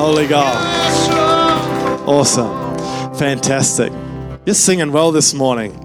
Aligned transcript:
Holy 0.00 0.26
God. 0.26 0.56
Awesome. 2.08 3.14
Fantastic. 3.16 3.92
You're 4.46 4.54
singing 4.54 4.92
well 4.92 5.12
this 5.12 5.34
morning. 5.34 5.76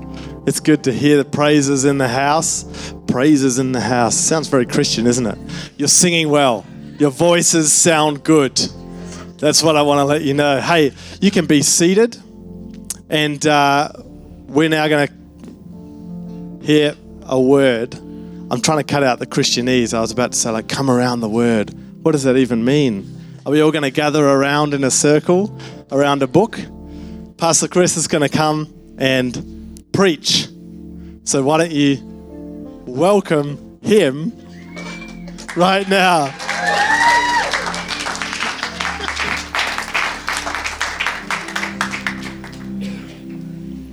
It's 0.47 0.61
good 0.61 0.85
to 0.85 0.93
hear 0.93 1.17
the 1.17 1.25
praises 1.25 1.83
in 1.83 1.97
the 1.97 2.07
house. 2.07 2.93
Praises 3.07 3.59
in 3.59 3.73
the 3.73 3.81
house. 3.81 4.15
Sounds 4.15 4.47
very 4.47 4.65
Christian, 4.65 5.05
isn't 5.05 5.25
it? 5.25 5.37
You're 5.75 5.89
singing 5.89 6.29
well. 6.29 6.65
Your 6.97 7.11
voices 7.11 7.73
sound 7.73 8.23
good. 8.23 8.55
That's 9.37 9.61
what 9.61 9.75
I 9.75 9.81
want 9.81 9.99
to 9.99 10.05
let 10.05 10.21
you 10.21 10.33
know. 10.33 10.61
Hey, 10.61 10.93
you 11.19 11.29
can 11.29 11.45
be 11.45 11.61
seated, 11.61 12.17
and 13.09 13.45
uh, 13.45 13.89
we're 14.47 14.69
now 14.69 14.87
going 14.87 15.09
to 15.09 16.65
hear 16.65 16.95
a 17.23 17.37
word. 17.37 17.95
I'm 17.95 18.61
trying 18.61 18.77
to 18.77 18.85
cut 18.85 19.03
out 19.03 19.19
the 19.19 19.27
Christianese. 19.27 19.93
I 19.93 19.99
was 19.99 20.11
about 20.11 20.31
to 20.31 20.37
say, 20.37 20.51
like, 20.51 20.69
come 20.69 20.89
around 20.89 21.19
the 21.19 21.27
word. 21.27 21.73
What 22.01 22.13
does 22.13 22.23
that 22.23 22.37
even 22.37 22.63
mean? 22.63 23.11
Are 23.45 23.51
we 23.51 23.61
all 23.61 23.71
going 23.71 23.83
to 23.83 23.91
gather 23.91 24.25
around 24.25 24.73
in 24.73 24.83
a 24.83 24.89
circle 24.89 25.55
around 25.91 26.23
a 26.23 26.27
book? 26.27 26.59
Pastor 27.37 27.67
Chris 27.67 27.95
is 27.95 28.07
going 28.07 28.27
to 28.27 28.35
come 28.35 28.73
and 28.97 29.85
preach. 29.93 30.47
So 31.25 31.43
why 31.43 31.59
don't 31.59 31.71
you 31.71 31.99
welcome 32.87 33.77
him 33.83 34.33
right 35.55 35.87
now? 35.87 36.33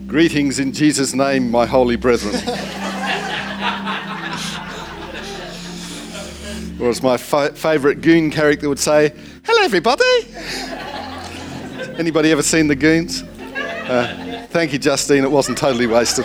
Greetings 0.06 0.60
in 0.60 0.72
Jesus' 0.72 1.12
name, 1.12 1.50
my 1.50 1.66
holy 1.66 1.96
brethren. 1.96 2.36
or 6.80 6.88
as 6.88 7.02
my 7.02 7.18
fa- 7.18 7.52
favourite 7.52 8.00
goon 8.00 8.30
character 8.30 8.70
would 8.70 8.78
say, 8.78 9.14
hello 9.44 9.62
everybody. 9.62 10.04
Anybody 11.98 12.30
ever 12.30 12.42
seen 12.42 12.68
the 12.68 12.76
goons? 12.76 13.22
Uh, 13.22 14.46
thank 14.50 14.72
you, 14.72 14.78
Justine. 14.78 15.24
It 15.24 15.30
wasn't 15.30 15.58
totally 15.58 15.86
wasted. 15.86 16.24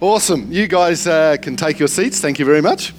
awesome. 0.00 0.50
You 0.50 0.66
guys 0.66 1.06
uh, 1.06 1.36
can 1.40 1.56
take 1.56 1.78
your 1.78 1.88
seats. 1.88 2.20
Thank 2.20 2.38
you 2.38 2.44
very 2.44 2.62
much. 2.62 2.92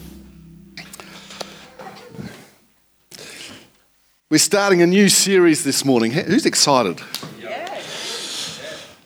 We're 4.29 4.37
starting 4.37 4.81
a 4.81 4.87
new 4.87 5.09
series 5.09 5.63
this 5.63 5.85
morning. 5.85 6.11
Who's 6.11 6.45
excited? 6.45 7.01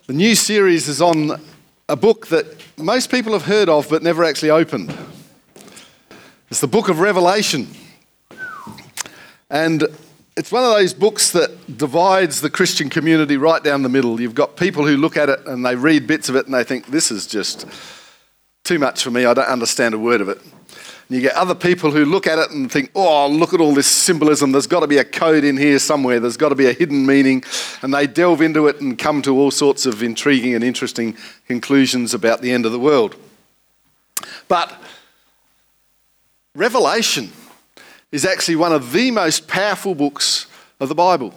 The 0.08 0.14
new 0.14 0.36
series 0.36 0.88
is 0.88 1.02
on 1.02 1.40
a 1.88 1.96
book 1.96 2.28
that 2.28 2.46
most 2.78 3.10
people 3.10 3.34
have 3.34 3.46
heard 3.46 3.70
of 3.70 3.88
but 3.88 4.04
never 4.04 4.24
actually 4.24 4.50
opened. 4.50 4.96
It's 6.50 6.60
the 6.60 6.68
book 6.68 6.90
of 6.90 7.00
Revelation. 7.00 7.68
And 9.52 9.84
it's 10.38 10.50
one 10.50 10.64
of 10.64 10.72
those 10.72 10.94
books 10.94 11.32
that 11.32 11.78
divides 11.78 12.40
the 12.40 12.50
Christian 12.50 12.90
community 12.90 13.36
right 13.36 13.62
down 13.62 13.84
the 13.84 13.90
middle. 13.90 14.20
You've 14.22 14.34
got 14.34 14.56
people 14.56 14.88
who 14.88 14.96
look 14.96 15.18
at 15.18 15.28
it 15.28 15.46
and 15.46 15.66
they 15.66 15.76
read 15.76 16.08
bits 16.08 16.30
of 16.30 16.38
it 16.38 16.46
and 16.46 16.56
they 16.56 16.64
think, 16.64 16.88
this 16.88 17.12
is 17.12 17.28
just 17.28 17.68
too 18.64 18.80
much 18.80 19.04
for 19.04 19.12
me. 19.12 19.26
I 19.26 19.34
don't 19.34 19.50
understand 19.50 19.94
a 19.94 20.00
word 20.00 20.22
of 20.22 20.30
it. 20.30 20.42
And 20.42 21.18
you 21.18 21.20
get 21.20 21.36
other 21.36 21.54
people 21.54 21.92
who 21.92 22.06
look 22.06 22.28
at 22.28 22.40
it 22.40 22.52
and 22.52 22.72
think, 22.72 22.92
oh, 22.96 23.28
look 23.28 23.54
at 23.54 23.60
all 23.60 23.74
this 23.74 23.88
symbolism. 23.88 24.54
There's 24.54 24.68
got 24.68 24.80
to 24.80 24.88
be 24.88 25.00
a 25.00 25.04
code 25.04 25.44
in 25.44 25.58
here 25.58 25.80
somewhere. 25.80 26.22
There's 26.22 26.38
got 26.38 26.50
to 26.50 26.56
be 26.56 26.68
a 26.68 26.74
hidden 26.74 27.06
meaning. 27.06 27.44
And 27.82 27.94
they 27.94 28.08
delve 28.08 28.42
into 28.42 28.68
it 28.68 28.80
and 28.80 28.98
come 28.98 29.22
to 29.24 29.38
all 29.38 29.52
sorts 29.52 29.86
of 29.86 30.02
intriguing 30.02 30.56
and 30.56 30.64
interesting 30.64 31.18
conclusions 31.48 32.14
about 32.14 32.42
the 32.42 32.54
end 32.54 32.66
of 32.66 32.72
the 32.72 32.80
world. 32.80 33.18
But 34.48 34.82
Revelation 36.56 37.34
is 38.12 38.26
actually 38.26 38.58
one 38.58 38.74
of 38.74 38.92
the 38.92 39.12
most 39.12 39.48
powerful 39.48 39.96
books 39.96 40.48
of 40.80 40.90
the 40.90 40.96
Bible. 40.96 41.34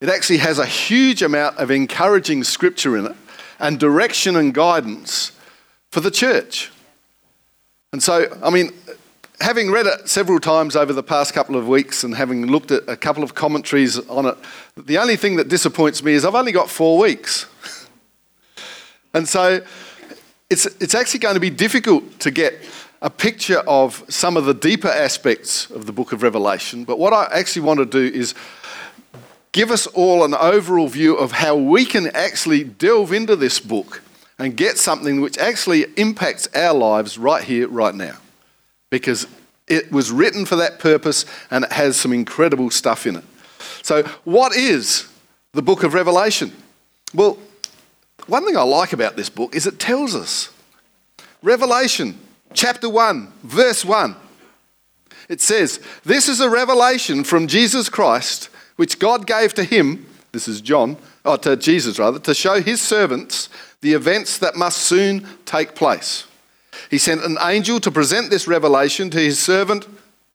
It 0.00 0.08
actually 0.08 0.38
has 0.38 0.58
a 0.58 0.66
huge 0.66 1.22
amount 1.22 1.56
of 1.56 1.70
encouraging 1.70 2.44
scripture 2.44 2.96
in 2.96 3.06
it 3.06 3.16
and 3.58 3.80
direction 3.80 4.36
and 4.36 4.54
guidance 4.54 5.32
for 5.90 6.00
the 6.00 6.10
church. 6.10 6.70
And 7.92 8.02
so, 8.02 8.26
I 8.42 8.50
mean, 8.50 8.72
having 9.40 9.70
read 9.70 9.86
it 9.86 10.08
several 10.08 10.38
times 10.38 10.76
over 10.76 10.92
the 10.92 11.02
past 11.02 11.32
couple 11.32 11.56
of 11.56 11.66
weeks 11.66 12.04
and 12.04 12.14
having 12.14 12.46
looked 12.46 12.70
at 12.70 12.88
a 12.88 12.96
couple 12.96 13.22
of 13.22 13.34
commentaries 13.34 13.98
on 14.08 14.26
it, 14.26 14.36
the 14.76 14.98
only 14.98 15.16
thing 15.16 15.36
that 15.36 15.48
disappoints 15.48 16.02
me 16.02 16.12
is 16.12 16.24
I've 16.24 16.34
only 16.34 16.52
got 16.52 16.68
four 16.68 16.98
weeks. 16.98 17.46
and 19.14 19.28
so 19.28 19.60
it's, 20.50 20.66
it's 20.80 20.94
actually 20.94 21.20
going 21.20 21.34
to 21.34 21.40
be 21.40 21.50
difficult 21.50 22.20
to 22.20 22.30
get 22.30 22.54
a 23.00 23.10
picture 23.10 23.58
of 23.60 24.04
some 24.08 24.36
of 24.36 24.44
the 24.44 24.54
deeper 24.54 24.88
aspects 24.88 25.70
of 25.70 25.86
the 25.86 25.92
book 25.92 26.12
of 26.12 26.22
Revelation. 26.22 26.84
But 26.84 26.98
what 26.98 27.12
I 27.12 27.28
actually 27.32 27.62
want 27.62 27.78
to 27.78 27.86
do 27.86 28.16
is 28.16 28.34
give 29.52 29.70
us 29.70 29.86
all 29.88 30.24
an 30.24 30.34
overall 30.34 30.88
view 30.88 31.16
of 31.16 31.32
how 31.32 31.54
we 31.56 31.84
can 31.84 32.08
actually 32.08 32.64
delve 32.64 33.12
into 33.12 33.36
this 33.36 33.60
book 33.60 34.02
and 34.38 34.56
get 34.56 34.78
something 34.78 35.20
which 35.20 35.38
actually 35.38 35.86
impacts 35.96 36.48
our 36.54 36.74
lives 36.74 37.18
right 37.18 37.42
here, 37.42 37.68
right 37.68 37.94
now. 37.94 38.16
Because 38.90 39.26
it 39.68 39.92
was 39.92 40.10
written 40.10 40.44
for 40.44 40.56
that 40.56 40.78
purpose 40.78 41.24
and 41.50 41.64
it 41.64 41.72
has 41.72 41.98
some 41.98 42.12
incredible 42.12 42.70
stuff 42.70 43.06
in 43.06 43.16
it. 43.16 43.24
So, 43.82 44.02
what 44.24 44.56
is 44.56 45.08
the 45.52 45.62
book 45.62 45.82
of 45.82 45.94
Revelation? 45.94 46.52
Well, 47.14 47.38
one 48.26 48.44
thing 48.44 48.56
I 48.56 48.62
like 48.62 48.92
about 48.92 49.16
this 49.16 49.28
book 49.28 49.54
is 49.54 49.66
it 49.66 49.78
tells 49.78 50.14
us. 50.14 50.50
Revelation, 51.42 52.18
chapter 52.52 52.88
1, 52.88 53.32
verse 53.42 53.84
1. 53.84 54.16
It 55.28 55.40
says, 55.40 55.80
This 56.04 56.28
is 56.28 56.40
a 56.40 56.50
revelation 56.50 57.24
from 57.24 57.46
Jesus 57.46 57.88
Christ, 57.88 58.48
which 58.76 58.98
God 58.98 59.26
gave 59.26 59.54
to 59.54 59.64
him, 59.64 60.06
this 60.32 60.48
is 60.48 60.60
John, 60.60 60.96
or 61.24 61.38
to 61.38 61.56
Jesus 61.56 61.98
rather, 61.98 62.18
to 62.20 62.34
show 62.34 62.60
his 62.60 62.80
servants 62.80 63.48
the 63.80 63.92
events 63.92 64.38
that 64.38 64.56
must 64.56 64.78
soon 64.78 65.26
take 65.44 65.74
place. 65.74 66.26
He 66.90 66.98
sent 66.98 67.24
an 67.24 67.38
angel 67.42 67.80
to 67.80 67.90
present 67.90 68.30
this 68.30 68.48
revelation 68.48 69.10
to 69.10 69.18
his 69.18 69.38
servant 69.38 69.86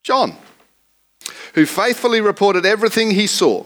John, 0.03 0.35
who 1.55 1.65
faithfully 1.65 2.21
reported 2.21 2.65
everything 2.65 3.11
he 3.11 3.27
saw. 3.27 3.65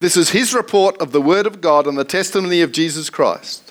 This 0.00 0.16
is 0.16 0.30
his 0.30 0.54
report 0.54 0.98
of 0.98 1.12
the 1.12 1.22
word 1.22 1.46
of 1.46 1.60
God 1.60 1.86
and 1.86 1.96
the 1.96 2.04
testimony 2.04 2.62
of 2.62 2.72
Jesus 2.72 3.10
Christ. 3.10 3.63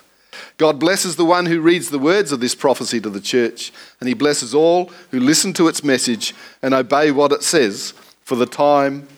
God 0.56 0.78
blesses 0.78 1.16
the 1.16 1.24
one 1.24 1.46
who 1.46 1.60
reads 1.60 1.90
the 1.90 1.98
words 1.98 2.32
of 2.32 2.40
this 2.40 2.54
prophecy 2.54 3.00
to 3.00 3.10
the 3.10 3.20
church, 3.20 3.72
and 4.00 4.08
he 4.08 4.14
blesses 4.14 4.54
all 4.54 4.90
who 5.10 5.20
listen 5.20 5.52
to 5.54 5.68
its 5.68 5.82
message 5.82 6.34
and 6.62 6.74
obey 6.74 7.10
what 7.10 7.32
it 7.32 7.42
says, 7.42 7.92
for 8.22 8.36
the 8.36 8.46
time 8.46 9.08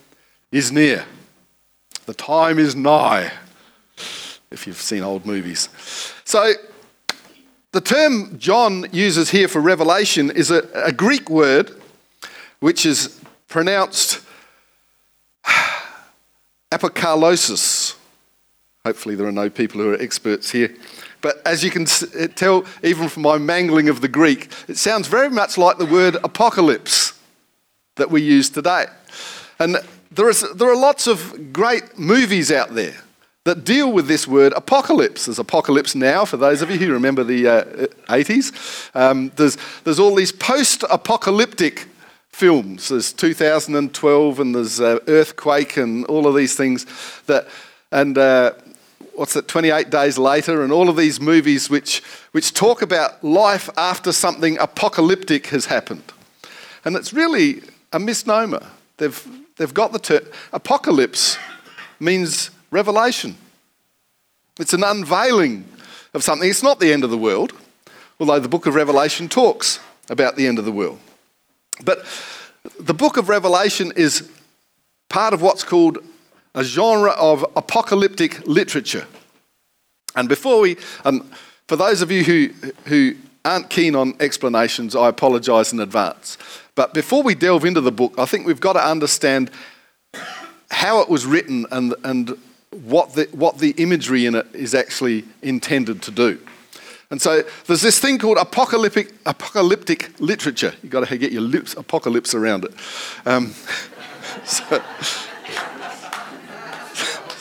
is 0.53 0.72
near. 0.72 1.04
The 2.06 2.15
time 2.15 2.59
is 2.59 2.77
nigh, 2.77 3.32
if 4.50 4.66
you've 4.66 4.77
seen 4.77 5.03
old 5.03 5.27
movies. 5.27 5.69
So, 6.25 6.53
the 7.72 7.81
term 7.81 8.38
John 8.38 8.87
uses 8.93 9.31
here 9.31 9.48
for 9.48 9.60
revelation 9.60 10.31
is 10.31 10.50
a, 10.50 10.62
a 10.72 10.93
Greek 10.93 11.28
word 11.28 11.72
which 12.60 12.87
is 12.87 13.21
pronounced 13.48 14.21
apokalosis. 16.71 17.59
Hopefully, 18.86 19.16
there 19.16 19.26
are 19.26 19.32
no 19.32 19.50
people 19.50 19.80
who 19.80 19.91
are 19.91 20.00
experts 20.00 20.52
here. 20.52 20.72
But 21.20 21.44
as 21.44 21.64
you 21.64 21.72
can 21.72 21.86
tell, 22.36 22.64
even 22.84 23.08
from 23.08 23.24
my 23.24 23.36
mangling 23.36 23.88
of 23.88 24.00
the 24.00 24.06
Greek, 24.06 24.48
it 24.69 24.76
sounds 24.76 25.08
very 25.08 25.28
much 25.28 25.58
like 25.58 25.78
the 25.78 25.86
word 25.86 26.14
apocalypse 26.22 27.19
that 27.97 28.12
we 28.12 28.22
use 28.22 28.48
today. 28.48 28.86
And 29.58 29.78
there, 30.12 30.28
is, 30.28 30.47
there 30.54 30.70
are 30.70 30.76
lots 30.76 31.08
of 31.08 31.52
great 31.52 31.98
movies 31.98 32.52
out 32.52 32.76
there 32.76 32.94
that 33.42 33.64
deal 33.64 33.91
with 33.91 34.06
this 34.06 34.28
word 34.28 34.52
apocalypse. 34.52 35.26
There's 35.26 35.41
Apocalypse 35.41 35.97
Now, 35.97 36.24
for 36.24 36.36
those 36.36 36.62
of 36.62 36.70
you 36.70 36.78
who 36.78 36.92
remember 36.92 37.24
the 37.24 37.48
uh, 37.48 37.64
80s. 38.08 38.94
Um, 38.94 39.32
there's, 39.34 39.58
there's 39.82 39.98
all 39.98 40.14
these 40.14 40.30
post 40.30 40.84
apocalyptic 40.88 41.88
films. 42.28 42.91
There's 42.91 43.12
2012 43.12 44.38
and 44.38 44.54
there's 44.54 44.80
uh, 44.80 45.00
Earthquake 45.09 45.77
and 45.77 46.04
all 46.04 46.28
of 46.28 46.36
these 46.36 46.54
things 46.54 46.86
that, 47.27 47.48
and 47.91 48.18
uh, 48.18 48.53
what's 49.16 49.34
that, 49.34 49.48
28 49.48 49.91
Days 49.91 50.18
Later, 50.18 50.63
and 50.63 50.72
all 50.72 50.89
of 50.89 50.97
these 50.97 51.21
movies 51.21 51.71
which, 51.71 52.03
which 52.33 52.53
talk 52.53 52.83
about 52.83 53.22
life 53.24 53.68
after 53.77 54.13
something 54.13 54.59
apocalyptic 54.59 55.48
has 55.48 55.66
happened. 55.66 56.13
And 56.84 56.97
it's 56.97 57.13
really 57.13 57.63
a 57.92 57.98
misnomer. 57.98 58.65
They've, 58.98 59.27
they've 59.57 59.74
got 59.74 59.92
the 59.92 59.98
term. 59.98 60.22
Apocalypse 60.53 61.39
means 61.98 62.51
revelation. 62.71 63.36
It's 64.59 64.72
an 64.72 64.84
unveiling 64.84 65.66
of 66.15 66.22
something. 66.22 66.48
It's 66.48 66.62
not 66.62 66.80
the 66.80 66.92
end 66.92 67.04
of 67.04 67.10
the 67.10 67.19
world, 67.19 67.53
although 68.19 68.39
the 68.39 68.48
book 68.48 68.66
of 68.66 68.74
Revelation 68.74 69.28
talks 69.28 69.80
about 70.09 70.36
the 70.36 70.47
end 70.47 70.59
of 70.59 70.65
the 70.65 70.72
world. 70.72 70.98
But 71.84 72.04
the 72.80 72.95
book 72.95 73.16
of 73.16 73.28
Revelation 73.28 73.92
is 73.97 74.30
part 75.09 75.34
of 75.34 75.42
what's 75.42 75.62
called 75.62 75.98
a 76.56 76.64
genre 76.64 77.10
of 77.10 77.44
apocalyptic 77.54 78.44
literature. 78.47 79.06
And 80.16 80.28
before 80.28 80.60
we, 80.60 80.76
um, 81.04 81.30
for 81.68 81.76
those 81.76 82.00
of 82.00 82.10
you 82.10 82.24
who, 82.24 82.48
who 82.86 83.14
aren't 83.44 83.68
keen 83.68 83.94
on 83.94 84.14
explanations, 84.18 84.97
I 84.97 85.08
apologise 85.08 85.72
in 85.72 85.80
advance. 85.80 86.38
But 86.74 86.94
before 86.94 87.22
we 87.22 87.34
delve 87.34 87.64
into 87.64 87.82
the 87.82 87.92
book, 87.92 88.14
I 88.18 88.24
think 88.24 88.47
we've 88.47 88.60
got 88.60 88.72
to 88.72 88.84
understand 88.84 89.50
how 90.70 91.00
it 91.00 91.08
was 91.08 91.26
written 91.26 91.66
and, 91.70 91.94
and 92.03 92.38
what, 92.70 93.12
the, 93.12 93.28
what 93.32 93.59
the 93.59 93.70
imagery 93.72 94.26
in 94.26 94.34
it 94.34 94.47
is 94.52 94.74
actually 94.74 95.24
intended 95.42 96.02
to 96.02 96.10
do. 96.10 96.38
And 97.10 97.22
so 97.22 97.42
there's 97.66 97.82
this 97.82 98.00
thing 98.00 98.18
called 98.18 98.38
apocalyptic, 98.38 99.12
apocalyptic 99.26 100.18
literature. 100.18 100.74
You've 100.82 100.91
got 100.91 101.06
to 101.06 101.18
get 101.18 101.32
your 101.32 101.42
lips, 101.42 101.74
apocalypse 101.74 102.34
around 102.34 102.64
it. 102.64 102.74
Um, 103.24 103.54
so, 104.44 104.82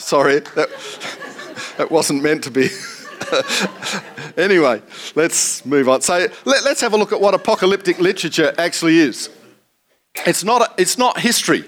sorry, 0.06 0.40
that, 0.40 0.69
that 1.78 1.90
wasn't 1.90 2.22
meant 2.22 2.44
to 2.44 2.52
be. 2.52 2.69
anyway, 4.38 4.81
let's 5.16 5.66
move 5.66 5.90
on. 5.90 6.02
So 6.02 6.28
let, 6.46 6.66
us 6.66 6.81
have 6.81 6.94
a 6.94 6.98
look 6.98 7.12
at 7.12 7.19
what 7.19 7.34
apocalyptic 7.34 8.00
literature 8.00 8.54
actually 8.57 9.00
is. 9.00 9.30
It's 10.25 10.44
not, 10.44 10.62
a, 10.62 10.81
it's 10.81 10.98
not 10.98 11.19
history 11.19 11.66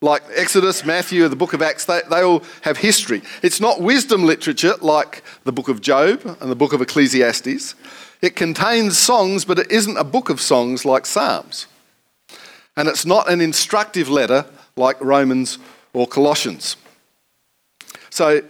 like 0.00 0.22
Exodus, 0.34 0.84
Matthew, 0.84 1.24
or 1.24 1.28
the 1.28 1.36
book 1.36 1.54
of 1.54 1.62
Acts, 1.62 1.86
they, 1.86 2.02
they 2.10 2.20
all 2.20 2.42
have 2.60 2.76
history. 2.76 3.22
It's 3.42 3.58
not 3.58 3.80
wisdom 3.80 4.24
literature 4.24 4.74
like 4.82 5.22
the 5.44 5.52
book 5.52 5.68
of 5.68 5.80
Job 5.80 6.36
and 6.40 6.50
the 6.50 6.56
book 6.56 6.74
of 6.74 6.82
Ecclesiastes. 6.82 7.74
It 8.20 8.36
contains 8.36 8.98
songs, 8.98 9.44
but 9.46 9.58
it 9.58 9.70
isn't 9.70 9.96
a 9.96 10.04
book 10.04 10.28
of 10.28 10.40
songs 10.40 10.84
like 10.84 11.06
Psalms. 11.06 11.66
And 12.76 12.88
it's 12.88 13.06
not 13.06 13.30
an 13.30 13.40
instructive 13.40 14.08
letter 14.08 14.44
like 14.76 15.00
Romans 15.00 15.58
or 15.94 16.06
Colossians. 16.06 16.76
So 18.14 18.42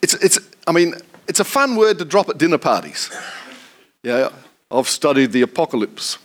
it's, 0.00 0.14
it's, 0.14 0.38
I 0.66 0.72
mean, 0.72 0.94
it's 1.28 1.40
a 1.40 1.44
fun 1.44 1.76
word 1.76 1.98
to 1.98 2.06
drop 2.06 2.30
at 2.30 2.38
dinner 2.38 2.56
parties. 2.56 3.14
Yeah, 4.02 4.30
I've 4.70 4.88
studied 4.88 5.32
the 5.32 5.42
apocalypse. 5.42 6.16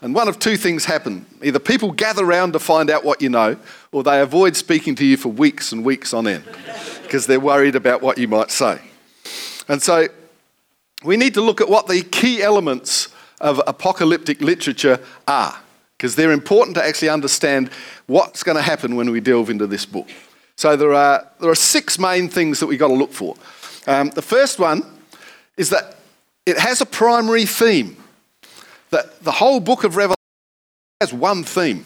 And 0.00 0.14
one 0.14 0.28
of 0.28 0.38
two 0.38 0.56
things 0.56 0.86
happen 0.86 1.26
either 1.42 1.58
people 1.58 1.92
gather 1.92 2.24
round 2.24 2.54
to 2.54 2.58
find 2.58 2.88
out 2.88 3.04
what 3.04 3.20
you 3.20 3.28
know, 3.28 3.58
or 3.92 4.02
they 4.02 4.18
avoid 4.18 4.56
speaking 4.56 4.94
to 4.94 5.04
you 5.04 5.18
for 5.18 5.28
weeks 5.28 5.72
and 5.72 5.84
weeks 5.84 6.14
on 6.14 6.26
end 6.26 6.44
because 7.02 7.26
they're 7.26 7.38
worried 7.38 7.76
about 7.76 8.00
what 8.00 8.16
you 8.16 8.26
might 8.26 8.50
say. 8.50 8.80
And 9.68 9.82
so 9.82 10.06
we 11.04 11.18
need 11.18 11.34
to 11.34 11.42
look 11.42 11.60
at 11.60 11.68
what 11.68 11.86
the 11.86 12.00
key 12.00 12.42
elements 12.42 13.08
of 13.42 13.60
apocalyptic 13.66 14.40
literature 14.40 15.00
are 15.28 15.54
because 15.98 16.16
they're 16.16 16.32
important 16.32 16.76
to 16.76 16.82
actually 16.82 17.10
understand 17.10 17.68
what's 18.06 18.42
going 18.42 18.56
to 18.56 18.62
happen 18.62 18.96
when 18.96 19.10
we 19.10 19.20
delve 19.20 19.50
into 19.50 19.66
this 19.66 19.84
book. 19.84 20.08
So 20.56 20.76
there 20.76 20.94
are, 20.94 21.26
there 21.40 21.50
are 21.50 21.54
six 21.54 21.98
main 21.98 22.28
things 22.28 22.60
that 22.60 22.66
we've 22.66 22.78
got 22.78 22.88
to 22.88 22.94
look 22.94 23.12
for. 23.12 23.36
Um, 23.86 24.10
the 24.10 24.22
first 24.22 24.58
one 24.58 24.82
is 25.56 25.70
that 25.70 25.96
it 26.46 26.58
has 26.58 26.80
a 26.80 26.86
primary 26.86 27.44
theme 27.44 27.96
that 28.90 29.22
the 29.22 29.32
whole 29.32 29.60
book 29.60 29.84
of 29.84 29.96
Revelation 29.96 30.16
has 31.00 31.12
one 31.12 31.44
theme 31.44 31.84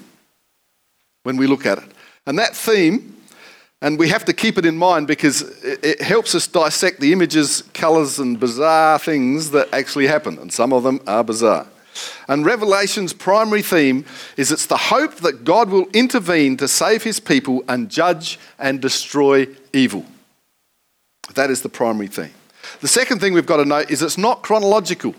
when 1.24 1.36
we 1.36 1.46
look 1.46 1.66
at 1.66 1.78
it. 1.78 1.84
And 2.26 2.38
that 2.38 2.54
theme, 2.54 3.16
and 3.82 3.98
we 3.98 4.08
have 4.10 4.24
to 4.26 4.32
keep 4.32 4.56
it 4.58 4.66
in 4.66 4.76
mind 4.76 5.06
because 5.06 5.42
it, 5.64 5.84
it 5.84 6.02
helps 6.02 6.34
us 6.34 6.46
dissect 6.46 7.00
the 7.00 7.12
images, 7.12 7.62
colours, 7.74 8.18
and 8.18 8.38
bizarre 8.38 8.98
things 8.98 9.50
that 9.50 9.72
actually 9.72 10.06
happen. 10.06 10.38
And 10.38 10.52
some 10.52 10.72
of 10.72 10.82
them 10.84 11.00
are 11.06 11.24
bizarre. 11.24 11.66
And 12.28 12.44
Revelation's 12.44 13.12
primary 13.12 13.62
theme 13.62 14.04
is 14.36 14.52
it's 14.52 14.66
the 14.66 14.76
hope 14.76 15.16
that 15.16 15.44
God 15.44 15.70
will 15.70 15.86
intervene 15.92 16.56
to 16.58 16.68
save 16.68 17.02
his 17.02 17.20
people 17.20 17.64
and 17.68 17.90
judge 17.90 18.38
and 18.58 18.80
destroy 18.80 19.48
evil. 19.72 20.04
That 21.34 21.50
is 21.50 21.62
the 21.62 21.68
primary 21.68 22.08
theme. 22.08 22.34
The 22.80 22.88
second 22.88 23.20
thing 23.20 23.34
we've 23.34 23.46
got 23.46 23.58
to 23.58 23.64
note 23.64 23.90
is 23.90 24.02
it's 24.02 24.18
not 24.18 24.42
chronological. 24.42 25.14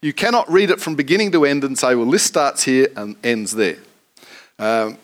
You 0.00 0.12
cannot 0.12 0.50
read 0.50 0.70
it 0.70 0.80
from 0.80 0.96
beginning 0.96 1.32
to 1.32 1.44
end 1.44 1.64
and 1.64 1.78
say, 1.78 1.94
well, 1.94 2.10
this 2.10 2.24
starts 2.24 2.64
here 2.64 2.88
and 2.96 3.16
ends 3.22 3.52
there. 3.52 3.78
Um, 4.58 4.98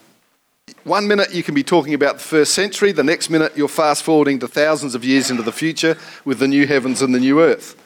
one 0.85 1.07
minute 1.07 1.33
you 1.35 1.43
can 1.43 1.55
be 1.55 1.63
talking 1.63 1.95
about 1.95 2.15
the 2.15 2.25
first 2.25 2.55
century, 2.55 2.93
the 2.93 3.05
next 3.05 3.31
minute 3.31 3.57
you're 3.57 3.69
fast 3.69 4.03
forwarding 4.03 4.39
to 4.41 4.49
thousands 4.49 4.95
of 4.95 5.05
years 5.05 5.31
into 5.31 5.43
the 5.43 5.53
future 5.53 5.97
with 6.25 6.39
the 6.39 6.49
new 6.49 6.67
heavens 6.67 7.03
and 7.03 7.15
the 7.15 7.21
new 7.21 7.41
earth, 7.41 7.77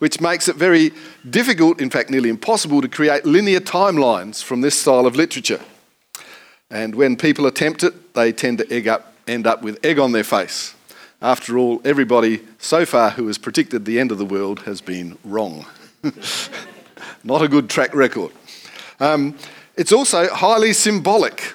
which 0.00 0.20
makes 0.20 0.48
it 0.48 0.56
very 0.56 0.92
difficult, 1.28 1.80
in 1.80 1.90
fact, 1.90 2.10
nearly 2.10 2.30
impossible, 2.30 2.82
to 2.82 2.88
create 2.88 3.24
linear 3.24 3.60
timelines 3.60 4.42
from 4.42 4.62
this 4.62 4.78
style 4.78 5.06
of 5.06 5.14
literature. 5.14 5.60
And 6.70 6.94
when 6.94 7.16
people 7.16 7.46
attempt 7.46 7.84
it, 7.84 8.14
they 8.14 8.32
tend 8.32 8.58
to 8.58 8.90
up, 8.90 9.14
end 9.28 9.46
up 9.46 9.62
with 9.62 9.84
egg 9.84 9.98
on 9.98 10.12
their 10.12 10.24
face. 10.24 10.74
After 11.20 11.58
all, 11.58 11.82
everybody 11.84 12.40
so 12.58 12.86
far 12.86 13.10
who 13.10 13.26
has 13.26 13.36
predicted 13.36 13.84
the 13.84 14.00
end 14.00 14.10
of 14.10 14.16
the 14.16 14.24
world 14.24 14.60
has 14.60 14.80
been 14.80 15.18
wrong. 15.22 15.66
Not 17.24 17.42
a 17.42 17.48
good 17.48 17.68
track 17.68 17.94
record. 17.94 18.32
Um, 19.00 19.36
it's 19.76 19.92
also 19.92 20.28
highly 20.28 20.72
symbolic. 20.72 21.54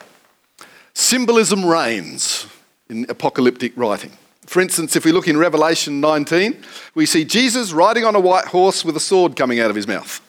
Symbolism 0.93 1.65
reigns 1.65 2.45
in 2.89 3.07
apocalyptic 3.09 3.73
writing. 3.75 4.11
For 4.45 4.61
instance, 4.61 4.95
if 4.95 5.05
we 5.05 5.11
look 5.11 5.27
in 5.27 5.37
Revelation 5.37 5.99
19, 5.99 6.63
we 6.93 7.05
see 7.05 7.25
Jesus 7.25 7.71
riding 7.71 8.05
on 8.05 8.15
a 8.15 8.19
white 8.19 8.45
horse 8.45 8.85
with 8.85 8.95
a 8.95 8.99
sword 8.99 9.35
coming 9.35 9.59
out 9.59 9.69
of 9.69 9.75
his 9.75 9.87
mouth. 9.87 10.21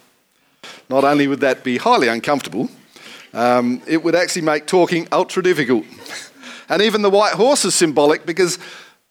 Not 0.89 1.05
only 1.05 1.27
would 1.27 1.41
that 1.41 1.65
be 1.65 1.77
highly 1.77 2.09
uncomfortable, 2.09 2.71
um, 3.35 3.83
it 3.87 4.03
would 4.03 4.15
actually 4.15 4.43
make 4.43 4.67
talking 4.67 5.07
ultra 5.13 5.43
difficult. 5.43 5.85
and 6.69 6.81
even 6.81 7.03
the 7.03 7.11
white 7.11 7.35
horse 7.35 7.65
is 7.65 7.75
symbolic 7.75 8.25
because 8.25 8.59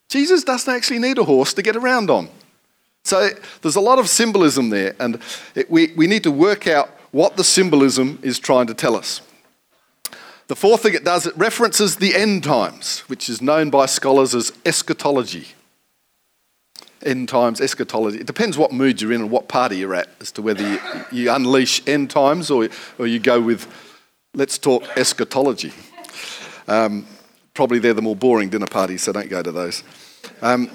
Jesus 0.09 0.43
doesn't 0.43 0.73
actually 0.73 0.99
need 0.99 1.17
a 1.17 1.23
horse 1.23 1.53
to 1.53 1.61
get 1.61 1.75
around 1.75 2.09
on. 2.09 2.29
So 3.03 3.29
there's 3.61 3.75
a 3.75 3.81
lot 3.81 3.99
of 3.99 4.09
symbolism 4.09 4.71
there, 4.71 4.95
and 4.99 5.21
it, 5.53 5.69
we, 5.69 5.93
we 5.95 6.07
need 6.07 6.23
to 6.23 6.31
work 6.31 6.67
out 6.67 6.89
what 7.11 7.37
the 7.37 7.43
symbolism 7.43 8.19
is 8.23 8.39
trying 8.39 8.67
to 8.67 8.73
tell 8.73 8.95
us. 8.95 9.21
The 10.47 10.55
fourth 10.55 10.83
thing 10.83 10.93
it 10.93 11.03
does, 11.03 11.25
it 11.25 11.35
references 11.35 11.95
the 11.95 12.15
end 12.15 12.43
times, 12.43 12.99
which 13.01 13.29
is 13.29 13.41
known 13.41 13.71
by 13.71 13.87
scholars 13.87 14.35
as 14.35 14.51
eschatology. 14.63 15.47
End 17.03 17.29
times, 17.29 17.59
eschatology. 17.59 18.19
It 18.19 18.27
depends 18.27 18.57
what 18.57 18.71
mood 18.71 19.01
you're 19.01 19.11
in 19.11 19.21
and 19.21 19.31
what 19.31 19.47
party 19.47 19.77
you're 19.77 19.95
at 19.95 20.09
as 20.19 20.31
to 20.33 20.43
whether 20.43 20.67
you, 20.67 20.79
you 21.11 21.31
unleash 21.31 21.87
end 21.87 22.11
times 22.11 22.51
or, 22.51 22.69
or 22.99 23.07
you 23.07 23.19
go 23.19 23.41
with, 23.41 23.67
let's 24.35 24.59
talk 24.59 24.83
eschatology. 24.95 25.73
Um, 26.67 27.07
probably 27.55 27.79
they're 27.79 27.93
the 27.93 28.01
more 28.01 28.15
boring 28.15 28.49
dinner 28.49 28.67
parties, 28.67 29.03
so 29.03 29.13
don't 29.13 29.29
go 29.29 29.41
to 29.41 29.51
those. 29.51 29.83
Um, 30.41 30.69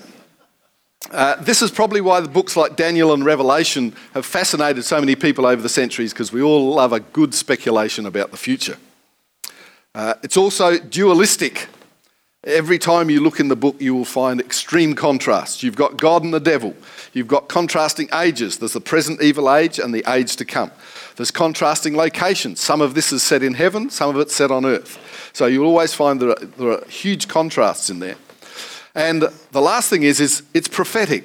uh, 1.12 1.36
this 1.36 1.62
is 1.62 1.70
probably 1.70 2.00
why 2.00 2.20
the 2.20 2.28
books 2.28 2.56
like 2.56 2.76
Daniel 2.76 3.12
and 3.12 3.24
Revelation 3.24 3.94
have 4.14 4.26
fascinated 4.26 4.84
so 4.84 5.00
many 5.00 5.14
people 5.16 5.46
over 5.46 5.62
the 5.62 5.68
centuries 5.68 6.12
because 6.12 6.32
we 6.32 6.42
all 6.42 6.74
love 6.74 6.92
a 6.92 7.00
good 7.00 7.34
speculation 7.34 8.04
about 8.04 8.32
the 8.32 8.36
future. 8.36 8.76
Uh, 9.94 10.14
it's 10.22 10.36
also 10.36 10.78
dualistic. 10.78 11.68
Every 12.44 12.78
time 12.78 13.10
you 13.10 13.20
look 13.20 13.38
in 13.38 13.48
the 13.48 13.56
book, 13.56 13.76
you 13.80 13.94
will 13.94 14.04
find 14.04 14.40
extreme 14.40 14.94
contrasts. 14.94 15.62
You've 15.62 15.76
got 15.76 15.98
God 15.98 16.24
and 16.24 16.32
the 16.32 16.40
devil. 16.40 16.74
You've 17.12 17.28
got 17.28 17.48
contrasting 17.48 18.08
ages. 18.14 18.58
There's 18.58 18.72
the 18.72 18.80
present 18.80 19.20
evil 19.20 19.54
age 19.54 19.78
and 19.78 19.92
the 19.92 20.04
age 20.10 20.36
to 20.36 20.44
come. 20.44 20.70
There's 21.16 21.30
contrasting 21.30 21.96
locations. 21.96 22.60
Some 22.60 22.80
of 22.80 22.94
this 22.94 23.12
is 23.12 23.22
set 23.22 23.42
in 23.42 23.54
heaven, 23.54 23.90
some 23.90 24.08
of 24.10 24.20
it's 24.20 24.34
set 24.34 24.50
on 24.50 24.64
earth. 24.64 24.98
So 25.34 25.46
you'll 25.46 25.66
always 25.66 25.92
find 25.92 26.20
there 26.20 26.30
are, 26.30 26.44
there 26.44 26.70
are 26.70 26.84
huge 26.86 27.28
contrasts 27.28 27.90
in 27.90 27.98
there. 27.98 28.16
And 28.94 29.22
the 29.52 29.60
last 29.60 29.90
thing 29.90 30.02
is, 30.02 30.18
is 30.18 30.42
it's 30.54 30.68
prophetic. 30.68 31.24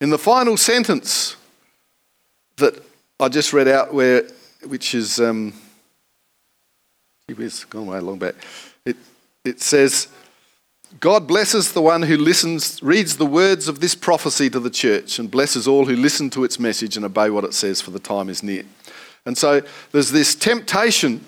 In 0.00 0.10
the 0.10 0.18
final 0.18 0.56
sentence 0.56 1.36
that 2.56 2.82
I 3.18 3.28
just 3.28 3.52
read 3.52 3.66
out, 3.66 3.92
where 3.92 4.24
which 4.64 4.94
is 4.94 5.18
um, 5.18 5.52
it's 7.28 7.64
gone 7.64 7.86
way 7.86 7.98
long 7.98 8.18
back. 8.18 8.36
It 8.84 8.96
it 9.44 9.60
says, 9.60 10.08
God 11.00 11.26
blesses 11.26 11.72
the 11.72 11.82
one 11.82 12.02
who 12.02 12.16
listens, 12.16 12.82
reads 12.82 13.16
the 13.16 13.26
words 13.26 13.68
of 13.68 13.80
this 13.80 13.94
prophecy 13.94 14.48
to 14.50 14.60
the 14.60 14.70
church, 14.70 15.18
and 15.18 15.30
blesses 15.30 15.66
all 15.66 15.86
who 15.86 15.96
listen 15.96 16.30
to 16.30 16.44
its 16.44 16.58
message 16.58 16.96
and 16.96 17.04
obey 17.04 17.30
what 17.30 17.44
it 17.44 17.54
says, 17.54 17.80
for 17.80 17.90
the 17.90 17.98
time 17.98 18.28
is 18.28 18.42
near. 18.42 18.64
And 19.24 19.36
so 19.36 19.62
there's 19.92 20.12
this 20.12 20.34
temptation 20.34 21.24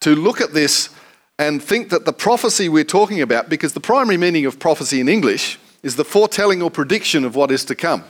to 0.00 0.14
look 0.14 0.40
at 0.40 0.54
this 0.54 0.90
and 1.38 1.62
think 1.62 1.90
that 1.90 2.04
the 2.04 2.12
prophecy 2.12 2.68
we're 2.68 2.84
talking 2.84 3.20
about, 3.20 3.48
because 3.48 3.72
the 3.72 3.80
primary 3.80 4.16
meaning 4.16 4.46
of 4.46 4.58
prophecy 4.58 5.00
in 5.00 5.08
English 5.08 5.58
is 5.82 5.96
the 5.96 6.04
foretelling 6.04 6.62
or 6.62 6.70
prediction 6.70 7.24
of 7.24 7.34
what 7.34 7.50
is 7.50 7.64
to 7.64 7.74
come. 7.74 8.04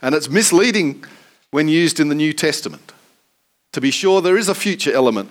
And 0.00 0.14
it's 0.14 0.28
misleading 0.28 1.04
when 1.50 1.66
used 1.66 1.98
in 1.98 2.08
the 2.08 2.14
New 2.14 2.32
Testament. 2.32 2.92
To 3.72 3.80
be 3.80 3.90
sure, 3.90 4.20
there 4.20 4.36
is 4.36 4.48
a 4.48 4.54
future 4.54 4.92
element 4.92 5.30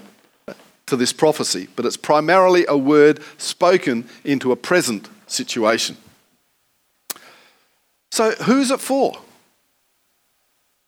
to 0.91 0.97
this 0.97 1.11
prophecy, 1.11 1.67
but 1.75 1.85
it's 1.85 1.97
primarily 1.97 2.65
a 2.67 2.77
word 2.77 3.19
spoken 3.37 4.07
into 4.23 4.51
a 4.51 4.55
present 4.55 5.09
situation. 5.25 5.97
So, 8.11 8.31
who's 8.31 8.71
it 8.71 8.79
for? 8.79 9.17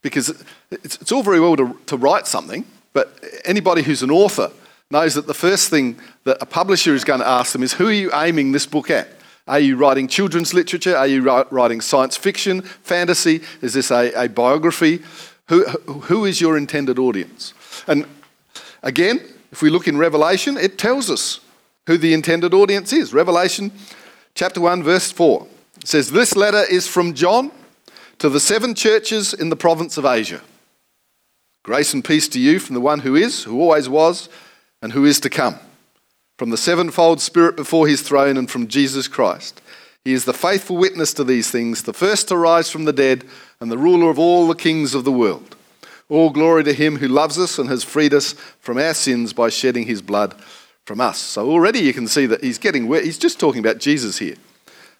Because 0.02 0.44
it's, 0.72 1.12
all 1.12 1.24
very 1.24 1.40
well 1.40 1.56
to, 1.56 1.80
to 1.86 1.98
write 1.98 2.28
something, 2.28 2.66
but 2.92 3.18
anybody 3.46 3.82
who's 3.82 4.04
an 4.04 4.12
author 4.12 4.52
knows 4.92 5.16
that 5.16 5.26
the 5.26 5.34
first 5.34 5.70
thing 5.70 5.98
that 6.26 6.38
a 6.42 6.46
publisher 6.46 6.94
is 6.94 7.06
going 7.06 7.22
to 7.22 7.28
ask 7.28 7.54
them 7.54 7.64
is 7.64 7.74
who 7.74 7.88
are 7.88 7.94
you 7.94 8.12
aiming 8.14 8.52
this 8.52 8.66
book 8.66 8.92
at? 8.92 9.08
Are 9.48 9.60
you 9.60 9.78
writing 9.78 10.10
children's 10.10 10.54
literature? 10.54 10.98
Are 10.98 11.08
you 11.08 11.22
writing 11.50 11.80
science 11.80 12.18
fiction, 12.18 12.62
fantasy? 12.62 13.42
Is 13.62 13.74
this 13.74 13.90
a, 13.90 14.12
a 14.14 14.28
biography? 14.28 15.02
Who, 15.48 15.64
who 15.64 16.26
is 16.26 16.42
your 16.42 16.58
intended 16.58 17.00
audience? 17.00 17.54
And 17.88 18.06
Again, 18.84 19.22
if 19.54 19.62
we 19.62 19.70
look 19.70 19.88
in 19.88 19.98
Revelation, 19.98 20.58
it 20.58 20.80
tells 20.80 21.12
us 21.12 21.40
who 21.86 21.96
the 21.96 22.16
intended 22.16 22.56
audience 22.56 22.92
is. 22.92 23.14
Revelation 23.14 23.72
chapter 24.34 24.60
1, 24.60 24.82
verse 24.82 25.12
4 25.12 25.46
it 25.78 25.88
says, 25.88 26.12
This 26.12 26.36
letter 26.36 26.64
is 26.72 26.88
from 26.88 27.14
John 27.14 27.52
to 28.18 28.30
the 28.30 28.40
seven 28.40 28.74
churches 28.74 29.32
in 29.32 29.50
the 29.50 29.56
province 29.56 29.96
of 29.96 30.06
Asia. 30.06 30.42
Grace 31.62 31.94
and 31.94 32.04
peace 32.04 32.28
to 32.30 32.40
you 32.40 32.58
from 32.58 32.74
the 32.74 32.82
one 32.82 33.02
who 33.02 33.16
is, 33.16 33.44
who 33.44 33.62
always 33.62 33.88
was, 33.88 34.28
and 34.82 34.94
who 34.94 35.06
is 35.06 35.20
to 35.20 35.30
come, 35.30 35.60
from 36.40 36.50
the 36.50 36.58
sevenfold 36.58 37.22
Spirit 37.22 37.56
before 37.56 37.88
his 37.88 38.02
throne, 38.02 38.38
and 38.38 38.50
from 38.50 38.68
Jesus 38.68 39.08
Christ. 39.08 39.62
He 40.04 40.14
is 40.14 40.26
the 40.26 40.34
faithful 40.34 40.78
witness 40.78 41.14
to 41.14 41.24
these 41.24 41.52
things, 41.52 41.84
the 41.84 41.94
first 41.94 42.28
to 42.30 42.38
rise 42.38 42.72
from 42.72 42.86
the 42.86 42.92
dead, 42.92 43.24
and 43.60 43.72
the 43.72 43.78
ruler 43.78 44.10
of 44.10 44.18
all 44.18 44.48
the 44.48 44.56
kings 44.56 44.96
of 44.96 45.04
the 45.04 45.12
world. 45.12 45.56
All 46.10 46.30
glory 46.30 46.64
to 46.66 46.74
him 46.74 46.98
who 46.98 47.08
loves 47.08 47.40
us 47.40 47.58
and 47.58 47.70
has 47.70 47.84
freed 47.84 48.14
us 48.14 48.34
from 48.60 48.78
our 48.78 48.94
sins 48.94 49.34
by 49.34 49.50
shedding 49.50 49.86
his 49.86 50.02
blood 50.02 50.36
from 50.86 51.00
us. 51.00 51.18
So 51.18 51.50
already 51.50 51.80
you 51.80 51.94
can 51.94 52.08
see 52.08 52.26
that 52.26 52.44
he's 52.44 52.58
getting, 52.58 52.92
he's 52.92 53.18
just 53.18 53.40
talking 53.40 53.60
about 53.60 53.78
Jesus 53.78 54.20
here, 54.20 54.36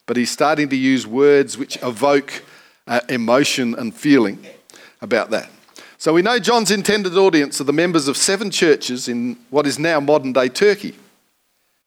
but 0.06 0.18
he's 0.18 0.32
starting 0.32 0.70
to 0.70 0.76
use 0.76 1.06
words 1.06 1.58
which 1.58 1.78
evoke 1.84 2.44
uh, 2.88 3.02
emotion 3.10 3.76
and 3.76 3.94
feeling 3.94 4.46
about 5.02 5.30
that. 5.32 5.50
So 5.98 6.14
we 6.14 6.22
know 6.22 6.40
John's 6.40 6.72
intended 6.72 7.18
audience 7.18 7.62
are 7.62 7.66
the 7.66 7.74
members 7.74 8.08
of 8.08 8.18
seven 8.18 8.52
churches 8.52 9.08
in 9.08 9.38
what 9.50 9.66
is 9.66 9.80
now 9.80 10.00
modern 10.00 10.34
day 10.34 10.50
Turkey. 10.50 10.96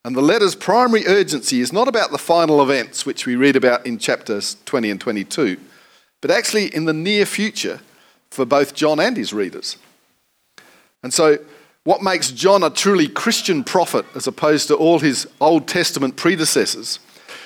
And 0.05 0.15
the 0.15 0.23
letter's 0.23 0.55
primary 0.55 1.07
urgency 1.07 1.61
is 1.61 1.73
not 1.73 1.89
about 1.89 2.13
the 2.13 2.19
final 2.19 2.63
events, 2.63 3.05
which 3.05 3.27
we 3.27 3.35
read 3.35 3.57
about 3.57 3.85
in 3.85 3.99
chapters 3.99 4.57
20 4.65 4.91
and 4.91 5.01
22, 5.01 5.59
but 6.21 6.31
actually 6.31 6.75
in 6.75 6.85
the 6.85 6.93
near 6.93 7.27
future 7.27 7.81
for 8.37 8.45
both 8.45 8.75
John 8.75 9.01
and 9.01 9.17
his 9.17 9.33
readers. 9.33 9.77
And 11.03 11.13
so, 11.13 11.39
what 11.85 12.03
makes 12.03 12.31
John 12.31 12.63
a 12.63 12.71
truly 12.71 13.09
Christian 13.09 13.65
prophet 13.65 14.05
as 14.15 14.27
opposed 14.27 14.69
to 14.69 14.75
all 14.75 14.99
his 14.99 15.27
Old 15.41 15.69
Testament 15.69 16.17
predecessors 16.17 16.99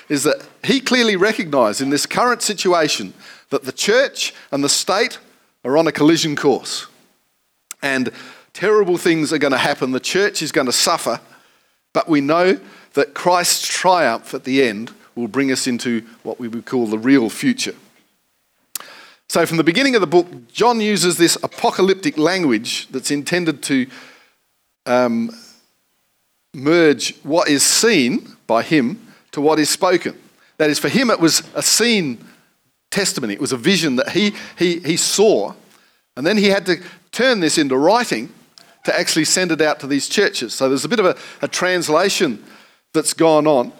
is 0.09 0.23
that 0.23 0.45
he 0.63 0.81
clearly 0.81 1.15
recognized 1.15 1.79
in 1.79 1.89
this 1.89 2.05
current 2.05 2.41
situation 2.41 3.13
that 3.49 3.63
the 3.63 3.71
church 3.71 4.33
and 4.51 4.63
the 4.63 4.69
state 4.69 5.19
are 5.63 5.77
on 5.77 5.87
a 5.87 5.91
collision 5.91 6.35
course. 6.35 6.87
And 7.81 8.11
terrible 8.53 8.97
things 8.97 9.31
are 9.31 9.37
going 9.37 9.51
to 9.51 9.57
happen. 9.57 9.91
The 9.91 9.99
church 9.99 10.41
is 10.41 10.51
going 10.51 10.67
to 10.67 10.73
suffer. 10.73 11.21
But 11.93 12.09
we 12.09 12.19
know 12.19 12.59
that 12.93 13.13
Christ's 13.13 13.67
triumph 13.67 14.33
at 14.33 14.43
the 14.43 14.63
end 14.63 14.91
will 15.15 15.27
bring 15.27 15.51
us 15.51 15.67
into 15.67 16.01
what 16.23 16.39
we 16.39 16.47
would 16.47 16.65
call 16.65 16.87
the 16.87 16.97
real 16.97 17.29
future. 17.29 17.75
So, 19.31 19.45
from 19.45 19.55
the 19.55 19.63
beginning 19.63 19.95
of 19.95 20.01
the 20.01 20.07
book, 20.07 20.27
John 20.51 20.81
uses 20.81 21.15
this 21.15 21.37
apocalyptic 21.41 22.17
language 22.17 22.89
that's 22.89 23.11
intended 23.11 23.63
to 23.63 23.87
um, 24.85 25.31
merge 26.53 27.15
what 27.23 27.47
is 27.47 27.63
seen 27.63 28.35
by 28.45 28.61
him 28.61 28.99
to 29.31 29.39
what 29.39 29.57
is 29.57 29.69
spoken. 29.69 30.19
That 30.57 30.69
is, 30.69 30.79
for 30.79 30.89
him, 30.89 31.09
it 31.09 31.21
was 31.21 31.43
a 31.55 31.61
seen 31.61 32.17
testimony. 32.89 33.33
It 33.33 33.39
was 33.39 33.53
a 33.53 33.57
vision 33.57 33.95
that 33.95 34.09
he, 34.09 34.33
he, 34.59 34.79
he 34.79 34.97
saw, 34.97 35.53
and 36.17 36.27
then 36.27 36.35
he 36.35 36.47
had 36.47 36.65
to 36.65 36.83
turn 37.13 37.39
this 37.39 37.57
into 37.57 37.77
writing 37.77 38.33
to 38.83 38.93
actually 38.93 39.23
send 39.23 39.53
it 39.53 39.61
out 39.61 39.79
to 39.79 39.87
these 39.87 40.09
churches. 40.09 40.53
So 40.53 40.67
there's 40.67 40.83
a 40.83 40.89
bit 40.89 40.99
of 40.99 41.05
a, 41.05 41.15
a 41.41 41.47
translation 41.47 42.43
that's 42.91 43.13
gone 43.13 43.47
on. 43.47 43.71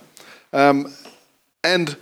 Um, 0.54 0.94
and 1.62 1.98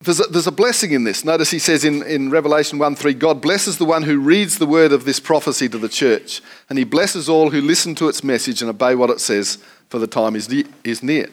there's 0.00 0.20
a, 0.20 0.24
there's 0.24 0.46
a, 0.46 0.52
blessing 0.52 0.92
in 0.92 1.02
this. 1.02 1.24
Notice 1.24 1.50
he 1.50 1.58
says 1.58 1.84
in, 1.84 2.04
in 2.04 2.30
Revelation 2.30 2.78
1 2.78 2.94
3, 2.94 3.14
God 3.14 3.42
blesses 3.42 3.78
the 3.78 3.84
one 3.84 4.04
who 4.04 4.20
reads 4.20 4.58
the 4.58 4.66
word 4.66 4.92
of 4.92 5.04
this 5.04 5.18
prophecy 5.18 5.68
to 5.68 5.78
the 5.78 5.88
church, 5.88 6.40
and 6.68 6.78
he 6.78 6.84
blesses 6.84 7.28
all 7.28 7.50
who 7.50 7.60
listen 7.60 7.94
to 7.96 8.08
its 8.08 8.22
message 8.22 8.62
and 8.62 8.70
obey 8.70 8.94
what 8.94 9.10
it 9.10 9.20
says, 9.20 9.58
for 9.88 9.98
the 9.98 10.06
time 10.06 10.36
is, 10.36 10.48
is 10.84 11.02
near. 11.02 11.28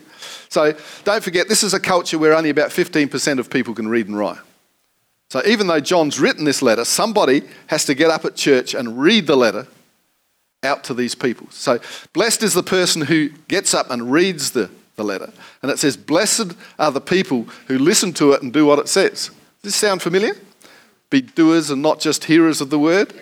So 0.50 0.74
don't 1.04 1.24
forget, 1.24 1.48
this 1.48 1.62
is 1.62 1.74
a 1.74 1.80
culture 1.80 2.18
where 2.18 2.34
only 2.34 2.50
about 2.50 2.72
15% 2.72 3.40
of 3.40 3.50
people 3.50 3.76
can 3.76 3.88
read 3.88 4.08
and 4.08 4.18
write. 4.18 4.40
So 5.30 5.42
even 5.46 5.68
though 5.68 5.80
John's 5.80 6.20
written 6.20 6.46
this 6.46 6.62
letter, 6.62 6.86
somebody 6.86 7.44
has 7.68 7.86
to 7.86 7.94
get 7.94 8.10
up 8.10 8.26
at 8.26 8.36
church 8.36 8.74
and 8.74 8.98
read 9.00 9.28
the 9.28 9.36
letter 9.36 9.68
out 10.64 10.84
to 10.86 10.94
these 10.94 11.14
people. 11.14 11.48
So 11.52 11.80
blessed 12.14 12.42
is 12.42 12.54
the 12.54 12.64
person 12.64 13.04
who 13.04 13.30
gets 13.48 13.74
up 13.74 13.92
and 13.92 14.12
reads 14.12 14.52
the, 14.52 14.72
the 14.96 15.04
letter. 15.04 15.32
And 15.62 15.72
it 15.72 15.80
says, 15.80 15.98
Blessed 15.98 16.54
are 16.80 16.92
the 16.92 17.02
people 17.02 17.44
who 17.68 17.78
listen 17.78 18.14
to 18.14 18.32
it 18.34 18.42
and 18.42 18.52
do 18.52 18.66
what 18.66 18.80
it 18.80 18.88
says. 18.88 19.30
Does 19.62 19.74
this 19.74 19.76
sound 19.76 20.02
familiar? 20.02 20.36
Be 21.10 21.22
doers 21.22 21.70
and 21.70 21.82
not 21.82 22.00
just 22.00 22.26
hearers 22.26 22.62
of 22.62 22.70
the 22.70 22.80
word. 22.80 23.14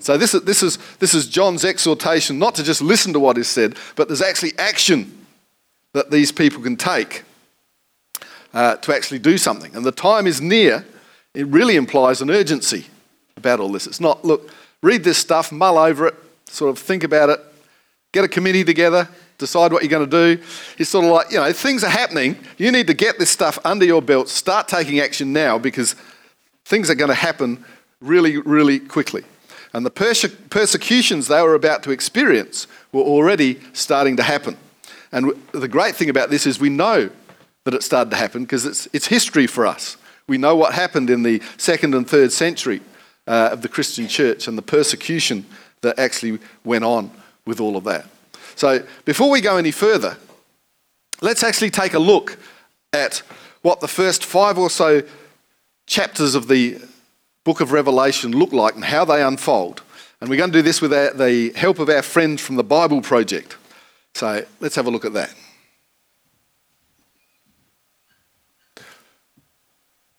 So 0.00 0.16
this 0.16 0.34
is, 0.34 0.42
this 0.42 0.62
is, 0.62 0.78
this 0.98 1.14
is 1.14 1.28
John's 1.28 1.64
exhortation 1.64 2.38
not 2.38 2.56
to 2.56 2.64
just 2.64 2.82
listen 2.82 3.12
to 3.12 3.20
what 3.20 3.38
is 3.38 3.48
said, 3.48 3.76
but 3.94 4.08
there's 4.08 4.22
actually 4.22 4.52
action 4.58 5.26
that 5.92 6.10
these 6.10 6.32
people 6.32 6.62
can 6.62 6.76
take 6.76 7.22
uh, 8.52 8.76
to 8.76 8.94
actually 8.94 9.20
do 9.20 9.38
something. 9.38 9.74
And 9.76 9.84
the 9.84 9.92
time 9.92 10.26
is 10.26 10.40
near. 10.40 10.84
It 11.34 11.46
really 11.46 11.76
implies 11.76 12.20
an 12.20 12.30
urgency 12.30 12.86
about 13.36 13.60
all 13.60 13.70
this. 13.70 13.86
It's 13.86 14.00
not, 14.00 14.24
look, 14.24 14.50
read 14.82 15.04
this 15.04 15.18
stuff, 15.18 15.52
mull 15.52 15.78
over 15.78 16.06
it, 16.08 16.14
sort 16.46 16.70
of 16.70 16.78
think 16.78 17.04
about 17.04 17.30
it, 17.30 17.40
get 18.12 18.24
a 18.24 18.28
committee 18.28 18.64
together, 18.64 19.08
decide 19.42 19.72
what 19.72 19.82
you're 19.82 19.90
going 19.90 20.08
to 20.08 20.36
do. 20.36 20.42
It's 20.78 20.90
sort 20.90 21.04
of 21.04 21.10
like, 21.10 21.30
you 21.32 21.38
know, 21.38 21.52
things 21.52 21.82
are 21.82 21.90
happening. 21.90 22.36
You 22.58 22.70
need 22.70 22.86
to 22.86 22.94
get 22.94 23.18
this 23.18 23.30
stuff 23.30 23.58
under 23.64 23.84
your 23.84 24.00
belt, 24.00 24.28
start 24.28 24.68
taking 24.68 25.00
action 25.00 25.32
now 25.32 25.58
because 25.58 25.96
things 26.64 26.88
are 26.88 26.94
going 26.94 27.08
to 27.08 27.14
happen 27.14 27.64
really, 28.00 28.38
really 28.38 28.78
quickly. 28.78 29.24
And 29.72 29.84
the 29.84 29.90
perse- 29.90 30.34
persecutions 30.48 31.26
they 31.26 31.42
were 31.42 31.54
about 31.54 31.82
to 31.82 31.90
experience 31.90 32.68
were 32.92 33.02
already 33.02 33.58
starting 33.72 34.16
to 34.16 34.22
happen. 34.22 34.56
And 35.10 35.32
the 35.52 35.68
great 35.68 35.96
thing 35.96 36.08
about 36.08 36.30
this 36.30 36.46
is 36.46 36.60
we 36.60 36.68
know 36.68 37.10
that 37.64 37.74
it 37.74 37.82
started 37.82 38.10
to 38.10 38.16
happen 38.16 38.42
because 38.44 38.64
it's, 38.64 38.88
it's 38.92 39.06
history 39.06 39.46
for 39.46 39.66
us. 39.66 39.96
We 40.28 40.38
know 40.38 40.54
what 40.54 40.72
happened 40.72 41.10
in 41.10 41.22
the 41.24 41.42
second 41.56 41.94
and 41.94 42.08
third 42.08 42.32
century 42.32 42.80
uh, 43.26 43.50
of 43.52 43.62
the 43.62 43.68
Christian 43.68 44.06
church 44.06 44.46
and 44.46 44.56
the 44.56 44.62
persecution 44.62 45.44
that 45.80 45.98
actually 45.98 46.38
went 46.64 46.84
on 46.84 47.10
with 47.44 47.60
all 47.60 47.76
of 47.76 47.84
that. 47.84 48.06
So, 48.56 48.86
before 49.04 49.30
we 49.30 49.40
go 49.40 49.56
any 49.56 49.70
further, 49.70 50.16
let's 51.20 51.42
actually 51.42 51.70
take 51.70 51.94
a 51.94 51.98
look 51.98 52.38
at 52.92 53.22
what 53.62 53.80
the 53.80 53.88
first 53.88 54.24
five 54.24 54.58
or 54.58 54.70
so 54.70 55.02
chapters 55.86 56.34
of 56.34 56.48
the 56.48 56.78
book 57.44 57.60
of 57.60 57.72
Revelation 57.72 58.32
look 58.32 58.52
like 58.52 58.74
and 58.74 58.84
how 58.84 59.04
they 59.04 59.22
unfold. 59.22 59.82
And 60.20 60.30
we're 60.30 60.36
going 60.36 60.52
to 60.52 60.58
do 60.58 60.62
this 60.62 60.80
with 60.80 60.92
our, 60.92 61.12
the 61.12 61.52
help 61.56 61.78
of 61.78 61.88
our 61.88 62.02
friends 62.02 62.40
from 62.40 62.56
the 62.56 62.64
Bible 62.64 63.02
Project. 63.02 63.56
So 64.14 64.44
let's 64.60 64.76
have 64.76 64.86
a 64.86 64.90
look 64.90 65.04
at 65.04 65.14
that. 65.14 65.34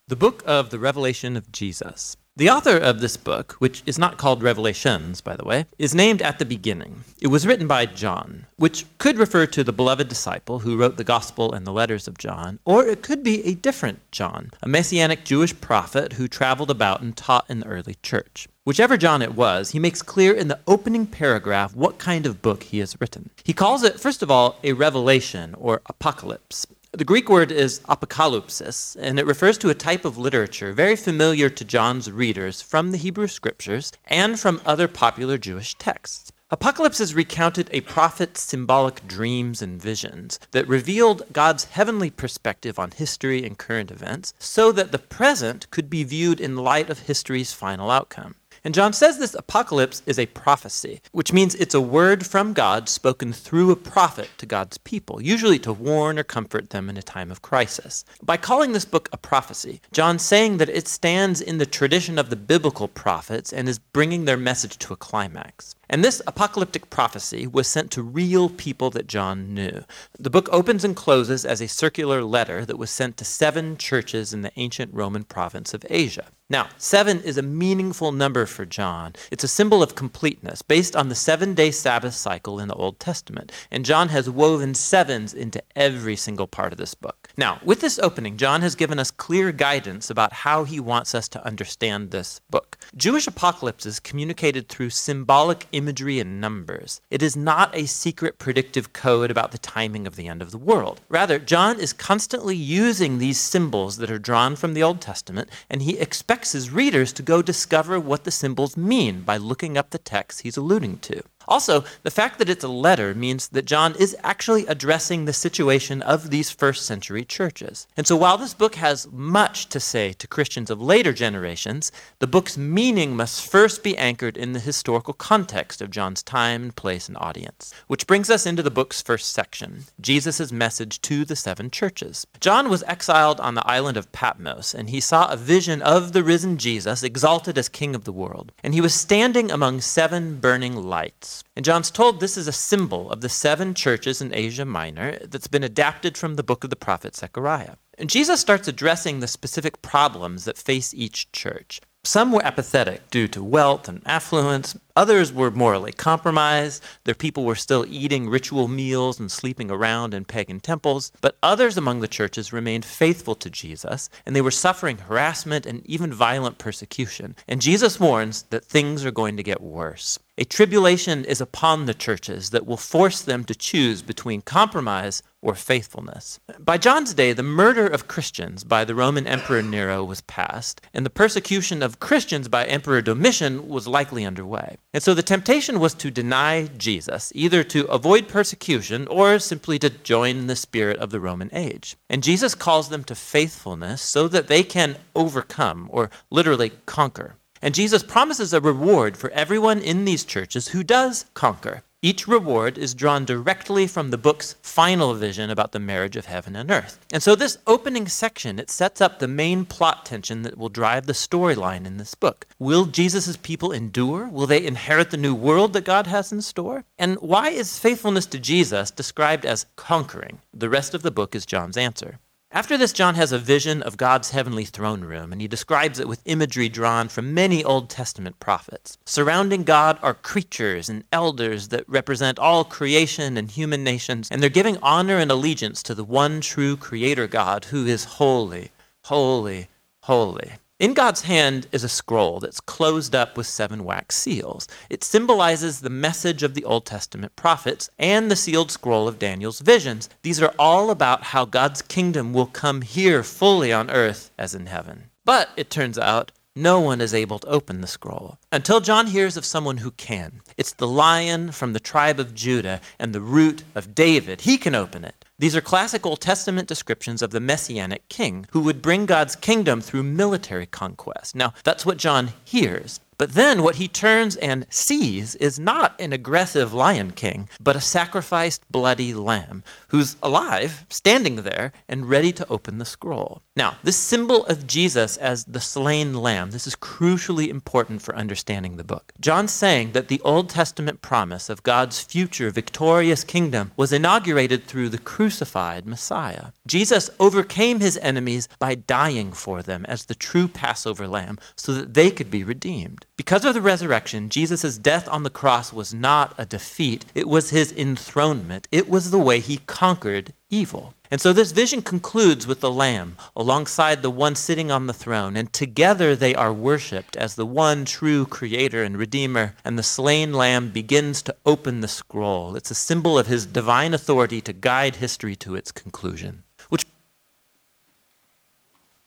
The 0.08 0.16
book 0.18 0.44
of 0.46 0.70
the 0.70 0.80
Revelation 0.80 1.38
of 1.38 1.52
Jesus. 1.52 2.18
The 2.36 2.50
author 2.50 2.76
of 2.76 3.00
this 3.00 3.16
book, 3.16 3.54
which 3.60 3.84
is 3.86 4.00
not 4.00 4.18
called 4.18 4.42
Revelations, 4.42 5.22
by 5.22 5.36
the 5.36 5.46
way, 5.46 5.68
is 5.78 5.94
named 5.94 6.20
at 6.20 6.40
the 6.40 6.46
beginning. 6.46 7.04
It 7.22 7.28
was 7.28 7.46
written 7.46 7.68
by 7.68 7.86
John, 7.86 8.48
which 8.56 8.88
could 8.98 9.20
refer 9.20 9.46
to 9.46 9.64
the 9.64 9.72
beloved 9.72 10.08
disciple 10.08 10.62
who 10.62 10.76
wrote 10.76 10.98
the 10.98 11.04
Gospel 11.04 11.54
and 11.54 11.68
the 11.68 11.72
letters 11.72 12.08
of 12.08 12.18
John, 12.18 12.58
or 12.66 12.88
it 12.88 13.04
could 13.04 13.22
be 13.22 13.46
a 13.46 13.54
different 13.54 14.00
John, 14.12 14.50
a 14.64 14.68
messianic 14.68 15.26
Jewish 15.26 15.62
prophet 15.62 16.14
who 16.14 16.28
traveled 16.28 16.72
about 16.72 17.02
and 17.02 17.16
taught 17.16 17.48
in 17.52 17.60
the 17.60 17.68
early 17.68 17.98
church. 18.02 18.48
Whichever 18.64 18.98
John 18.98 19.22
it 19.22 19.36
was, 19.36 19.70
he 19.70 19.78
makes 19.78 20.02
clear 20.02 20.34
in 20.34 20.48
the 20.48 20.60
opening 20.66 21.06
paragraph 21.06 21.76
what 21.76 22.00
kind 22.00 22.26
of 22.26 22.42
book 22.42 22.64
he 22.64 22.80
has 22.80 23.00
written. 23.00 23.30
He 23.44 23.54
calls 23.54 23.84
it, 23.84 24.00
first 24.00 24.24
of 24.24 24.32
all, 24.32 24.58
a 24.64 24.74
revelation 24.74 25.54
or 25.56 25.82
apocalypse. 25.86 26.66
The 26.96 27.04
Greek 27.04 27.28
word 27.28 27.52
is 27.52 27.80
apokalypsis, 27.90 28.96
and 29.00 29.18
it 29.18 29.26
refers 29.26 29.58
to 29.58 29.72
a 29.72 29.74
type 29.74 30.06
of 30.06 30.20
literature 30.20 30.74
very 30.74 30.96
familiar 30.96 31.50
to 31.50 31.66
John's 31.66 32.12
readers 32.12 32.62
from 32.62 32.92
the 32.92 33.00
Hebrew 33.00 33.26
Scriptures 33.26 33.92
and 34.06 34.40
from 34.40 34.62
other 34.64 34.88
popular 34.88 35.40
Jewish 35.40 35.74
texts. 35.74 36.32
Apocalypses 36.52 37.16
recounted 37.16 37.68
a 37.72 37.82
prophet's 37.82 38.42
symbolic 38.42 39.08
dreams 39.08 39.60
and 39.60 39.82
visions 39.82 40.40
that 40.52 40.68
revealed 40.68 41.24
God's 41.34 41.64
heavenly 41.64 42.12
perspective 42.12 42.78
on 42.78 42.92
history 42.92 43.44
and 43.44 43.58
current 43.58 43.90
events 43.90 44.36
so 44.38 44.72
that 44.72 44.92
the 44.92 45.00
present 45.00 45.72
could 45.72 45.90
be 45.90 46.04
viewed 46.04 46.40
in 46.40 46.58
light 46.58 46.92
of 46.92 47.00
history's 47.00 47.54
final 47.54 47.90
outcome. 47.90 48.36
And 48.66 48.74
John 48.74 48.94
says 48.94 49.18
this 49.18 49.34
apocalypse 49.34 50.02
is 50.06 50.18
a 50.18 50.26
prophecy, 50.28 51.02
which 51.12 51.34
means 51.34 51.54
it's 51.56 51.76
a 51.76 51.82
word 51.82 52.26
from 52.26 52.54
God 52.54 52.88
spoken 52.88 53.34
through 53.34 53.72
a 53.72 53.76
prophet 53.76 54.30
to 54.38 54.46
God's 54.46 54.78
people, 54.78 55.22
usually 55.22 55.60
to 55.60 55.74
warn 55.74 56.18
or 56.18 56.24
comfort 56.24 56.70
them 56.70 56.90
in 56.90 56.96
a 56.96 57.02
time 57.02 57.30
of 57.30 57.42
crisis. 57.42 58.06
By 58.22 58.38
calling 58.38 58.72
this 58.72 58.86
book 58.86 59.10
a 59.12 59.18
prophecy, 59.18 59.82
John's 59.92 60.22
saying 60.22 60.58
that 60.58 60.70
it 60.70 60.88
stands 60.88 61.42
in 61.42 61.58
the 61.58 61.66
tradition 61.66 62.18
of 62.18 62.30
the 62.30 62.38
biblical 62.38 62.88
prophets 62.88 63.52
and 63.52 63.68
is 63.68 63.80
bringing 63.80 64.24
their 64.24 64.38
message 64.38 64.78
to 64.78 64.94
a 64.94 64.98
climax. 64.98 65.76
And 65.94 66.04
this 66.04 66.24
apocalyptic 66.26 66.90
prophecy 66.90 67.46
was 67.46 67.68
sent 67.68 67.92
to 67.92 68.02
real 68.02 68.50
people 68.50 68.90
that 68.90 69.06
John 69.06 69.54
knew. 69.54 69.84
The 70.18 70.32
book 70.32 70.50
opens 70.52 70.84
and 70.84 70.96
closes 70.96 71.46
as 71.46 71.62
a 71.62 71.68
circular 71.68 72.24
letter 72.24 72.66
that 72.66 72.80
was 72.80 72.90
sent 72.90 73.16
to 73.18 73.26
seven 73.26 73.78
churches 73.78 74.34
in 74.34 74.42
the 74.42 74.52
ancient 74.56 74.92
Roman 74.92 75.24
province 75.24 75.72
of 75.72 75.86
Asia. 75.92 76.30
Now, 76.50 76.70
seven 76.78 77.22
is 77.22 77.38
a 77.38 77.44
meaningful 77.44 78.12
number 78.12 78.46
for 78.46 78.66
John. 78.66 79.14
It's 79.32 79.44
a 79.44 79.48
symbol 79.48 79.82
of 79.82 79.96
completeness 79.96 80.62
based 80.62 80.96
on 80.96 81.10
the 81.10 81.16
seven 81.16 81.54
day 81.54 81.72
Sabbath 81.72 82.16
cycle 82.16 82.60
in 82.60 82.68
the 82.68 82.76
Old 82.76 83.00
Testament. 83.00 83.52
And 83.72 83.86
John 83.86 84.10
has 84.10 84.30
woven 84.30 84.74
sevens 84.74 85.34
into 85.34 85.64
every 85.76 86.16
single 86.16 86.48
part 86.48 86.74
of 86.74 86.78
this 86.78 86.96
book. 86.96 87.30
Now, 87.38 87.60
with 87.64 87.82
this 87.82 87.98
opening, 88.00 88.38
John 88.38 88.62
has 88.62 88.76
given 88.76 89.00
us 89.00 89.10
clear 89.10 89.52
guidance 89.52 90.10
about 90.10 90.34
how 90.34 90.64
he 90.64 90.80
wants 90.80 91.16
us 91.16 91.28
to 91.30 91.46
understand 91.46 92.12
this 92.12 92.42
book. 92.50 92.78
Jewish 92.96 93.26
apocalypses 93.26 94.00
communicated 94.00 94.70
through 94.70 94.92
symbolic 94.92 95.66
imagery 95.72 96.20
and 96.20 96.40
numbers. 96.40 97.02
It 97.10 97.24
is 97.24 97.36
not 97.36 97.76
a 97.76 97.88
secret 97.88 98.38
predictive 98.38 98.94
code 98.94 99.32
about 99.32 99.52
the 99.52 99.58
timing 99.58 100.06
of 100.06 100.16
the 100.16 100.28
end 100.28 100.44
of 100.44 100.52
the 100.52 100.60
world. 100.60 101.02
Rather, 101.10 101.40
John 101.40 101.80
is 101.80 101.92
constantly 101.92 102.56
using 102.56 103.18
these 103.18 103.40
symbols 103.40 103.98
that 103.98 104.12
are 104.12 104.20
drawn 104.20 104.56
from 104.56 104.76
the 104.76 104.84
Old 104.84 105.02
Testament, 105.02 105.50
and 105.72 105.82
he 105.82 105.98
expects 105.98 106.52
his 106.52 106.70
readers 106.70 107.12
to 107.14 107.24
go 107.24 107.42
discover 107.42 108.00
what 108.00 108.26
the 108.26 108.32
symbols 108.32 108.78
mean 108.78 109.22
by 109.22 109.38
looking 109.38 109.76
up 109.76 109.90
the 109.90 109.98
text 109.98 110.42
he's 110.42 110.58
alluding 110.58 111.00
to. 111.00 111.24
Also, 111.48 111.84
the 112.04 112.12
fact 112.12 112.40
that 112.40 112.50
it's 112.50 112.64
a 112.64 112.68
letter 112.68 113.14
means 113.14 113.50
that 113.50 113.66
John 113.66 113.96
is 114.00 114.16
actually 114.24 114.66
addressing 114.68 115.26
the 115.26 115.34
situation 115.34 116.02
of 116.02 116.30
these 116.30 116.50
first 116.50 116.86
century 116.86 117.26
churches. 117.26 117.88
And 117.98 118.08
so, 118.08 118.16
while 118.16 118.38
this 118.38 118.54
book 118.54 118.76
has 118.76 119.08
much 119.12 119.68
to 119.70 119.80
say 119.80 120.14
to 120.14 120.28
Christians 120.28 120.70
of 120.70 120.82
later 120.82 121.14
generations, 121.14 121.92
the 122.20 122.28
book's 122.28 122.58
meaning 122.58 123.16
must 123.16 123.50
first 123.50 123.84
be 123.84 123.98
anchored 123.98 124.38
in 124.38 124.54
the 124.54 124.60
historical 124.60 125.14
context 125.14 125.82
of 125.82 125.92
John's 125.92 126.24
time, 126.24 126.72
place, 126.72 127.08
and 127.08 127.18
audience. 127.18 127.74
Which 127.88 128.08
brings 128.08 128.30
us 128.30 128.46
into 128.46 128.64
the 128.64 128.72
book's 128.72 129.02
first 129.02 129.32
section 129.34 129.86
Jesus' 130.00 130.52
message 130.52 131.02
to 131.02 131.26
the 131.26 131.36
seven 131.36 131.70
churches. 131.70 132.26
John 132.40 132.70
was 132.70 132.84
exiled 132.84 133.40
on 133.40 133.56
the 133.56 133.68
island 133.68 133.98
of 133.98 134.12
Patmos, 134.12 134.74
and 134.74 134.90
he 134.90 135.00
saw 135.00 135.32
a 135.32 135.38
vision 135.38 135.82
of 135.82 136.14
the 136.14 136.24
risen 136.24 136.58
Jesus 136.58 137.04
exalted 137.04 137.58
as 137.58 137.70
King 137.70 137.96
of 137.96 138.04
the 138.04 138.12
world. 138.12 138.52
And 138.64 138.74
he 138.74 138.82
was 138.82 138.94
standing 138.94 139.52
among 139.52 139.82
seven 139.82 140.40
burning 140.40 140.76
lights. 140.76 141.33
And 141.56 141.66
John's 141.66 141.90
told 141.90 142.20
this 142.20 142.38
is 142.38 142.48
a 142.48 142.52
symbol 142.52 143.10
of 143.10 143.22
the 143.22 143.30
seven 143.30 143.74
churches 143.74 144.22
in 144.22 144.34
Asia 144.34 144.66
Minor 144.66 145.18
that's 145.26 145.48
been 145.48 145.64
adapted 145.64 146.18
from 146.18 146.36
the 146.36 146.44
book 146.44 146.64
of 146.64 146.70
the 146.70 146.76
prophet 146.76 147.16
Zechariah. 147.16 147.76
And 147.98 148.10
Jesus 148.10 148.42
starts 148.42 148.68
addressing 148.68 149.20
the 149.20 149.28
specific 149.28 149.82
problems 149.82 150.46
that 150.46 150.58
face 150.58 150.94
each 150.94 151.32
church. 151.32 151.80
Some 152.06 152.34
were 152.34 152.44
apathetic 152.44 153.10
due 153.12 153.30
to 153.30 153.42
wealth 153.42 153.88
and 153.88 154.02
affluence. 154.06 154.76
Others 154.94 155.32
were 155.32 155.52
morally 155.52 155.94
compromised. 155.94 156.84
Their 157.06 157.16
people 157.16 157.46
were 157.46 157.56
still 157.56 157.86
eating 157.88 158.28
ritual 158.28 158.68
meals 158.68 159.22
and 159.22 159.32
sleeping 159.32 159.72
around 159.72 160.14
in 160.14 160.26
pagan 160.26 160.60
temples. 160.60 161.14
But 161.22 161.38
others 161.42 161.78
among 161.78 162.02
the 162.02 162.10
churches 162.10 162.52
remained 162.52 162.84
faithful 162.84 163.36
to 163.36 163.50
Jesus, 163.50 164.10
and 164.26 164.36
they 164.36 164.42
were 164.42 164.52
suffering 164.52 164.98
harassment 164.98 165.66
and 165.66 165.86
even 165.86 166.12
violent 166.12 166.58
persecution. 166.58 167.38
And 167.48 167.62
Jesus 167.62 168.02
warns 168.02 168.44
that 168.50 168.66
things 168.66 169.06
are 169.06 169.12
going 169.12 169.38
to 169.38 169.44
get 169.44 169.62
worse. 169.62 170.20
A 170.36 170.46
tribulation 170.46 171.26
is 171.26 171.40
upon 171.40 171.86
the 171.86 171.94
churches 171.94 172.50
that 172.50 172.66
will 172.66 172.76
force 172.76 173.22
them 173.22 173.44
to 173.44 173.54
choose 173.54 174.02
between 174.02 174.42
compromise 174.42 175.22
or 175.44 175.54
faithfulness. 175.54 176.40
By 176.58 176.80
John's 176.80 177.14
day, 177.14 177.34
the 177.34 177.44
murder 177.44 177.86
of 177.86 178.08
Christians 178.08 178.64
by 178.64 178.84
the 178.84 178.96
Roman 178.96 179.28
Emperor 179.28 179.62
Nero 179.62 180.04
was 180.04 180.22
past, 180.22 180.82
and 180.92 181.06
the 181.06 181.12
persecution 181.12 181.84
of 181.84 182.00
Christians 182.00 182.48
by 182.48 182.66
Emperor 182.66 183.00
Domitian 183.00 183.68
was 183.68 183.88
likely 183.88 184.26
underway. 184.26 184.78
And 184.92 185.04
so 185.04 185.14
the 185.14 185.22
temptation 185.22 185.80
was 185.80 185.94
to 185.96 186.10
deny 186.10 186.66
Jesus, 186.80 187.32
either 187.36 187.64
to 187.66 187.86
avoid 187.86 188.28
persecution 188.28 189.06
or 189.10 189.38
simply 189.38 189.78
to 189.78 189.92
join 189.92 190.48
the 190.48 190.56
spirit 190.56 190.98
of 190.98 191.12
the 191.12 191.20
Roman 191.20 191.52
age. 191.54 191.96
And 192.10 192.24
Jesus 192.24 192.56
calls 192.56 192.90
them 192.90 193.04
to 193.04 193.14
faithfulness 193.14 194.02
so 194.02 194.28
that 194.30 194.48
they 194.48 194.64
can 194.64 194.96
overcome, 195.16 195.90
or 195.92 196.10
literally 196.32 196.72
conquer. 196.88 197.36
And 197.64 197.74
Jesus 197.74 198.04
promises 198.04 198.52
a 198.52 198.60
reward 198.60 199.16
for 199.16 199.30
everyone 199.30 199.80
in 199.80 200.04
these 200.04 200.26
churches 200.26 200.68
who 200.68 200.84
does 200.84 201.24
conquer. 201.34 201.84
Each 202.02 202.28
reward 202.28 202.78
is 202.78 202.94
drawn 202.94 203.24
directly 203.24 203.88
from 203.88 204.10
the 204.10 204.18
book's 204.18 204.58
final 204.62 205.14
vision 205.14 205.50
about 205.50 205.72
the 205.72 205.80
marriage 205.80 206.18
of 206.18 206.26
heaven 206.26 206.58
and 206.58 206.70
earth. 206.70 207.00
And 207.14 207.24
so 207.24 207.36
this 207.36 207.58
opening 207.66 208.10
section, 208.10 208.60
it 208.60 208.70
sets 208.70 209.00
up 209.00 209.20
the 209.20 209.30
main 209.30 209.64
plot 209.64 210.06
tension 210.06 210.42
that 210.42 210.58
will 210.58 210.68
drive 210.68 211.06
the 211.06 211.14
storyline 211.14 211.86
in 211.86 211.96
this 211.96 212.16
book. 212.16 212.46
Will 212.60 212.84
Jesus' 212.84 213.38
people 213.38 213.72
endure? 213.72 214.28
Will 214.28 214.46
they 214.46 214.66
inherit 214.66 215.12
the 215.12 215.16
new 215.16 215.34
world 215.34 215.72
that 215.72 215.86
God 215.86 216.08
has 216.08 216.34
in 216.34 216.42
store? 216.42 216.84
And 216.98 217.16
why 217.22 217.52
is 217.52 217.80
faithfulness 217.80 218.26
to 218.26 218.40
Jesus 218.40 218.92
described 218.92 219.46
as 219.46 219.68
conquering? 219.78 220.40
The 220.54 220.70
rest 220.70 220.94
of 220.94 221.02
the 221.02 221.12
book 221.12 221.34
is 221.34 221.46
John's 221.46 221.78
answer. 221.78 222.20
After 222.56 222.78
this, 222.78 222.94
John 222.94 223.16
has 223.16 223.32
a 223.32 223.40
vision 223.40 223.82
of 223.82 223.98
God's 223.98 224.30
heavenly 224.30 224.64
throne 224.64 225.02
room, 225.02 225.32
and 225.32 225.42
he 225.42 225.48
describes 225.48 225.98
it 225.98 226.08
with 226.08 226.22
imagery 226.26 226.70
drawn 226.70 227.10
from 227.10 227.34
many 227.34 227.64
Old 227.64 227.90
Testament 227.90 228.40
prophets. 228.40 228.96
Surrounding 229.06 229.64
God 229.64 229.98
are 230.04 230.14
creatures 230.14 230.88
and 230.88 231.04
elders 231.12 231.70
that 231.70 231.90
represent 231.90 232.38
all 232.38 232.64
creation 232.64 233.38
and 233.38 233.50
human 233.50 233.84
nations, 233.84 234.28
and 234.30 234.40
they're 234.40 234.52
giving 234.52 234.78
honor 234.84 235.18
and 235.18 235.32
allegiance 235.32 235.82
to 235.82 235.96
the 235.96 236.04
one 236.04 236.42
true 236.42 236.78
Creator 236.78 237.26
God 237.26 237.66
who 237.66 237.88
is 237.88 238.04
holy, 238.04 238.70
holy, 239.06 239.68
holy. 240.02 240.52
In 240.80 240.96
God's 240.96 241.22
hand 241.22 241.68
is 241.72 241.84
a 241.84 241.90
scroll 241.90 242.40
that's 242.40 242.60
closed 242.60 243.14
up 243.14 243.38
with 243.38 243.46
seven 243.46 243.84
wax 243.84 244.16
seals. 244.16 244.68
It 244.90 245.04
symbolizes 245.04 245.80
the 245.80 245.90
message 245.92 246.42
of 246.42 246.56
the 246.56 246.66
Old 246.66 246.88
Testament 246.88 247.36
prophets 247.36 247.92
and 248.00 248.30
the 248.30 248.36
sealed 248.36 248.72
scroll 248.72 249.08
of 249.08 249.20
Daniel's 249.20 249.60
visions. 249.60 250.10
These 250.24 250.42
are 250.42 250.54
all 250.58 250.90
about 250.90 251.26
how 251.26 251.46
God's 251.46 251.84
kingdom 251.84 252.34
will 252.34 252.48
come 252.48 252.82
here 252.82 253.22
fully 253.22 253.72
on 253.72 253.92
earth 253.92 254.32
as 254.36 254.56
in 254.56 254.66
heaven. 254.66 255.12
But 255.26 255.50
it 255.56 255.70
turns 255.70 256.00
out 256.00 256.32
no 256.56 256.80
one 256.80 257.02
is 257.02 257.14
able 257.14 257.38
to 257.40 257.48
open 257.48 257.82
the 257.82 257.88
scroll 257.88 258.40
until 258.52 258.80
John 258.80 259.08
hears 259.08 259.38
of 259.38 259.46
someone 259.46 259.78
who 259.78 259.92
can. 259.92 260.42
It's 260.58 260.74
the 260.74 260.88
lion 260.88 261.52
from 261.52 261.74
the 261.74 261.80
tribe 261.80 262.20
of 262.20 262.34
Judah 262.34 262.82
and 262.98 263.14
the 263.14 263.22
root 263.22 263.64
of 263.76 263.94
David. 263.94 264.42
He 264.42 264.58
can 264.58 264.74
open 264.74 265.06
it. 265.06 265.23
These 265.40 265.56
are 265.56 265.62
classic 265.62 266.06
Old 266.06 266.22
Testament 266.22 266.68
descriptions 266.68 267.24
of 267.24 267.32
the 267.32 267.40
messianic 267.40 268.08
king 268.08 268.46
who 268.52 268.60
would 268.62 268.84
bring 268.84 269.08
God's 269.08 269.36
kingdom 269.36 269.82
through 269.82 270.04
military 270.04 270.68
conquest. 270.68 271.36
Now, 271.36 271.54
that's 271.64 271.88
what 271.88 271.98
John 271.98 272.34
hears. 272.46 273.00
But 273.18 273.34
then 273.34 273.64
what 273.64 273.76
he 273.76 273.88
turns 273.88 274.36
and 274.36 274.68
sees 274.70 275.34
is 275.36 275.60
not 275.60 276.00
an 276.00 276.14
aggressive 276.14 276.74
lion 276.74 277.12
king, 277.12 277.50
but 277.60 277.76
a 277.76 277.82
sacrificed 277.82 278.62
bloody 278.70 279.14
lamb 279.14 279.64
who's 279.88 280.18
alive, 280.22 280.86
standing 280.90 281.38
there, 281.38 281.72
and 281.88 282.10
ready 282.10 282.32
to 282.34 282.48
open 282.50 282.78
the 282.78 282.86
scroll. 282.86 283.42
Now, 283.56 283.78
this 283.84 283.98
symbol 283.98 284.48
of 284.48 284.66
Jesus 284.66 285.16
as 285.18 285.46
the 285.46 285.62
slain 285.62 286.16
lamb, 286.16 286.50
this 286.50 286.66
is 286.66 286.76
crucially 286.76 287.50
important 287.50 288.02
for 288.02 288.16
understanding 288.16 288.78
the 288.78 288.84
book. 288.84 289.14
John's 289.20 289.52
saying 289.52 289.92
that 289.92 290.08
the 290.08 290.20
Old 290.22 290.50
Testament 290.50 291.04
promise 291.04 291.52
of 291.52 291.62
God's 291.62 292.00
future 292.00 292.50
victorious 292.50 293.24
kingdom 293.24 293.72
was 293.78 293.94
inaugurated 293.94 294.66
through 294.66 294.90
the 294.90 294.98
crucified 294.98 295.86
Messiah. 295.86 296.48
Jesus 296.66 297.12
overcame 297.20 297.80
his 297.80 297.96
enemies 297.98 298.50
by 298.58 298.74
dying 298.74 299.32
for 299.32 299.62
them 299.62 299.86
as 299.86 300.06
the 300.06 300.16
true 300.16 300.48
Passover 300.48 301.08
lamb 301.08 301.38
so 301.56 301.76
that 301.76 301.94
they 301.94 302.10
could 302.10 302.32
be 302.32 302.44
redeemed. 302.44 303.06
Because 303.18 303.46
of 303.46 303.54
the 303.54 303.62
resurrection, 303.62 304.30
Jesus' 304.30 304.80
death 304.80 305.08
on 305.08 305.22
the 305.22 305.30
cross 305.30 305.72
was 305.72 305.94
not 305.94 306.34
a 306.40 306.46
defeat, 306.48 307.06
it 307.14 307.28
was 307.28 307.52
his 307.52 307.72
enthronement. 307.72 308.68
It 308.72 308.90
was 308.90 309.12
the 309.12 309.20
way 309.20 309.40
he 309.40 309.58
conquered 309.58 310.34
evil. 310.50 310.96
And 311.14 311.22
so 311.22 311.32
this 311.32 311.52
vision 311.52 311.84
concludes 311.84 312.48
with 312.48 312.60
the 312.60 312.72
Lamb 312.72 313.18
alongside 313.36 314.02
the 314.02 314.10
one 314.10 314.34
sitting 314.34 314.72
on 314.72 314.88
the 314.88 314.94
throne, 314.94 315.38
and 315.38 315.54
together 315.54 316.16
they 316.16 316.34
are 316.34 316.52
worshiped 316.52 317.16
as 317.16 317.36
the 317.36 317.46
one 317.46 317.86
true 317.86 318.26
Creator 318.26 318.82
and 318.82 318.98
Redeemer, 318.98 319.54
and 319.64 319.78
the 319.78 319.84
slain 319.84 320.34
Lamb 320.34 320.72
begins 320.72 321.22
to 321.22 321.36
open 321.46 321.82
the 321.82 321.88
scroll. 321.88 322.56
It's 322.56 322.72
a 322.72 322.74
symbol 322.90 323.20
of 323.20 323.28
his 323.28 323.46
divine 323.46 323.94
authority 323.94 324.42
to 324.42 324.54
guide 324.54 324.96
history 324.96 325.36
to 325.36 325.54
its 325.54 325.72
conclusion. 325.72 326.42
Which 326.70 326.84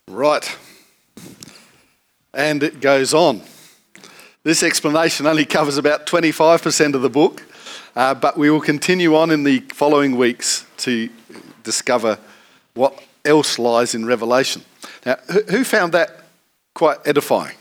Right. 0.06 0.56
And 2.32 2.62
it 2.62 2.80
goes 2.80 3.14
on. 3.14 3.42
This 4.44 4.62
explanation 4.62 5.26
only 5.26 5.44
covers 5.44 5.76
about 5.76 6.06
25% 6.06 6.94
of 6.94 7.02
the 7.02 7.10
book, 7.10 7.42
uh, 7.96 8.14
but 8.14 8.38
we 8.38 8.48
will 8.48 8.60
continue 8.60 9.16
on 9.16 9.32
in 9.32 9.42
the 9.42 9.58
following 9.72 10.16
weeks 10.16 10.66
to 10.76 11.08
discover 11.66 12.18
what 12.72 12.98
else 13.24 13.58
lies 13.58 13.94
in 13.94 14.06
Revelation. 14.06 14.62
Now, 15.04 15.16
who 15.50 15.64
found 15.64 15.92
that 15.92 16.20
quite 16.74 16.98
edifying? 17.04 17.56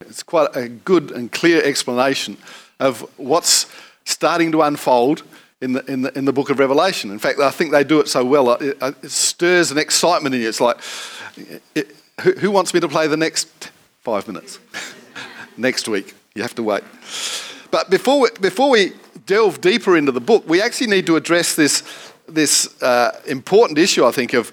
It's 0.00 0.24
quite 0.24 0.56
a 0.56 0.68
good 0.68 1.12
and 1.12 1.30
clear 1.30 1.62
explanation 1.62 2.38
of 2.80 3.02
what's 3.16 3.66
starting 4.04 4.50
to 4.52 4.62
unfold 4.62 5.22
in 5.60 5.74
the, 5.74 5.84
in 5.84 6.02
the, 6.02 6.18
in 6.18 6.24
the 6.24 6.32
book 6.32 6.50
of 6.50 6.58
Revelation. 6.58 7.10
In 7.10 7.18
fact, 7.18 7.38
I 7.38 7.50
think 7.50 7.70
they 7.70 7.84
do 7.84 8.00
it 8.00 8.08
so 8.08 8.24
well, 8.24 8.52
it, 8.54 8.78
uh, 8.80 8.92
it 9.02 9.10
stirs 9.10 9.70
an 9.70 9.78
excitement 9.78 10.34
in 10.34 10.40
you. 10.40 10.48
It's 10.48 10.60
like, 10.60 10.78
it, 11.74 11.94
who, 12.22 12.32
who 12.32 12.50
wants 12.50 12.72
me 12.72 12.80
to 12.80 12.88
play 12.88 13.06
the 13.06 13.16
next 13.16 13.70
five 14.00 14.26
minutes? 14.26 14.58
next 15.56 15.86
week. 15.86 16.14
You 16.34 16.42
have 16.42 16.54
to 16.54 16.62
wait. 16.62 16.82
But 17.70 17.90
before 17.90 18.20
we, 18.20 18.28
before 18.40 18.70
we 18.70 18.92
delve 19.26 19.60
deeper 19.60 19.96
into 19.96 20.12
the 20.12 20.20
book, 20.20 20.48
we 20.48 20.62
actually 20.62 20.88
need 20.88 21.06
to 21.06 21.16
address 21.16 21.54
this, 21.54 21.82
this 22.34 22.82
uh, 22.82 23.20
important 23.26 23.78
issue, 23.78 24.04
I 24.04 24.10
think, 24.10 24.34
of 24.34 24.52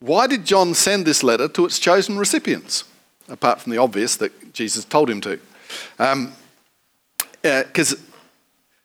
why 0.00 0.26
did 0.26 0.44
John 0.44 0.74
send 0.74 1.06
this 1.06 1.22
letter 1.22 1.48
to 1.48 1.64
its 1.64 1.78
chosen 1.78 2.18
recipients, 2.18 2.84
apart 3.28 3.60
from 3.60 3.72
the 3.72 3.78
obvious 3.78 4.16
that 4.16 4.52
Jesus 4.52 4.84
told 4.84 5.08
him 5.08 5.20
to? 5.22 5.40
Because 5.96 6.12
um, 6.12 6.34
uh, 7.44 7.96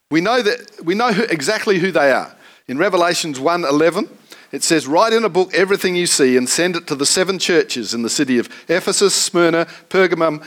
we 0.10 0.22
know 0.22 0.41
that 0.41 0.84
we 0.84 0.96
know 0.96 1.12
who, 1.12 1.24
exactly 1.24 1.80
who 1.80 1.91
they 1.91 2.12
are. 2.12 2.36
In 2.67 2.78
Revelations 2.78 3.39
1:11, 3.39 4.10
it 4.52 4.63
says, 4.63 4.88
"Write 4.88 5.13
in 5.13 5.26
a 5.26 5.30
book 5.30 5.54
everything 5.54 5.96
you 5.96 6.08
see 6.08 6.38
and 6.38 6.50
send 6.50 6.76
it 6.76 6.88
to 6.88 6.96
the 6.96 7.06
seven 7.06 7.39
churches 7.39 7.94
in 7.94 8.04
the 8.04 8.10
city 8.10 8.38
of 8.38 8.50
Ephesus, 8.67 9.13
Smyrna, 9.13 9.67
Pergamum, 9.89 10.41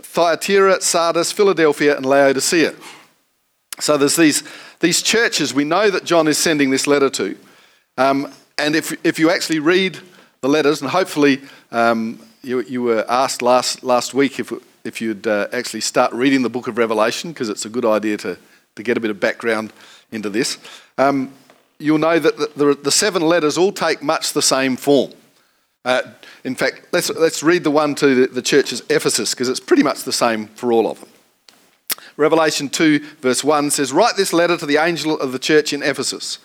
Thyatira, 0.00 0.80
Sardis, 0.80 1.32
Philadelphia, 1.32 1.96
and 1.96 2.06
Laodicea." 2.06 2.74
So 3.80 3.96
there's 3.96 4.16
these 4.16 4.44
these 4.84 5.00
churches 5.00 5.54
we 5.54 5.64
know 5.64 5.88
that 5.88 6.04
John 6.04 6.28
is 6.28 6.36
sending 6.36 6.68
this 6.68 6.86
letter 6.86 7.08
to. 7.08 7.36
Um, 7.96 8.30
and 8.58 8.76
if, 8.76 8.94
if 9.04 9.18
you 9.18 9.30
actually 9.30 9.58
read 9.58 9.98
the 10.42 10.48
letters, 10.48 10.82
and 10.82 10.90
hopefully 10.90 11.40
um, 11.72 12.20
you, 12.42 12.60
you 12.60 12.82
were 12.82 13.04
asked 13.08 13.40
last, 13.40 13.82
last 13.82 14.12
week 14.12 14.38
if, 14.38 14.52
if 14.84 15.00
you'd 15.00 15.26
uh, 15.26 15.48
actually 15.54 15.80
start 15.80 16.12
reading 16.12 16.42
the 16.42 16.50
book 16.50 16.68
of 16.68 16.76
Revelation, 16.76 17.32
because 17.32 17.48
it's 17.48 17.64
a 17.64 17.70
good 17.70 17.86
idea 17.86 18.18
to, 18.18 18.36
to 18.76 18.82
get 18.82 18.98
a 18.98 19.00
bit 19.00 19.10
of 19.10 19.18
background 19.18 19.72
into 20.12 20.28
this, 20.28 20.58
um, 20.98 21.32
you'll 21.78 21.96
know 21.96 22.18
that 22.18 22.36
the, 22.36 22.50
the, 22.54 22.74
the, 22.74 22.92
seven 22.92 23.22
letters 23.22 23.56
all 23.56 23.72
take 23.72 24.02
much 24.02 24.34
the 24.34 24.42
same 24.42 24.76
form. 24.76 25.12
Uh, 25.86 26.02
in 26.44 26.54
fact, 26.54 26.88
let's, 26.92 27.08
let's 27.08 27.42
read 27.42 27.64
the 27.64 27.70
one 27.70 27.94
to 27.94 28.14
the, 28.14 28.26
the 28.26 28.42
churches 28.42 28.82
Ephesus, 28.90 29.32
because 29.32 29.48
it's 29.48 29.60
pretty 29.60 29.82
much 29.82 30.02
the 30.02 30.12
same 30.12 30.48
for 30.48 30.72
all 30.72 30.86
of 30.86 31.00
them. 31.00 31.08
Revelation 32.16 32.68
2, 32.68 33.00
verse 33.20 33.42
1 33.42 33.70
says, 33.70 33.92
Write 33.92 34.16
this 34.16 34.32
letter 34.32 34.56
to 34.56 34.66
the 34.66 34.76
angel 34.76 35.18
of 35.18 35.32
the 35.32 35.38
church 35.38 35.72
in 35.72 35.82
Ephesus. 35.82 36.38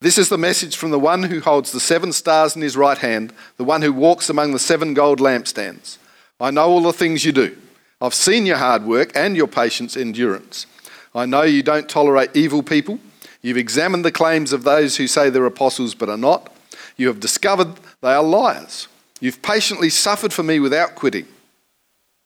This 0.00 0.18
is 0.18 0.28
the 0.28 0.38
message 0.38 0.76
from 0.76 0.90
the 0.90 0.98
one 0.98 1.22
who 1.22 1.40
holds 1.40 1.70
the 1.72 1.80
seven 1.80 2.12
stars 2.12 2.56
in 2.56 2.62
his 2.62 2.76
right 2.76 2.98
hand, 2.98 3.32
the 3.56 3.64
one 3.64 3.82
who 3.82 3.92
walks 3.92 4.28
among 4.28 4.52
the 4.52 4.58
seven 4.58 4.94
gold 4.94 5.20
lampstands. 5.20 5.98
I 6.40 6.50
know 6.50 6.68
all 6.68 6.82
the 6.82 6.92
things 6.92 7.24
you 7.24 7.32
do. 7.32 7.56
I've 8.00 8.14
seen 8.14 8.44
your 8.44 8.56
hard 8.56 8.84
work 8.84 9.12
and 9.14 9.36
your 9.36 9.46
patience 9.46 9.96
endurance. 9.96 10.66
I 11.14 11.24
know 11.24 11.42
you 11.42 11.62
don't 11.62 11.88
tolerate 11.88 12.34
evil 12.34 12.62
people. 12.62 12.98
You've 13.42 13.56
examined 13.56 14.04
the 14.04 14.10
claims 14.10 14.52
of 14.52 14.64
those 14.64 14.96
who 14.96 15.06
say 15.06 15.30
they're 15.30 15.46
apostles 15.46 15.94
but 15.94 16.08
are 16.08 16.16
not. 16.16 16.52
You 16.96 17.06
have 17.06 17.20
discovered 17.20 17.74
they 18.00 18.12
are 18.12 18.22
liars. 18.22 18.88
You've 19.20 19.40
patiently 19.40 19.88
suffered 19.88 20.32
for 20.32 20.42
me 20.42 20.58
without 20.58 20.96
quitting. 20.96 21.28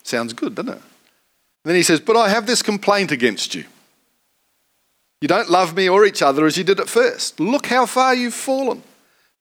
Sounds 0.03 0.33
good, 0.33 0.55
doesn't 0.55 0.75
it? 0.75 0.83
Then 1.67 1.75
he 1.75 1.83
says, 1.83 1.99
But 1.99 2.17
I 2.17 2.29
have 2.29 2.47
this 2.47 2.63
complaint 2.63 3.11
against 3.11 3.57
you. 3.57 3.65
You 5.21 5.27
don't 5.27 5.51
love 5.51 5.75
me 5.75 5.89
or 5.89 6.07
each 6.07 6.23
other 6.23 6.47
as 6.47 6.57
you 6.57 6.63
did 6.63 6.79
at 6.79 6.89
first. 6.89 7.41
Look 7.41 7.67
how 7.67 7.87
far 7.87 8.15
you've 8.15 8.35
fallen. 8.35 8.85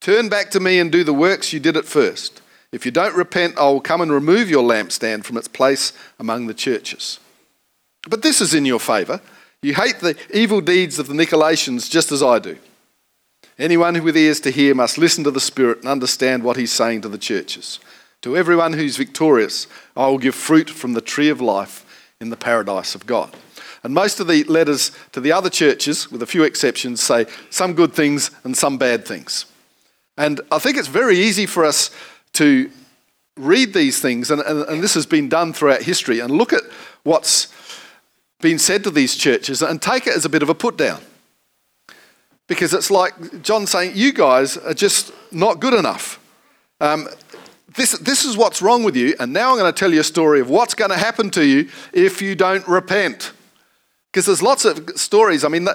Turn 0.02 0.28
back 0.28 0.50
to 0.52 0.60
me 0.60 0.80
and 0.80 0.92
do 0.92 1.04
the 1.04 1.14
works 1.14 1.54
you 1.54 1.60
did 1.60 1.78
at 1.78 1.86
first. 1.86 2.42
If 2.72 2.84
you 2.84 2.92
don't 2.92 3.16
repent, 3.16 3.60
I 3.60 3.66
will 3.66 3.80
come 3.80 4.02
and 4.02 4.12
remove 4.12 4.50
your 4.50 4.64
lampstand 4.64 5.24
from 5.24 5.38
its 5.38 5.48
place 5.48 5.94
among 6.18 6.48
the 6.48 6.56
churches. 6.56 7.20
But 8.10 8.24
this 8.24 8.42
is 8.42 8.56
in 8.56 8.66
your 8.66 8.80
favour. 8.80 9.22
You 9.62 9.76
hate 9.76 10.00
the 10.00 10.18
evil 10.34 10.62
deeds 10.62 10.98
of 10.98 11.06
the 11.06 11.14
Nicolaitans 11.14 11.92
just 11.92 12.12
as 12.12 12.24
I 12.24 12.40
do. 12.40 12.58
Anyone 13.60 13.94
who 13.94 14.02
with 14.02 14.18
ears 14.18 14.40
to 14.42 14.52
hear 14.52 14.74
must 14.74 14.98
listen 14.98 15.24
to 15.26 15.32
the 15.32 15.40
Spirit 15.40 15.80
and 15.80 15.88
understand 15.88 16.42
what 16.42 16.58
he's 16.58 16.72
saying 16.72 17.02
to 17.02 17.10
the 17.10 17.20
churches. 17.20 17.80
To 18.24 18.36
everyone 18.36 18.74
who's 18.74 18.98
victorious, 18.98 19.68
I 19.96 20.08
will 20.08 20.18
give 20.18 20.34
fruit 20.34 20.72
from 20.72 20.94
the 20.94 21.02
tree 21.02 21.30
of 21.30 21.40
life 21.40 21.85
in 22.26 22.32
the 22.32 22.36
paradise 22.36 22.96
of 22.96 23.06
God. 23.06 23.36
And 23.84 23.94
most 23.94 24.20
of 24.20 24.28
the 24.28 24.44
letters 24.46 24.92
to 25.12 25.22
the 25.22 25.32
other 25.32 25.50
churches, 25.50 26.12
with 26.12 26.24
a 26.24 26.26
few 26.26 26.44
exceptions, 26.44 27.02
say 27.02 27.28
some 27.52 27.74
good 27.74 27.94
things 27.94 28.32
and 28.44 28.58
some 28.58 28.78
bad 28.78 29.06
things. 29.06 29.46
And 30.18 30.42
I 30.52 30.58
think 30.58 30.76
it's 30.76 30.88
very 30.88 31.20
easy 31.20 31.46
for 31.46 31.64
us 31.64 31.92
to 32.34 32.72
read 33.38 33.74
these 33.74 34.02
things, 34.02 34.32
and, 34.32 34.42
and, 34.42 34.64
and 34.68 34.84
this 34.84 34.96
has 34.96 35.06
been 35.06 35.30
done 35.30 35.54
throughout 35.54 35.84
history, 35.84 36.20
and 36.20 36.32
look 36.32 36.52
at 36.52 36.64
what's 37.04 37.54
been 38.42 38.58
said 38.58 38.84
to 38.86 38.92
these 38.92 39.16
churches 39.16 39.62
and 39.62 39.82
take 39.82 40.08
it 40.08 40.16
as 40.16 40.26
a 40.26 40.30
bit 40.30 40.42
of 40.42 40.50
a 40.50 40.56
put 40.56 40.78
down. 40.78 41.02
Because 42.48 42.74
it's 42.74 42.90
like 42.90 43.42
John 43.42 43.68
saying, 43.68 43.92
You 43.96 44.14
guys 44.14 44.58
are 44.58 44.74
just 44.74 45.12
not 45.32 45.60
good 45.60 45.74
enough. 45.74 46.20
Um, 46.80 47.08
this, 47.76 47.98
this 48.00 48.26
is 48.26 48.38
what's 48.38 48.62
wrong 48.62 48.84
with 48.84 48.96
you, 48.96 49.16
and 49.20 49.34
now 49.34 49.52
I'm 49.52 49.58
going 49.58 49.72
to 49.72 49.78
tell 49.78 49.94
you 49.94 50.00
a 50.00 50.04
story 50.04 50.40
of 50.40 50.50
what's 50.50 50.74
going 50.74 50.92
to 50.92 50.98
happen 50.98 51.30
to 51.32 51.46
you 51.46 51.70
if 51.94 52.22
you 52.22 52.36
don't 52.36 52.66
repent. 52.68 53.34
Because 54.12 54.28
there's 54.28 54.42
lots 54.42 54.64
of 54.64 54.90
stories. 54.96 55.44
I 55.44 55.50
mean, 55.50 55.68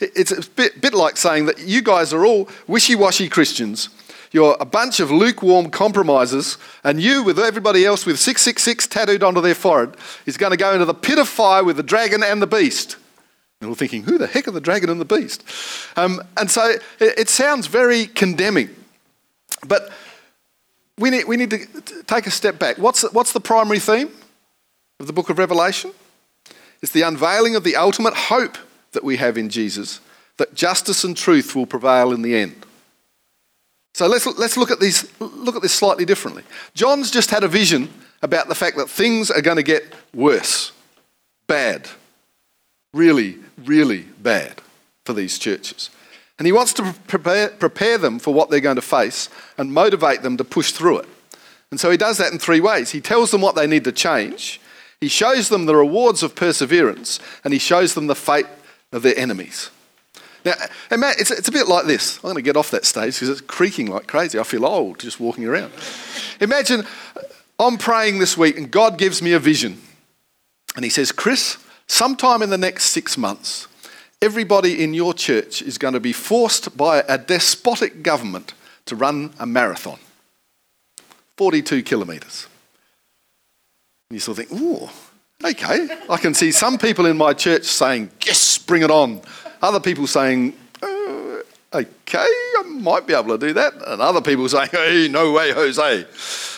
it's 0.00 0.30
a 0.30 0.48
bit, 0.50 0.80
bit 0.80 0.94
like 0.94 1.16
saying 1.16 1.46
that 1.46 1.60
you 1.60 1.82
guys 1.82 2.12
are 2.12 2.24
all 2.24 2.48
wishy 2.68 2.94
washy 2.94 3.28
Christians. 3.28 3.88
You're 4.30 4.56
a 4.60 4.64
bunch 4.64 5.00
of 5.00 5.10
lukewarm 5.10 5.70
compromisers, 5.70 6.58
and 6.84 7.00
you, 7.00 7.22
with 7.22 7.38
everybody 7.38 7.84
else 7.84 8.04
with 8.04 8.18
666 8.18 8.86
tattooed 8.86 9.22
onto 9.22 9.40
their 9.40 9.54
forehead, 9.54 9.96
is 10.26 10.36
going 10.36 10.50
to 10.50 10.56
go 10.56 10.72
into 10.72 10.84
the 10.84 10.94
pit 10.94 11.18
of 11.18 11.28
fire 11.28 11.64
with 11.64 11.76
the 11.76 11.82
dragon 11.82 12.22
and 12.22 12.42
the 12.42 12.46
beast. 12.46 12.96
And 13.60 13.70
we're 13.70 13.74
thinking, 13.74 14.04
who 14.04 14.18
the 14.18 14.26
heck 14.26 14.46
are 14.46 14.52
the 14.52 14.60
dragon 14.60 14.90
and 14.90 15.00
the 15.00 15.04
beast? 15.04 15.42
Um, 15.96 16.22
and 16.36 16.50
so 16.50 16.64
it, 17.00 17.18
it, 17.18 17.28
sounds 17.28 17.66
very 17.66 18.06
condemning. 18.06 18.70
But 19.66 19.90
we 20.98 21.10
need, 21.10 21.24
we 21.26 21.36
need 21.36 21.50
to 21.50 22.02
take 22.06 22.26
a 22.26 22.30
step 22.30 22.58
back. 22.58 22.78
What's, 22.78 23.02
what's 23.12 23.32
the 23.32 23.40
primary 23.40 23.78
theme 23.78 24.10
of 25.00 25.06
the 25.06 25.12
book 25.12 25.30
of 25.30 25.38
Revelation? 25.38 25.92
It's 26.82 26.92
the 26.92 27.02
unveiling 27.02 27.56
of 27.56 27.64
the 27.64 27.76
ultimate 27.76 28.14
hope 28.14 28.56
that 28.92 29.04
we 29.04 29.16
have 29.16 29.36
in 29.36 29.48
Jesus, 29.48 30.00
that 30.36 30.54
justice 30.54 31.04
and 31.04 31.16
truth 31.16 31.54
will 31.54 31.66
prevail 31.66 32.12
in 32.12 32.22
the 32.22 32.34
end. 32.34 32.64
So 33.94 34.06
let's, 34.06 34.26
let's 34.38 34.56
look, 34.56 34.70
at 34.70 34.80
these, 34.80 35.08
look 35.20 35.56
at 35.56 35.62
this 35.62 35.74
slightly 35.74 36.04
differently. 36.04 36.44
John's 36.74 37.10
just 37.10 37.30
had 37.30 37.42
a 37.42 37.48
vision 37.48 37.88
about 38.22 38.48
the 38.48 38.54
fact 38.54 38.76
that 38.76 38.88
things 38.88 39.30
are 39.30 39.40
going 39.40 39.56
to 39.56 39.62
get 39.62 39.92
worse, 40.14 40.72
bad, 41.46 41.88
really, 42.94 43.38
really 43.64 44.02
bad 44.22 44.60
for 45.04 45.12
these 45.12 45.38
churches. 45.38 45.90
And 46.38 46.46
he 46.46 46.52
wants 46.52 46.72
to 46.74 46.94
prepare, 47.08 47.48
prepare 47.48 47.98
them 47.98 48.18
for 48.18 48.32
what 48.32 48.48
they're 48.48 48.60
going 48.60 48.76
to 48.76 48.82
face 48.82 49.28
and 49.56 49.72
motivate 49.72 50.22
them 50.22 50.36
to 50.36 50.44
push 50.44 50.70
through 50.72 50.98
it. 50.98 51.08
And 51.70 51.80
so 51.80 51.90
he 51.90 51.96
does 51.96 52.18
that 52.18 52.32
in 52.32 52.38
three 52.38 52.60
ways. 52.60 52.90
He 52.90 53.00
tells 53.00 53.30
them 53.30 53.40
what 53.40 53.54
they 53.54 53.66
need 53.66 53.84
to 53.84 53.92
change, 53.92 54.60
he 55.00 55.08
shows 55.08 55.48
them 55.48 55.66
the 55.66 55.76
rewards 55.76 56.22
of 56.22 56.34
perseverance 56.34 57.20
and 57.44 57.52
he 57.52 57.58
shows 57.58 57.94
them 57.94 58.08
the 58.08 58.16
fate 58.16 58.46
of 58.92 59.02
their 59.02 59.16
enemies. 59.16 59.70
Now, 60.44 60.54
it's, 60.90 61.30
it's 61.30 61.48
a 61.48 61.52
bit 61.52 61.68
like 61.68 61.86
this. 61.86 62.16
I'm 62.16 62.22
going 62.22 62.36
to 62.36 62.42
get 62.42 62.56
off 62.56 62.70
that 62.70 62.84
stage 62.84 63.14
because 63.14 63.28
it's 63.28 63.40
creaking 63.40 63.88
like 63.88 64.06
crazy. 64.06 64.38
I 64.38 64.44
feel 64.44 64.64
old 64.64 64.98
just 64.98 65.20
walking 65.20 65.44
around. 65.44 65.72
Imagine 66.40 66.84
I'm 67.58 67.76
praying 67.76 68.18
this 68.18 68.36
week 68.36 68.56
and 68.56 68.70
God 68.70 68.98
gives 68.98 69.20
me 69.20 69.32
a 69.32 69.38
vision. 69.38 69.80
And 70.74 70.84
He 70.84 70.90
says, 70.90 71.12
Chris, 71.12 71.58
sometime 71.86 72.40
in 72.40 72.50
the 72.50 72.58
next 72.58 72.86
six 72.86 73.18
months, 73.18 73.66
everybody 74.20 74.82
in 74.82 74.94
your 74.94 75.14
church 75.14 75.62
is 75.62 75.78
going 75.78 75.94
to 75.94 76.00
be 76.00 76.12
forced 76.12 76.76
by 76.76 77.04
a 77.08 77.18
despotic 77.18 78.02
government 78.02 78.54
to 78.86 78.96
run 78.96 79.32
a 79.38 79.46
marathon 79.46 79.98
42 81.36 81.82
kilometres. 81.82 82.48
You 84.10 84.18
sort 84.18 84.38
of 84.38 84.48
think, 84.48 84.60
ooh, 84.60 84.88
okay. 85.44 85.88
I 86.10 86.16
can 86.16 86.34
see 86.34 86.50
some 86.50 86.78
people 86.78 87.06
in 87.06 87.16
my 87.16 87.32
church 87.32 87.64
saying, 87.64 88.10
yes, 88.26 88.58
bring 88.58 88.82
it 88.82 88.90
on. 88.90 89.20
Other 89.62 89.78
people 89.78 90.06
saying, 90.06 90.54
uh, 90.82 91.42
okay, 91.72 92.18
I 92.18 92.62
might 92.66 93.06
be 93.06 93.14
able 93.14 93.38
to 93.38 93.46
do 93.46 93.52
that. 93.52 93.74
And 93.74 94.02
other 94.02 94.22
people 94.22 94.48
saying, 94.48 94.70
hey, 94.72 95.08
no 95.08 95.30
way, 95.32 95.52
Jose. 95.52 96.06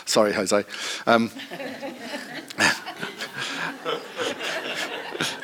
Sorry, 0.07 0.33
Jose. 0.33 0.65
Um, 1.07 1.31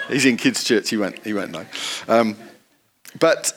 he's 0.09 0.25
in 0.25 0.37
kids' 0.37 0.65
church, 0.65 0.91
he 0.91 0.97
won't, 0.97 1.19
he 1.25 1.33
won't 1.33 1.51
know. 1.51 1.67
Um, 2.09 2.37
but 3.19 3.53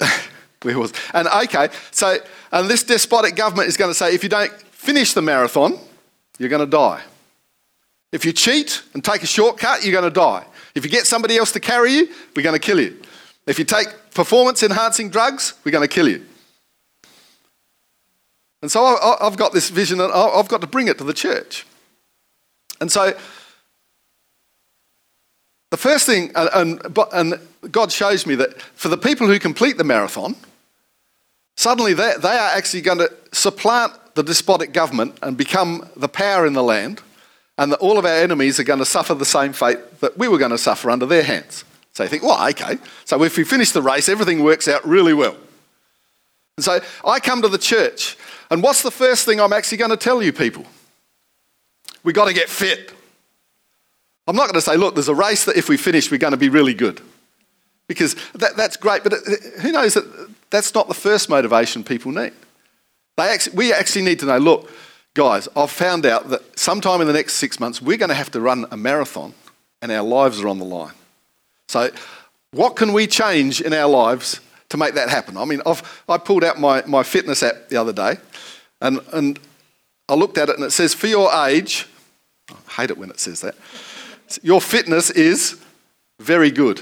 where 0.62 0.78
was 0.78 0.94
and 1.12 1.28
okay 1.28 1.68
so 1.90 2.16
and 2.50 2.70
this 2.70 2.82
despotic 2.84 3.36
government 3.36 3.68
is 3.68 3.76
going 3.76 3.90
to 3.90 3.94
say 3.94 4.14
if 4.14 4.22
you 4.22 4.30
don't 4.30 4.50
finish 4.70 5.12
the 5.12 5.20
marathon 5.20 5.78
you're 6.38 6.48
going 6.48 6.64
to 6.64 6.70
die 6.70 7.02
if 8.14 8.24
you 8.24 8.32
cheat 8.32 8.80
and 8.94 9.02
take 9.02 9.24
a 9.24 9.26
shortcut, 9.26 9.82
you're 9.82 9.90
going 9.90 10.04
to 10.04 10.20
die. 10.20 10.46
If 10.76 10.84
you 10.84 10.90
get 10.90 11.04
somebody 11.04 11.36
else 11.36 11.50
to 11.50 11.58
carry 11.58 11.94
you, 11.94 12.08
we're 12.36 12.44
going 12.44 12.54
to 12.54 12.64
kill 12.64 12.78
you. 12.78 13.02
If 13.44 13.58
you 13.58 13.64
take 13.64 13.88
performance 14.14 14.62
enhancing 14.62 15.10
drugs, 15.10 15.54
we're 15.64 15.72
going 15.72 15.86
to 15.86 15.92
kill 15.92 16.08
you. 16.08 16.24
And 18.62 18.70
so 18.70 18.84
I've 19.20 19.36
got 19.36 19.52
this 19.52 19.68
vision 19.68 19.98
that 19.98 20.12
I've 20.12 20.46
got 20.46 20.60
to 20.60 20.68
bring 20.68 20.86
it 20.86 20.96
to 20.98 21.04
the 21.04 21.12
church. 21.12 21.66
And 22.80 22.90
so 22.90 23.18
the 25.70 25.76
first 25.76 26.06
thing, 26.06 26.30
and, 26.34 26.80
and 27.12 27.40
God 27.70 27.90
shows 27.90 28.26
me 28.26 28.34
that 28.36 28.60
for 28.60 28.88
the 28.88 28.96
people 28.96 29.26
who 29.26 29.38
complete 29.38 29.76
the 29.76 29.84
marathon, 29.84 30.36
suddenly 31.56 31.94
they, 31.94 32.12
they 32.20 32.28
are 32.28 32.50
actually 32.56 32.82
going 32.82 32.98
to 32.98 33.12
supplant 33.32 33.92
the 34.14 34.22
despotic 34.22 34.72
government 34.72 35.18
and 35.22 35.36
become 35.36 35.88
the 35.96 36.08
power 36.08 36.46
in 36.46 36.52
the 36.52 36.62
land 36.62 37.00
and 37.58 37.72
that 37.72 37.78
all 37.78 37.98
of 37.98 38.04
our 38.04 38.16
enemies 38.16 38.58
are 38.58 38.64
going 38.64 38.78
to 38.78 38.84
suffer 38.84 39.14
the 39.14 39.24
same 39.24 39.52
fate 39.52 39.78
that 40.00 40.18
we 40.18 40.28
were 40.28 40.38
going 40.38 40.50
to 40.50 40.58
suffer 40.58 40.90
under 40.90 41.06
their 41.06 41.22
hands. 41.22 41.64
So 41.92 42.02
you 42.02 42.08
think, 42.08 42.22
well, 42.24 42.48
okay. 42.50 42.78
So 43.04 43.22
if 43.22 43.36
we 43.36 43.44
finish 43.44 43.70
the 43.70 43.82
race, 43.82 44.08
everything 44.08 44.42
works 44.42 44.66
out 44.66 44.86
really 44.86 45.14
well. 45.14 45.36
And 46.56 46.64
so 46.64 46.80
I 47.04 47.20
come 47.20 47.42
to 47.42 47.48
the 47.48 47.58
church, 47.58 48.16
and 48.50 48.62
what's 48.62 48.82
the 48.82 48.90
first 48.90 49.24
thing 49.24 49.40
I'm 49.40 49.52
actually 49.52 49.78
going 49.78 49.90
to 49.90 49.96
tell 49.96 50.22
you 50.22 50.32
people? 50.32 50.64
We've 52.02 52.14
got 52.14 52.26
to 52.26 52.34
get 52.34 52.48
fit. 52.48 52.92
I'm 54.26 54.36
not 54.36 54.44
going 54.44 54.54
to 54.54 54.60
say, 54.60 54.76
look, 54.76 54.94
there's 54.94 55.08
a 55.08 55.14
race 55.14 55.44
that 55.44 55.56
if 55.56 55.68
we 55.68 55.76
finish, 55.76 56.10
we're 56.10 56.18
going 56.18 56.32
to 56.32 56.36
be 56.36 56.48
really 56.48 56.74
good. 56.74 57.00
Because 57.86 58.16
that, 58.34 58.56
that's 58.56 58.76
great, 58.76 59.02
but 59.02 59.12
uh, 59.12 59.18
who 59.60 59.72
knows 59.72 59.94
that 59.94 60.30
that's 60.50 60.74
not 60.74 60.88
the 60.88 60.94
first 60.94 61.28
motivation 61.28 61.84
people 61.84 62.12
need. 62.12 62.32
They 63.16 63.24
actually, 63.24 63.56
we 63.56 63.72
actually 63.72 64.02
need 64.02 64.20
to 64.20 64.26
know, 64.26 64.38
look, 64.38 64.70
guys, 65.12 65.48
I've 65.54 65.70
found 65.70 66.06
out 66.06 66.30
that 66.30 66.58
sometime 66.58 67.00
in 67.00 67.06
the 67.06 67.12
next 67.12 67.34
six 67.34 67.60
months, 67.60 67.82
we're 67.82 67.98
going 67.98 68.08
to 68.08 68.14
have 68.14 68.30
to 68.32 68.40
run 68.40 68.66
a 68.70 68.76
marathon 68.76 69.34
and 69.82 69.92
our 69.92 70.02
lives 70.02 70.40
are 70.40 70.48
on 70.48 70.58
the 70.58 70.64
line. 70.64 70.94
So, 71.68 71.90
what 72.52 72.76
can 72.76 72.92
we 72.92 73.06
change 73.06 73.60
in 73.60 73.72
our 73.72 73.88
lives 73.88 74.40
to 74.70 74.76
make 74.76 74.94
that 74.94 75.08
happen? 75.08 75.36
I 75.36 75.44
mean, 75.44 75.60
I've, 75.66 76.02
I 76.08 76.18
pulled 76.18 76.44
out 76.44 76.58
my, 76.58 76.82
my 76.86 77.02
fitness 77.02 77.42
app 77.42 77.68
the 77.68 77.76
other 77.76 77.92
day 77.92 78.16
and, 78.80 79.00
and 79.12 79.38
I 80.08 80.14
looked 80.14 80.38
at 80.38 80.48
it 80.48 80.56
and 80.56 80.64
it 80.64 80.70
says, 80.70 80.94
for 80.94 81.06
your 81.06 81.32
age, 81.46 81.86
I 82.50 82.82
hate 82.82 82.90
it 82.90 82.98
when 82.98 83.10
it 83.10 83.20
says 83.20 83.40
that, 83.40 83.56
your 84.42 84.60
fitness 84.60 85.10
is 85.10 85.60
very 86.20 86.50
good. 86.50 86.80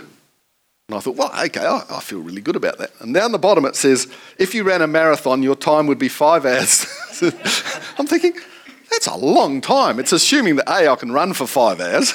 And 0.89 0.99
I 0.99 1.01
thought, 1.01 1.17
well, 1.17 1.33
okay, 1.45 1.65
I, 1.65 1.85
I 1.91 2.01
feel 2.01 2.21
really 2.21 2.43
good 2.43 2.57
about 2.57 2.79
that. 2.79 2.91
And 3.01 3.15
down 3.15 3.33
the 3.33 3.39
bottom 3.39 3.65
it 3.65 3.77
says, 3.77 4.13
if 4.39 4.55
you 4.55 4.65
ran 4.65 4.83
a 4.83 4.87
marathon, 4.87 5.43
your 5.43 5.57
time 5.57 5.87
would 5.87 5.99
be 5.99 6.09
five 6.09 6.45
hours. 6.45 6.87
I'm 7.99 8.07
thinking, 8.07 8.35
that's 8.91 9.07
a 9.07 9.17
long 9.17 9.61
time. 9.61 9.99
It's 9.99 10.13
assuming 10.13 10.57
that 10.57 10.69
A, 10.69 10.91
I 10.91 10.97
can 10.97 11.13
run 11.13 11.33
for 11.33 11.47
five 11.47 11.81
hours. 11.81 12.13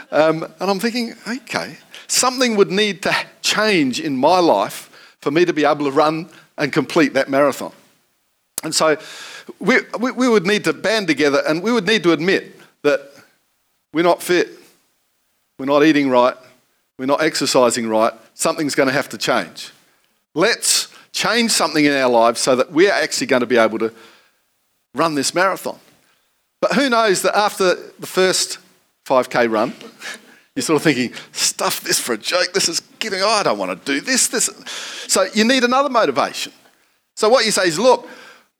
um, 0.10 0.44
and 0.58 0.70
I'm 0.70 0.80
thinking, 0.80 1.14
okay, 1.28 1.76
something 2.06 2.56
would 2.56 2.70
need 2.70 3.02
to 3.02 3.14
change 3.42 4.00
in 4.00 4.16
my 4.16 4.38
life 4.38 5.16
for 5.20 5.30
me 5.30 5.44
to 5.44 5.52
be 5.52 5.64
able 5.64 5.84
to 5.84 5.90
run 5.90 6.30
and 6.56 6.72
complete 6.72 7.14
that 7.14 7.28
marathon. 7.28 7.72
And 8.64 8.74
so 8.74 8.96
we, 9.58 9.80
we, 9.98 10.12
we 10.12 10.28
would 10.28 10.46
need 10.46 10.64
to 10.64 10.72
band 10.72 11.08
together 11.08 11.42
and 11.46 11.62
we 11.62 11.72
would 11.72 11.86
need 11.86 12.02
to 12.04 12.12
admit 12.12 12.58
that 12.82 13.12
we're 13.92 14.02
not 14.02 14.22
fit, 14.22 14.48
we're 15.58 15.66
not 15.66 15.84
eating 15.84 16.08
right, 16.08 16.36
we're 16.98 17.06
not 17.06 17.22
exercising 17.22 17.88
right, 17.88 18.12
something's 18.34 18.74
going 18.74 18.88
to 18.88 18.92
have 18.92 19.08
to 19.10 19.18
change. 19.18 19.70
Let's 20.34 20.88
change 21.12 21.50
something 21.50 21.84
in 21.84 21.92
our 21.92 22.10
lives 22.10 22.40
so 22.40 22.56
that 22.56 22.72
we're 22.72 22.92
actually 22.92 23.26
going 23.26 23.40
to 23.40 23.46
be 23.46 23.58
able 23.58 23.78
to 23.78 23.92
run 24.94 25.14
this 25.14 25.34
marathon. 25.34 25.78
But 26.60 26.72
who 26.72 26.88
knows 26.88 27.22
that 27.22 27.36
after 27.36 27.74
the 27.98 28.06
first 28.06 28.58
5k 29.04 29.50
run, 29.50 29.74
you're 30.54 30.62
sort 30.62 30.76
of 30.76 30.82
thinking, 30.82 31.12
stuff 31.32 31.80
this 31.80 31.98
for 31.98 32.12
a 32.12 32.18
joke, 32.18 32.52
this 32.54 32.68
is 32.68 32.80
getting, 32.98 33.20
oh, 33.20 33.28
I 33.28 33.42
don't 33.42 33.58
want 33.58 33.84
to 33.84 33.92
do 33.92 34.00
this, 34.00 34.28
this. 34.28 34.48
So 35.08 35.26
you 35.34 35.44
need 35.44 35.64
another 35.64 35.88
motivation. 35.88 36.52
So 37.16 37.28
what 37.28 37.44
you 37.44 37.50
say 37.50 37.68
is, 37.68 37.78
look, 37.78 38.08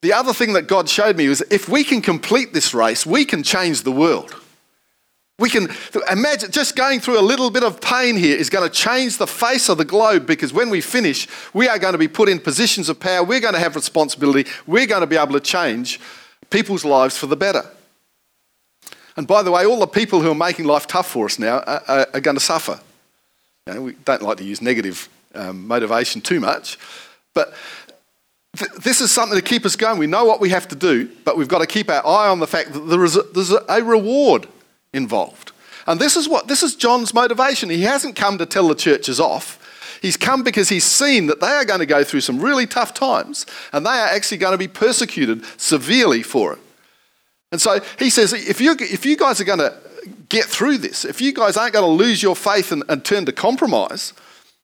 the 0.01 0.13
other 0.13 0.33
thing 0.33 0.53
that 0.53 0.67
God 0.67 0.89
showed 0.89 1.15
me 1.15 1.29
was 1.29 1.41
if 1.49 1.69
we 1.69 1.83
can 1.83 2.01
complete 2.01 2.53
this 2.53 2.73
race, 2.73 3.05
we 3.05 3.25
can 3.25 3.41
change 3.41 3.83
the 3.83 3.91
world. 3.91 4.35
We 5.39 5.49
can 5.49 5.67
imagine 6.11 6.51
just 6.51 6.75
going 6.75 6.99
through 6.99 7.19
a 7.19 7.21
little 7.21 7.49
bit 7.49 7.63
of 7.63 7.81
pain 7.81 8.15
here 8.15 8.37
is 8.37 8.49
going 8.51 8.69
to 8.69 8.73
change 8.73 9.17
the 9.17 9.25
face 9.25 9.67
of 9.67 9.79
the 9.79 9.85
globe 9.85 10.27
because 10.27 10.53
when 10.53 10.69
we 10.69 10.79
finish, 10.79 11.27
we 11.53 11.67
are 11.67 11.79
going 11.79 11.93
to 11.93 11.97
be 11.97 12.07
put 12.07 12.29
in 12.29 12.39
positions 12.39 12.87
of 12.87 12.99
power. 12.99 13.23
We're 13.23 13.39
going 13.39 13.55
to 13.55 13.59
have 13.59 13.75
responsibility. 13.75 14.49
We're 14.67 14.85
going 14.85 15.01
to 15.01 15.07
be 15.07 15.17
able 15.17 15.33
to 15.33 15.39
change 15.39 15.99
people's 16.51 16.85
lives 16.85 17.17
for 17.17 17.25
the 17.25 17.35
better. 17.35 17.65
And 19.17 19.27
by 19.27 19.41
the 19.41 19.51
way, 19.51 19.65
all 19.65 19.79
the 19.79 19.87
people 19.87 20.21
who 20.21 20.31
are 20.31 20.35
making 20.35 20.65
life 20.65 20.85
tough 20.85 21.09
for 21.09 21.25
us 21.25 21.39
now 21.39 21.59
are, 21.59 21.83
are, 21.87 22.07
are 22.13 22.21
going 22.21 22.37
to 22.37 22.43
suffer. 22.43 22.79
You 23.65 23.73
know, 23.73 23.81
we 23.81 23.93
don't 24.05 24.21
like 24.21 24.37
to 24.37 24.43
use 24.43 24.61
negative 24.61 25.09
um, 25.33 25.67
motivation 25.67 26.21
too 26.21 26.39
much, 26.39 26.77
but 27.33 27.53
this 28.83 29.01
is 29.01 29.11
something 29.11 29.37
to 29.37 29.43
keep 29.43 29.65
us 29.65 29.75
going. 29.75 29.97
We 29.97 30.05
know 30.05 30.25
what 30.25 30.39
we 30.39 30.49
have 30.49 30.67
to 30.67 30.75
do, 30.75 31.09
but 31.25 31.37
we've 31.37 31.47
got 31.47 31.59
to 31.59 31.67
keep 31.67 31.89
our 31.89 32.05
eye 32.05 32.29
on 32.29 32.39
the 32.39 32.45
fact 32.45 32.73
that 32.73 32.81
there 32.81 33.03
is 33.03 33.15
a, 33.15 33.23
there's 33.33 33.51
a 33.51 33.83
reward 33.83 34.47
involved. 34.93 35.51
And 35.85 35.99
this 35.99 36.15
is 36.15 36.29
what 36.29 36.47
this 36.47 36.63
is 36.63 36.75
John's 36.75 37.13
motivation. 37.13 37.69
He 37.69 37.81
hasn't 37.81 38.15
come 38.15 38.37
to 38.37 38.45
tell 38.45 38.67
the 38.67 38.75
churches 38.75 39.19
off. 39.19 39.59
He's 40.01 40.17
come 40.17 40.43
because 40.43 40.69
he's 40.69 40.83
seen 40.83 41.27
that 41.27 41.39
they 41.39 41.47
are 41.47 41.65
going 41.65 41.79
to 41.79 41.85
go 41.85 42.03
through 42.03 42.21
some 42.21 42.41
really 42.41 42.67
tough 42.67 42.93
times 42.93 43.45
and 43.71 43.85
they 43.85 43.89
are 43.89 44.07
actually 44.07 44.37
going 44.37 44.51
to 44.51 44.57
be 44.57 44.67
persecuted 44.67 45.45
severely 45.57 46.21
for 46.23 46.53
it. 46.53 46.59
And 47.53 47.61
so 47.61 47.79
he 47.97 48.09
says, 48.09 48.33
if 48.33 48.59
you, 48.59 48.75
if 48.79 49.05
you 49.05 49.15
guys 49.15 49.39
are 49.39 49.45
going 49.45 49.59
to 49.59 49.73
get 50.27 50.45
through 50.45 50.79
this, 50.79 51.05
if 51.05 51.21
you 51.21 51.31
guys 51.31 51.55
aren't 51.55 51.73
going 51.73 51.85
to 51.85 52.03
lose 52.03 52.21
your 52.21 52.35
faith 52.35 52.73
and, 52.73 52.83
and 52.89 53.05
turn 53.05 53.25
to 53.27 53.31
compromise, 53.31 54.11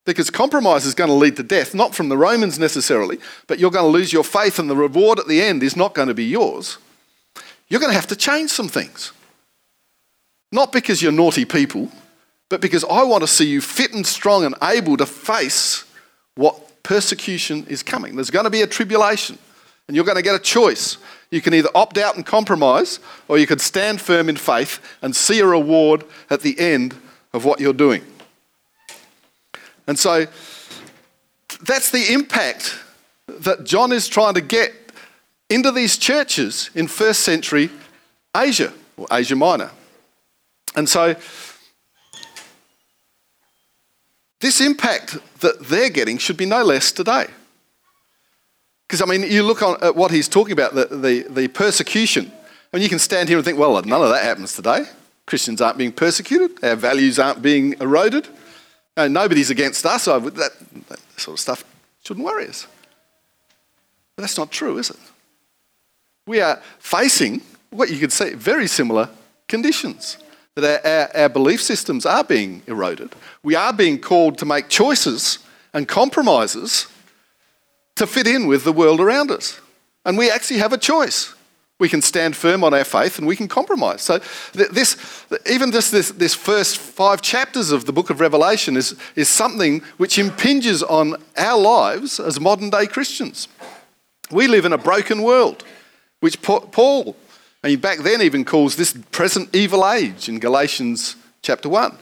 because 0.06 0.30
compromise 0.30 0.86
is 0.86 0.96
going 0.96 1.10
to 1.10 1.14
lead 1.14 1.38
to 1.38 1.44
death, 1.44 1.74
not 1.74 1.96
from 1.96 2.10
the 2.10 2.18
Romans 2.18 2.60
necessarily, 2.60 3.20
but 3.48 3.60
you're 3.60 3.72
going 3.72 3.86
to 3.86 3.98
lose 3.98 4.12
your 4.12 4.24
faith 4.24 4.60
and 4.60 4.70
the 4.70 4.76
reward 4.76 5.20
at 5.20 5.28
the 5.28 5.42
end 5.42 5.64
is 5.64 5.78
not 5.78 5.94
going 5.94 6.08
to 6.10 6.14
be 6.14 6.26
yours. 6.26 6.80
You're 7.70 7.80
going 7.80 7.92
to 7.92 7.96
have 7.96 8.08
to 8.08 8.16
change 8.16 8.50
some 8.50 8.68
things. 8.68 9.14
Not 10.52 10.72
because 10.72 11.02
you're 11.02 11.12
naughty 11.12 11.46
people, 11.46 11.90
but 12.50 12.62
because 12.62 12.84
I 12.84 13.04
want 13.04 13.22
to 13.22 13.28
see 13.28 13.48
you 13.48 13.62
fit 13.62 13.94
and 13.94 14.06
strong 14.06 14.44
and 14.44 14.56
able 14.64 14.98
to 14.98 15.06
face 15.06 15.86
what 16.36 16.84
persecution 16.84 17.66
is 17.68 17.84
coming. 17.84 18.16
There's 18.16 18.32
going 18.32 18.46
to 18.46 18.50
be 18.50 18.62
a 18.62 18.68
tribulation, 18.68 19.38
and 19.88 19.96
you're 19.96 20.06
going 20.06 20.18
to 20.18 20.24
get 20.24 20.36
a 20.36 20.40
choice. 20.40 20.98
You 21.30 21.42
can 21.42 21.54
either 21.54 21.70
opt 21.76 22.00
out 22.00 22.16
and 22.16 22.26
compromise, 22.26 23.00
or 23.28 23.38
you 23.38 23.46
can 23.46 23.60
stand 23.60 24.02
firm 24.02 24.30
in 24.30 24.38
faith 24.38 24.80
and 25.02 25.16
see 25.16 25.40
a 25.40 25.46
reward 25.46 26.04
at 26.30 26.42
the 26.42 26.60
end 26.60 26.96
of 27.34 27.46
what 27.46 27.60
you're 27.60 27.74
doing. 27.74 28.04
And 29.86 30.00
so 30.00 30.26
that's 31.62 31.92
the 31.92 32.12
impact 32.12 32.76
that 33.28 33.64
John 33.64 33.92
is 33.92 34.08
trying 34.08 34.34
to 34.34 34.42
get 34.42 34.74
into 35.50 35.72
these 35.72 35.98
churches 35.98 36.70
in 36.74 36.88
first 36.88 37.22
century 37.22 37.70
Asia 38.36 38.74
or 38.98 39.08
Asia 39.12 39.36
Minor. 39.36 39.72
And 40.76 40.88
so 40.88 41.16
this 44.40 44.62
impact 44.62 45.18
that 45.42 45.60
they're 45.68 45.90
getting 45.90 46.18
should 46.18 46.38
be 46.38 46.46
no 46.46 46.64
less 46.64 46.92
today. 46.92 47.28
Because, 48.88 49.02
I 49.02 49.06
mean, 49.06 49.24
you 49.24 49.44
look 49.44 49.62
on 49.62 49.78
at 49.84 49.96
what 49.96 50.12
he's 50.12 50.28
talking 50.28 50.54
about, 50.54 50.74
the, 50.74 50.86
the, 50.86 51.26
the 51.30 51.48
persecution, 51.48 52.32
and 52.74 52.82
you 52.82 52.90
can 52.90 53.00
stand 53.00 53.30
here 53.30 53.38
and 53.38 53.46
think, 53.46 53.60
well, 53.60 53.80
none 53.84 54.02
of 54.02 54.10
that 54.10 54.24
happens 54.24 54.56
today. 54.56 54.86
Christians 55.28 55.62
aren't 55.62 55.78
being 55.78 55.92
persecuted, 55.92 56.64
our 56.64 56.76
values 56.76 57.20
aren't 57.20 57.42
being 57.42 57.74
eroded. 57.74 58.28
No, 58.98 59.08
nobody's 59.08 59.50
against 59.52 59.86
us. 59.86 60.04
So 60.04 60.20
that, 60.20 60.52
that 60.88 61.00
sort 61.18 61.36
of 61.36 61.40
stuff 61.40 61.64
shouldn't 62.04 62.26
worry 62.26 62.48
us. 62.48 62.66
But 64.16 64.24
that's 64.24 64.38
not 64.38 64.52
true, 64.52 64.78
is 64.78 64.90
it? 64.90 64.98
We 66.26 66.42
are 66.42 66.62
facing 66.80 67.42
what 67.70 67.90
you 67.90 67.98
could 68.00 68.12
say 68.12 68.34
very 68.34 68.68
similar 68.68 69.10
conditions. 69.48 70.18
That 70.60 70.86
our, 70.86 71.24
our, 71.24 71.30
belief 71.30 71.62
systems 71.62 72.06
are 72.06 72.24
being 72.24 72.62
eroded. 72.68 73.16
We 73.44 73.56
are 73.56 73.74
being 73.74 74.00
called 74.00 74.38
to 74.40 74.46
make 74.46 74.70
choices 74.70 75.40
and 75.74 75.88
compromises 75.88 76.88
to 77.96 78.08
fit 78.08 78.28
in 78.28 78.48
with 78.48 78.64
the 78.64 78.74
world 78.74 79.00
around 79.00 79.32
us. 79.32 79.60
And 80.06 80.18
we 80.18 80.32
actually 80.32 80.60
have 80.60 80.74
a 80.74 80.78
choice. 80.78 81.34
We 81.80 81.88
can 81.88 82.02
stand 82.02 82.36
firm 82.36 82.64
on 82.64 82.74
our 82.74 82.84
faith 82.84 83.18
and 83.18 83.28
we 83.28 83.38
can 83.38 83.48
compromise. 83.48 84.02
So, 84.02 84.20
this, 84.54 85.26
even 85.50 85.72
just 85.72 85.94
this, 85.94 86.12
this 86.12 86.36
first 86.36 86.78
five 86.78 87.22
chapters 87.22 87.72
of 87.72 87.86
the 87.86 87.94
book 87.94 88.10
of 88.10 88.20
Revelation 88.20 88.76
is, 88.76 88.96
is 89.16 89.30
something 89.30 89.82
which 89.96 90.20
impinges 90.20 90.84
on 90.84 91.16
our 91.38 91.58
lives 91.58 92.20
as 92.20 92.40
modern 92.40 92.70
day 92.70 92.86
Christians. 92.86 93.48
We 94.30 94.48
live 94.48 94.66
in 94.66 94.74
a 94.74 94.78
broken 94.78 95.24
world, 95.24 95.64
which 96.20 96.42
Paul, 96.42 97.16
and 97.64 97.82
back 97.82 98.00
then 98.00 98.22
even 98.22 98.46
calls 98.46 98.76
this 98.76 98.94
present 99.12 99.54
evil 99.54 99.88
age 99.90 100.30
in 100.30 100.40
Galatians 100.40 101.16
chapter 101.42 101.68
1. 101.68 101.98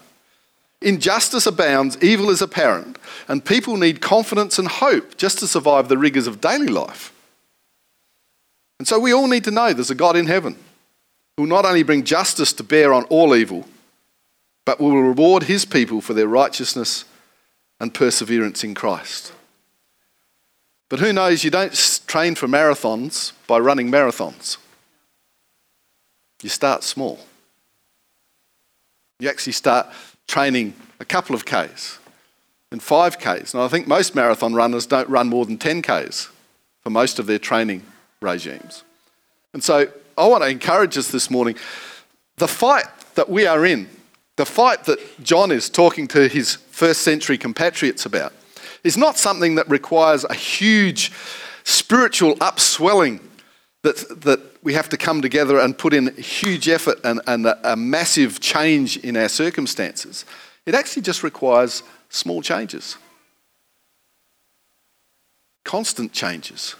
Injustice 0.82 1.48
abounds, 1.48 1.98
evil 2.04 2.30
is 2.30 2.42
apparent, 2.42 3.00
and 3.28 3.44
people 3.44 3.78
need 3.78 4.02
confidence 4.02 4.60
and 4.60 4.68
hope 4.68 5.18
just 5.18 5.40
to 5.40 5.48
survive 5.48 5.88
the 5.88 5.98
rigours 5.98 6.28
of 6.28 6.40
daily 6.40 6.68
life. 6.68 7.12
And 8.78 8.88
so 8.88 9.00
we 9.00 9.12
all 9.12 9.28
need 9.28 9.44
to 9.46 9.52
know 9.52 9.74
there's 9.74 9.90
a 9.90 9.96
God 9.96 10.16
in 10.16 10.28
heaven 10.28 10.56
who 11.36 11.44
will 11.44 11.50
not 11.50 11.66
only 11.66 11.82
bring 11.82 12.04
justice 12.04 12.54
to 12.54 12.64
bear 12.64 12.94
on 12.94 13.06
all 13.06 13.36
evil, 13.36 13.66
but 14.66 14.80
will 14.80 15.02
reward 15.02 15.44
his 15.44 15.66
people 15.66 16.02
for 16.02 16.14
their 16.14 16.28
righteousness 16.28 17.06
and 17.80 17.94
perseverance 17.94 18.64
in 18.64 18.76
Christ. 18.76 19.34
But 20.90 21.00
who 21.00 21.12
knows, 21.12 21.44
you 21.44 21.50
don't 21.50 21.74
train 22.06 22.36
for 22.36 22.48
marathons 22.48 23.32
by 23.48 23.58
running 23.58 23.92
marathons. 23.92 24.58
You 26.44 26.50
start 26.50 26.84
small. 26.84 27.20
You 29.20 29.30
actually 29.30 29.54
start 29.54 29.88
training 30.28 30.74
a 31.00 31.06
couple 31.06 31.36
of 31.36 31.46
Ks 31.46 32.00
and 32.72 32.82
5Ks. 32.82 33.54
And 33.54 33.64
I 33.64 33.68
think 33.68 33.88
most 33.88 34.14
marathon 34.14 34.54
runners 34.54 34.86
don't 34.86 35.10
run 35.10 35.28
more 35.28 35.46
than 35.46 35.58
10Ks 35.58 36.30
for 36.82 36.90
most 36.90 37.18
of 37.18 37.26
their 37.26 37.40
training 37.40 37.84
regimes. 38.22 38.84
And 39.54 39.64
so 39.64 39.88
I 40.18 40.28
want 40.28 40.44
to 40.44 40.50
encourage 40.50 40.98
us 40.98 41.10
this 41.10 41.32
morning 41.32 41.56
the 42.38 42.48
fight 42.48 42.86
that 43.16 43.30
we 43.30 43.48
are 43.48 43.66
in, 43.66 43.90
the 44.36 44.46
fight 44.46 44.84
that 44.84 45.00
John 45.24 45.52
is 45.52 45.70
talking 45.70 46.08
to 46.10 46.28
his 46.28 46.56
first 46.56 47.02
century 47.02 47.38
compatriots 47.38 48.06
about, 48.06 48.34
is 48.84 48.98
not 48.98 49.18
something 49.18 49.56
that 49.56 49.68
requires 49.70 50.24
a 50.26 50.36
huge 50.36 51.12
spiritual 51.64 52.38
upswelling 52.40 53.20
that, 53.88 54.22
that 54.22 54.40
we 54.64 54.74
have 54.74 54.90
to 54.90 54.98
come 54.98 55.22
together 55.22 55.60
and 55.60 55.78
put 55.78 55.94
in 55.94 56.14
huge 56.16 56.68
effort 56.68 57.00
and, 57.04 57.22
and 57.26 57.46
a, 57.46 57.74
a 57.74 57.76
massive 57.76 58.40
change 58.40 58.98
in 58.98 59.16
our 59.16 59.30
circumstances. 59.30 60.26
It 60.66 60.76
actually 60.76 61.04
just 61.04 61.24
requires 61.24 61.84
small 62.10 62.42
changes, 62.42 62.98
constant 65.64 66.12
changes, 66.12 66.76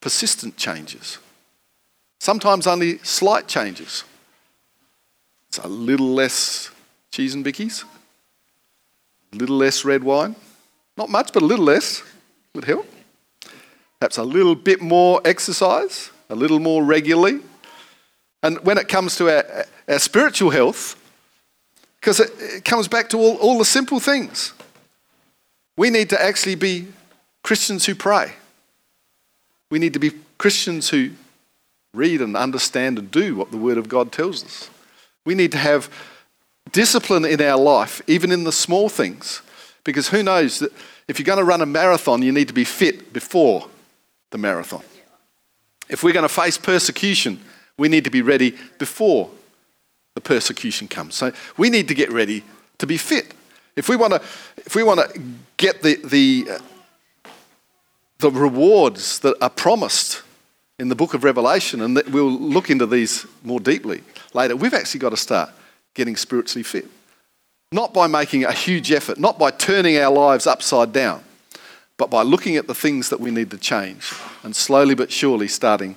persistent 0.00 0.56
changes, 0.56 1.18
sometimes 2.20 2.66
only 2.66 2.98
slight 2.98 3.46
changes. 3.46 4.04
It's 5.48 5.58
a 5.58 5.68
little 5.68 6.14
less 6.14 6.70
cheese 7.10 7.34
and 7.34 7.44
bickies, 7.44 7.84
a 9.32 9.36
little 9.36 9.56
less 9.56 9.84
red 9.84 10.02
wine, 10.02 10.36
not 10.96 11.10
much, 11.10 11.34
but 11.34 11.42
a 11.42 11.46
little 11.46 11.66
less 11.66 12.02
would 12.54 12.64
help. 12.64 12.86
Perhaps 14.00 14.16
a 14.16 14.24
little 14.24 14.54
bit 14.54 14.80
more 14.80 15.20
exercise, 15.24 16.10
a 16.28 16.34
little 16.34 16.58
more 16.58 16.82
regularly. 16.82 17.40
And 18.42 18.58
when 18.64 18.78
it 18.78 18.88
comes 18.88 19.16
to 19.16 19.28
our, 19.34 19.66
our 19.88 19.98
spiritual 19.98 20.50
health, 20.50 21.00
because 22.00 22.20
it, 22.20 22.30
it, 22.38 22.64
comes 22.64 22.88
back 22.88 23.08
to 23.10 23.18
all, 23.18 23.36
all 23.36 23.58
the 23.58 23.64
simple 23.64 23.98
things. 23.98 24.52
We 25.76 25.88
need 25.88 26.10
to 26.10 26.22
actually 26.22 26.54
be 26.54 26.88
Christians 27.42 27.86
who 27.86 27.94
pray. 27.94 28.34
We 29.70 29.78
need 29.78 29.94
to 29.94 29.98
be 29.98 30.12
Christians 30.36 30.90
who 30.90 31.10
read 31.94 32.20
and 32.20 32.36
understand 32.36 32.98
and 32.98 33.10
do 33.10 33.34
what 33.34 33.50
the 33.50 33.56
Word 33.56 33.78
of 33.78 33.88
God 33.88 34.12
tells 34.12 34.44
us. 34.44 34.70
We 35.24 35.34
need 35.34 35.52
to 35.52 35.58
have 35.58 35.88
discipline 36.72 37.24
in 37.24 37.40
our 37.40 37.58
life, 37.58 38.02
even 38.06 38.30
in 38.30 38.44
the 38.44 38.52
small 38.52 38.88
things, 38.88 39.40
because 39.84 40.08
who 40.08 40.22
knows 40.22 40.58
that 40.58 40.72
if 41.08 41.18
you're 41.18 41.24
going 41.24 41.38
to 41.38 41.44
run 41.44 41.60
a 41.60 41.66
marathon, 41.66 42.22
you 42.22 42.32
need 42.32 42.48
to 42.48 42.54
be 42.54 42.64
fit 42.64 43.12
before 43.12 43.68
the 44.30 44.38
marathon. 44.38 44.82
If 45.88 46.02
we're 46.02 46.12
going 46.12 46.28
to 46.28 46.34
face 46.34 46.58
persecution, 46.58 47.40
we 47.76 47.88
need 47.88 48.04
to 48.04 48.10
be 48.10 48.22
ready 48.22 48.56
before 48.78 49.30
the 50.14 50.20
persecution 50.20 50.88
comes. 50.88 51.14
So 51.14 51.32
we 51.56 51.70
need 51.70 51.88
to 51.88 51.94
get 51.94 52.10
ready 52.12 52.44
to 52.78 52.86
be 52.86 52.96
fit. 52.96 53.34
If 53.76 53.88
we 53.88 53.96
want 53.96 54.12
to, 54.12 54.20
if 54.58 54.74
we 54.74 54.82
want 54.82 55.00
to 55.00 55.20
get 55.56 55.82
the, 55.82 55.96
the, 56.04 56.46
uh, 56.52 57.28
the 58.18 58.30
rewards 58.30 59.18
that 59.20 59.36
are 59.42 59.50
promised 59.50 60.22
in 60.78 60.88
the 60.88 60.94
book 60.94 61.14
of 61.14 61.24
Revelation, 61.24 61.80
and 61.82 62.00
we'll 62.08 62.30
look 62.30 62.70
into 62.70 62.86
these 62.86 63.26
more 63.42 63.60
deeply 63.60 64.02
later, 64.32 64.56
we've 64.56 64.74
actually 64.74 65.00
got 65.00 65.10
to 65.10 65.16
start 65.16 65.50
getting 65.94 66.16
spiritually 66.16 66.62
fit. 66.62 66.86
Not 67.72 67.92
by 67.92 68.06
making 68.06 68.44
a 68.44 68.52
huge 68.52 68.92
effort, 68.92 69.18
not 69.18 69.38
by 69.38 69.50
turning 69.50 69.98
our 69.98 70.12
lives 70.12 70.46
upside 70.46 70.92
down, 70.92 71.22
but 71.96 72.10
by 72.10 72.22
looking 72.22 72.56
at 72.56 72.66
the 72.66 72.74
things 72.74 73.08
that 73.10 73.20
we 73.20 73.30
need 73.30 73.50
to 73.50 73.58
change 73.58 74.12
and 74.42 74.54
slowly 74.54 74.94
but 74.94 75.12
surely 75.12 75.48
starting 75.48 75.96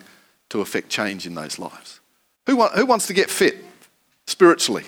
to 0.50 0.62
affect 0.62 0.90
change 0.90 1.26
in 1.26 1.36
those 1.36 1.60
lives. 1.60 2.00
Who, 2.46 2.56
want, 2.56 2.74
who 2.74 2.86
wants 2.86 3.08
to 3.08 3.14
get 3.14 3.30
fit 3.30 3.58
spiritually? 4.26 4.84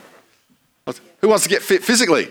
Who 1.22 1.28
wants 1.28 1.44
to 1.44 1.50
get 1.50 1.62
fit 1.62 1.84
physically? 1.84 2.30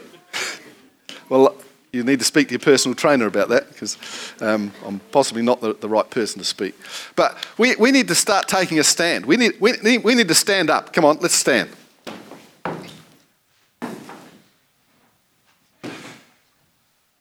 well, 1.29 1.55
you 1.93 2.05
need 2.05 2.19
to 2.19 2.25
speak 2.25 2.49
to 2.49 2.53
your 2.53 2.61
personal 2.61 2.95
trainer 2.95 3.27
about 3.27 3.49
that 3.49 3.69
because 3.69 3.99
um, 4.41 4.73
I'm 4.85 4.99
possibly 5.11 5.43
not 5.43 5.61
the, 5.61 5.75
the, 5.75 5.89
right 5.89 6.09
person 6.09 6.39
to 6.39 6.45
speak. 6.45 6.75
But 7.17 7.47
we, 7.57 7.77
we 7.77 7.91
need 7.93 8.09
to 8.09 8.15
start 8.15 8.47
taking 8.49 8.79
a 8.79 8.85
stand. 8.85 9.27
We 9.27 9.37
need, 9.37 9.61
we, 9.61 9.73
need, 9.83 10.05
we 10.05 10.15
need 10.15 10.29
to 10.29 10.35
stand 10.35 10.71
up. 10.71 10.93
Come 10.93 11.05
on, 11.05 11.19
let's 11.21 11.35
stand. 11.35 11.71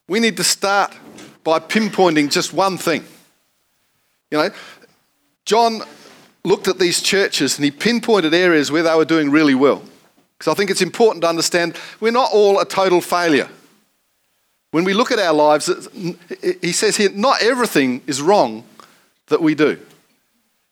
We 0.06 0.20
need 0.20 0.36
to 0.38 0.44
start 0.44 0.94
by 1.48 1.58
pinpointing 1.58 2.30
just 2.30 2.52
one 2.52 2.76
thing. 2.76 3.02
You 4.30 4.36
know, 4.36 4.50
John 5.46 5.80
looked 6.44 6.68
at 6.68 6.78
these 6.78 7.00
churches 7.00 7.56
and 7.56 7.64
he 7.64 7.70
pinpointed 7.70 8.34
areas 8.34 8.70
where 8.70 8.82
they 8.82 8.94
were 8.94 9.06
doing 9.06 9.30
really 9.30 9.54
well. 9.54 9.82
Because 10.36 10.52
I 10.52 10.54
think 10.54 10.68
it's 10.68 10.82
important 10.82 11.22
to 11.22 11.28
understand 11.28 11.74
we're 12.00 12.12
not 12.12 12.30
all 12.34 12.60
a 12.60 12.66
total 12.66 13.00
failure. 13.00 13.48
When 14.72 14.84
we 14.84 14.92
look 14.92 15.10
at 15.10 15.18
our 15.18 15.32
lives, 15.32 15.70
he 16.60 16.72
says 16.72 16.98
here, 16.98 17.08
not 17.14 17.42
everything 17.42 18.02
is 18.06 18.20
wrong 18.20 18.64
that 19.28 19.40
we 19.40 19.54
do. 19.54 19.78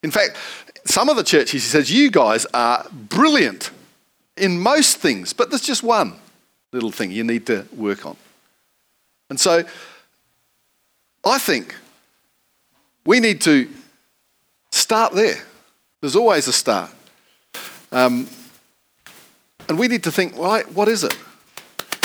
In 0.03 0.11
fact, 0.11 0.37
some 0.85 1.09
of 1.09 1.17
the 1.17 1.25
churches, 1.25 1.53
he 1.53 1.59
says, 1.71 1.91
you 1.91 2.11
guys 2.11 2.45
are 2.53 2.87
brilliant 2.93 3.71
in 4.37 4.61
most 4.61 4.99
things, 4.99 5.33
but 5.33 5.49
there's 5.49 5.63
just 5.63 5.83
one 5.83 6.17
little 6.71 6.91
thing 6.91 7.13
you 7.13 7.25
need 7.25 7.47
to 7.47 7.67
work 7.75 8.05
on. 8.05 8.19
And 9.31 9.41
so 9.41 9.65
I 11.27 11.39
think 11.39 11.75
we 13.05 13.19
need 13.19 13.41
to 13.43 13.69
start 14.71 15.13
there. 15.13 15.43
There's 16.01 16.15
always 16.15 16.47
a 16.47 16.53
start. 16.53 16.93
Um, 17.91 18.29
and 19.69 19.77
we 19.77 19.89
need 19.89 20.05
to 20.05 20.13
think, 20.13 20.39
right, 20.39 20.71
what 20.73 20.87
is 20.87 21.03
it? 21.03 21.19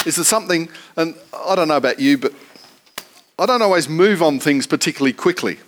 Is 0.07 0.15
there 0.15 0.25
something, 0.25 0.69
and 0.97 1.13
I 1.47 1.53
don't 1.53 1.67
know 1.67 1.77
about 1.77 1.99
you, 1.99 2.17
but 2.17 2.33
I 3.37 3.45
don't 3.45 3.61
always 3.61 3.87
move 3.87 4.23
on 4.23 4.39
things 4.39 4.65
particularly 4.65 5.13
quickly. 5.13 5.59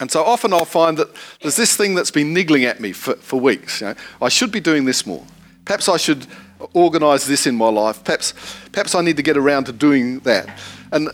And 0.00 0.10
so 0.10 0.24
often 0.24 0.52
I'll 0.52 0.64
find 0.64 0.98
that 0.98 1.10
there's 1.42 1.54
this 1.54 1.76
thing 1.76 1.94
that's 1.94 2.10
been 2.10 2.34
niggling 2.34 2.64
at 2.64 2.80
me 2.80 2.90
for, 2.90 3.14
for 3.14 3.38
weeks. 3.38 3.80
You 3.80 3.88
know, 3.88 3.94
I 4.20 4.28
should 4.28 4.50
be 4.50 4.58
doing 4.58 4.84
this 4.84 5.06
more. 5.06 5.24
Perhaps 5.64 5.88
I 5.88 5.96
should 5.96 6.26
organise 6.72 7.24
this 7.24 7.46
in 7.46 7.54
my 7.54 7.68
life. 7.68 8.02
Perhaps, 8.02 8.34
perhaps 8.72 8.96
I 8.96 9.02
need 9.02 9.16
to 9.16 9.22
get 9.22 9.36
around 9.36 9.66
to 9.66 9.72
doing 9.72 10.18
that. 10.20 10.58
And 10.90 11.08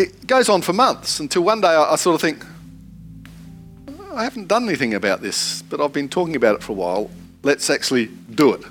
it 0.00 0.26
goes 0.26 0.48
on 0.48 0.62
for 0.62 0.72
months 0.72 1.20
until 1.20 1.42
one 1.42 1.60
day 1.60 1.68
I, 1.68 1.92
I 1.92 1.96
sort 1.96 2.14
of 2.14 2.20
think, 2.20 2.44
I 4.12 4.24
haven't 4.24 4.48
done 4.48 4.66
anything 4.66 4.94
about 4.94 5.20
this, 5.20 5.62
but 5.62 5.80
I've 5.80 5.92
been 5.92 6.08
talking 6.08 6.36
about 6.36 6.56
it 6.56 6.62
for 6.62 6.72
a 6.72 6.74
while. 6.74 7.10
Let's 7.42 7.70
actually 7.70 8.06
do 8.34 8.54
it. 8.54 8.62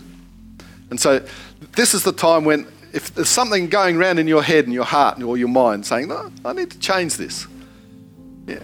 And 0.89 0.99
so 0.99 1.25
this 1.75 1.93
is 1.93 2.03
the 2.03 2.11
time 2.11 2.45
when 2.45 2.67
if 2.91 3.13
there's 3.13 3.29
something 3.29 3.69
going 3.69 3.97
around 3.97 4.17
in 4.17 4.27
your 4.27 4.41
head 4.41 4.65
and 4.65 4.73
your 4.73 4.83
heart 4.83 5.21
or 5.21 5.37
your 5.37 5.47
mind 5.47 5.85
saying, 5.85 6.07
no, 6.07 6.31
I 6.43 6.53
need 6.53 6.71
to 6.71 6.79
change 6.79 7.17
this. 7.17 7.45
Yeah. 8.47 8.63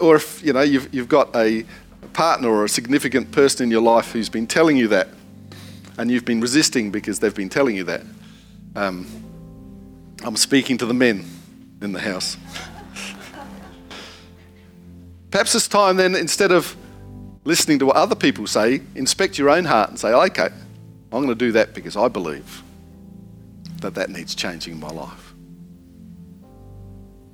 Or 0.00 0.16
if, 0.16 0.44
you 0.44 0.52
know, 0.52 0.60
you've, 0.60 0.92
you've 0.94 1.08
got 1.08 1.34
a 1.34 1.64
partner 2.12 2.50
or 2.50 2.64
a 2.64 2.68
significant 2.68 3.32
person 3.32 3.64
in 3.64 3.70
your 3.70 3.80
life 3.80 4.12
who's 4.12 4.28
been 4.28 4.46
telling 4.46 4.76
you 4.76 4.88
that 4.88 5.08
and 5.96 6.10
you've 6.10 6.26
been 6.26 6.42
resisting 6.42 6.90
because 6.90 7.20
they've 7.20 7.34
been 7.34 7.48
telling 7.48 7.74
you 7.74 7.84
that. 7.84 8.02
Um, 8.76 9.06
I'm 10.22 10.36
speaking 10.36 10.76
to 10.78 10.86
the 10.86 10.94
men 10.94 11.24
in 11.84 11.92
the 11.92 12.00
house. 12.00 12.36
Perhaps 15.30 15.54
it's 15.54 15.68
time 15.68 15.96
then, 15.96 16.14
instead 16.14 16.52
of 16.52 16.76
listening 17.44 17.78
to 17.80 17.86
what 17.86 17.96
other 17.96 18.14
people 18.14 18.46
say, 18.46 18.80
inspect 18.94 19.38
your 19.38 19.50
own 19.50 19.64
heart 19.64 19.90
and 19.90 19.98
say, 19.98 20.12
okay, 20.12 20.48
I'm 21.12 21.24
going 21.24 21.28
to 21.28 21.34
do 21.34 21.52
that 21.52 21.74
because 21.74 21.96
I 21.96 22.08
believe 22.08 22.62
that 23.80 23.94
that 23.94 24.10
needs 24.10 24.34
changing 24.34 24.74
in 24.74 24.80
my 24.80 24.88
life. 24.88 25.34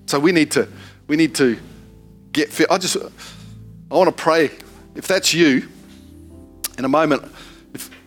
So 0.06 0.18
we 0.18 0.32
need 0.32 0.50
to, 0.52 0.68
we 1.06 1.16
need 1.16 1.34
to 1.36 1.58
get 2.32 2.48
fit. 2.48 2.66
I 2.70 2.78
just, 2.78 2.96
I 2.96 3.94
want 3.94 4.08
to 4.08 4.22
pray. 4.22 4.50
If 4.94 5.06
that's 5.06 5.32
you, 5.32 5.68
in 6.78 6.84
a 6.84 6.88
moment, 6.88 7.30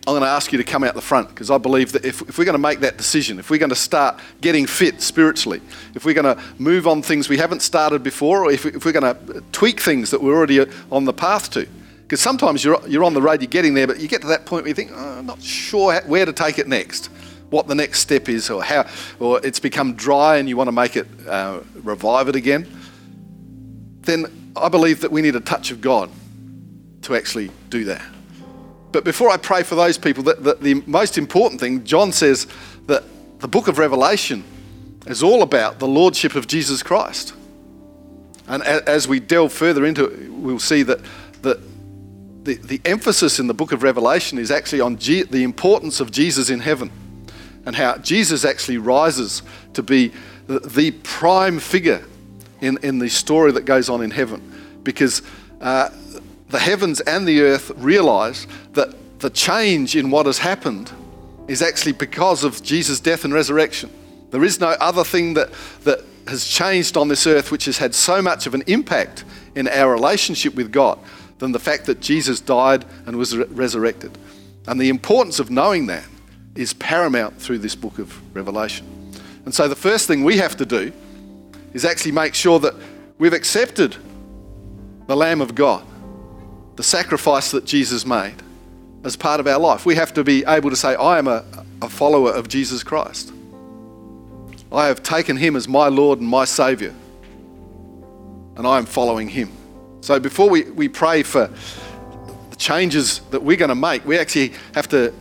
I'm 0.06 0.12
going 0.12 0.22
to 0.22 0.28
ask 0.28 0.52
you 0.52 0.58
to 0.58 0.64
come 0.64 0.84
out 0.84 0.94
the 0.94 1.00
front 1.00 1.30
because 1.30 1.50
I 1.50 1.56
believe 1.56 1.92
that 1.92 2.04
if, 2.04 2.20
if 2.22 2.36
we're 2.36 2.44
going 2.44 2.54
to 2.54 2.58
make 2.58 2.80
that 2.80 2.98
decision, 2.98 3.38
if 3.38 3.48
we're 3.48 3.58
going 3.58 3.70
to 3.70 3.76
start 3.76 4.20
getting 4.42 4.66
fit 4.66 5.00
spiritually, 5.00 5.62
if 5.94 6.04
we're 6.04 6.14
going 6.14 6.36
to 6.36 6.42
move 6.58 6.86
on 6.86 7.00
things 7.00 7.30
we 7.30 7.38
haven't 7.38 7.60
started 7.60 8.02
before, 8.02 8.44
or 8.44 8.50
if, 8.50 8.66
if 8.66 8.84
we're 8.84 8.92
going 8.92 9.14
to 9.14 9.42
tweak 9.52 9.80
things 9.80 10.10
that 10.10 10.22
we're 10.22 10.36
already 10.36 10.66
on 10.92 11.06
the 11.06 11.12
path 11.14 11.50
to, 11.52 11.66
because 12.02 12.20
sometimes 12.20 12.62
you're, 12.62 12.78
you're 12.86 13.02
on 13.02 13.14
the 13.14 13.22
road, 13.22 13.40
you're 13.40 13.48
getting 13.48 13.72
there, 13.72 13.86
but 13.86 13.98
you 13.98 14.06
get 14.06 14.20
to 14.20 14.26
that 14.26 14.44
point 14.44 14.64
where 14.64 14.68
you 14.68 14.74
think, 14.74 14.90
oh, 14.92 15.18
I'm 15.18 15.26
not 15.26 15.40
sure 15.40 15.98
where 16.02 16.26
to 16.26 16.34
take 16.34 16.58
it 16.58 16.68
next, 16.68 17.06
what 17.48 17.66
the 17.66 17.74
next 17.74 18.00
step 18.00 18.28
is, 18.28 18.50
or 18.50 18.62
how, 18.62 18.86
or 19.20 19.40
it's 19.42 19.58
become 19.58 19.94
dry 19.94 20.36
and 20.36 20.50
you 20.50 20.56
want 20.58 20.68
to 20.68 20.72
make 20.72 20.96
it, 20.96 21.06
uh, 21.26 21.60
revive 21.82 22.28
it 22.28 22.36
again. 22.36 22.68
Then 24.02 24.52
I 24.54 24.68
believe 24.68 25.00
that 25.00 25.10
we 25.10 25.22
need 25.22 25.34
a 25.34 25.40
touch 25.40 25.70
of 25.70 25.80
God 25.80 26.10
to 27.02 27.16
actually 27.16 27.50
do 27.70 27.84
that. 27.84 28.02
But 28.94 29.02
before 29.02 29.28
I 29.28 29.36
pray 29.38 29.64
for 29.64 29.74
those 29.74 29.98
people, 29.98 30.22
the, 30.22 30.34
the, 30.34 30.54
the 30.54 30.74
most 30.86 31.18
important 31.18 31.60
thing, 31.60 31.82
John 31.82 32.12
says 32.12 32.46
that 32.86 33.02
the 33.40 33.48
book 33.48 33.66
of 33.66 33.76
Revelation 33.76 34.44
is 35.08 35.20
all 35.20 35.42
about 35.42 35.80
the 35.80 35.88
lordship 35.88 36.36
of 36.36 36.46
Jesus 36.46 36.80
Christ. 36.80 37.34
And 38.46 38.62
as 38.62 39.08
we 39.08 39.18
delve 39.18 39.52
further 39.52 39.84
into 39.84 40.04
it, 40.04 40.30
we'll 40.30 40.60
see 40.60 40.84
that 40.84 41.00
the, 41.42 41.60
the, 42.44 42.54
the 42.54 42.80
emphasis 42.84 43.40
in 43.40 43.48
the 43.48 43.52
book 43.52 43.72
of 43.72 43.82
Revelation 43.82 44.38
is 44.38 44.52
actually 44.52 44.80
on 44.80 44.94
the 44.94 45.42
importance 45.42 45.98
of 45.98 46.12
Jesus 46.12 46.48
in 46.48 46.60
heaven 46.60 46.92
and 47.66 47.74
how 47.74 47.96
Jesus 47.96 48.44
actually 48.44 48.78
rises 48.78 49.42
to 49.72 49.82
be 49.82 50.12
the, 50.46 50.60
the 50.60 50.92
prime 51.02 51.58
figure 51.58 52.04
in, 52.60 52.78
in 52.84 53.00
the 53.00 53.10
story 53.10 53.50
that 53.50 53.64
goes 53.64 53.88
on 53.88 54.02
in 54.02 54.12
heaven. 54.12 54.78
Because 54.84 55.20
uh, 55.60 55.90
the 56.54 56.60
heavens 56.60 57.00
and 57.00 57.26
the 57.26 57.40
earth 57.40 57.72
realize 57.76 58.46
that 58.74 59.18
the 59.18 59.28
change 59.28 59.96
in 59.96 60.08
what 60.08 60.26
has 60.26 60.38
happened 60.38 60.92
is 61.48 61.60
actually 61.60 61.90
because 61.90 62.44
of 62.44 62.62
Jesus' 62.62 63.00
death 63.00 63.24
and 63.24 63.34
resurrection. 63.34 63.90
There 64.30 64.44
is 64.44 64.60
no 64.60 64.68
other 64.68 65.02
thing 65.02 65.34
that, 65.34 65.50
that 65.82 66.04
has 66.28 66.46
changed 66.46 66.96
on 66.96 67.08
this 67.08 67.26
earth 67.26 67.50
which 67.50 67.64
has 67.64 67.78
had 67.78 67.92
so 67.92 68.22
much 68.22 68.46
of 68.46 68.54
an 68.54 68.62
impact 68.68 69.24
in 69.56 69.66
our 69.66 69.90
relationship 69.90 70.54
with 70.54 70.70
God 70.70 70.96
than 71.38 71.50
the 71.50 71.58
fact 71.58 71.86
that 71.86 72.00
Jesus 72.00 72.38
died 72.38 72.84
and 73.04 73.16
was 73.16 73.36
re- 73.36 73.46
resurrected. 73.46 74.16
And 74.68 74.80
the 74.80 74.90
importance 74.90 75.40
of 75.40 75.50
knowing 75.50 75.86
that 75.86 76.06
is 76.54 76.72
paramount 76.74 77.42
through 77.42 77.58
this 77.58 77.74
book 77.74 77.98
of 77.98 78.16
Revelation. 78.32 78.86
And 79.44 79.52
so 79.52 79.66
the 79.66 79.74
first 79.74 80.06
thing 80.06 80.22
we 80.22 80.36
have 80.36 80.56
to 80.58 80.64
do 80.64 80.92
is 81.72 81.84
actually 81.84 82.12
make 82.12 82.36
sure 82.36 82.60
that 82.60 82.74
we've 83.18 83.32
accepted 83.32 83.96
the 85.08 85.16
Lamb 85.16 85.40
of 85.40 85.56
God, 85.56 85.84
the 86.76 86.82
sacrifice 86.82 87.50
that 87.52 87.64
Jesus 87.64 88.04
made 88.04 88.36
as 89.04 89.16
part 89.16 89.40
of 89.40 89.46
our 89.46 89.58
life. 89.58 89.86
We 89.86 89.94
have 89.96 90.14
to 90.14 90.24
be 90.24 90.44
able 90.46 90.70
to 90.70 90.76
say, 90.76 90.94
I 90.94 91.18
am 91.18 91.28
a, 91.28 91.44
a 91.82 91.88
follower 91.88 92.32
of 92.32 92.48
Jesus 92.48 92.82
Christ. 92.82 93.32
I 94.72 94.86
have 94.86 95.02
taken 95.02 95.36
him 95.36 95.54
as 95.56 95.68
my 95.68 95.88
Lord 95.88 96.20
and 96.20 96.28
my 96.28 96.44
Saviour, 96.44 96.92
and 98.56 98.66
I 98.66 98.78
am 98.78 98.86
following 98.86 99.28
him. 99.28 99.52
So 100.00 100.18
before 100.18 100.50
we, 100.50 100.64
we 100.64 100.88
pray 100.88 101.22
for 101.22 101.50
the 102.50 102.56
changes 102.56 103.20
that 103.30 103.42
we're 103.42 103.56
going 103.56 103.68
to 103.68 103.74
make, 103.74 104.04
we 104.04 104.18
actually 104.18 104.52
have 104.74 104.88
to 104.88 105.14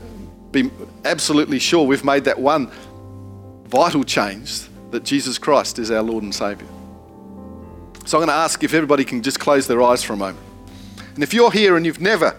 be 0.51 0.71
absolutely 1.05 1.59
sure 1.59 1.85
we've 1.85 2.03
made 2.03 2.23
that 2.25 2.39
one 2.39 2.71
vital 3.65 4.03
change 4.03 4.61
that 4.91 5.03
Jesus 5.03 5.37
Christ 5.37 5.79
is 5.79 5.91
our 5.91 6.01
Lord 6.01 6.23
and 6.23 6.33
Saviour. 6.33 6.69
So 8.05 8.17
I'm 8.17 8.25
going 8.25 8.27
to 8.27 8.33
ask 8.33 8.63
if 8.63 8.73
everybody 8.73 9.03
can 9.03 9.21
just 9.23 9.39
close 9.39 9.67
their 9.67 9.81
eyes 9.81 10.03
for 10.03 10.13
a 10.13 10.17
moment. 10.17 10.45
And 11.13 11.23
if 11.23 11.33
you're 11.33 11.51
here 11.51 11.75
and 11.77 11.85
you've 11.85 12.01
never 12.01 12.35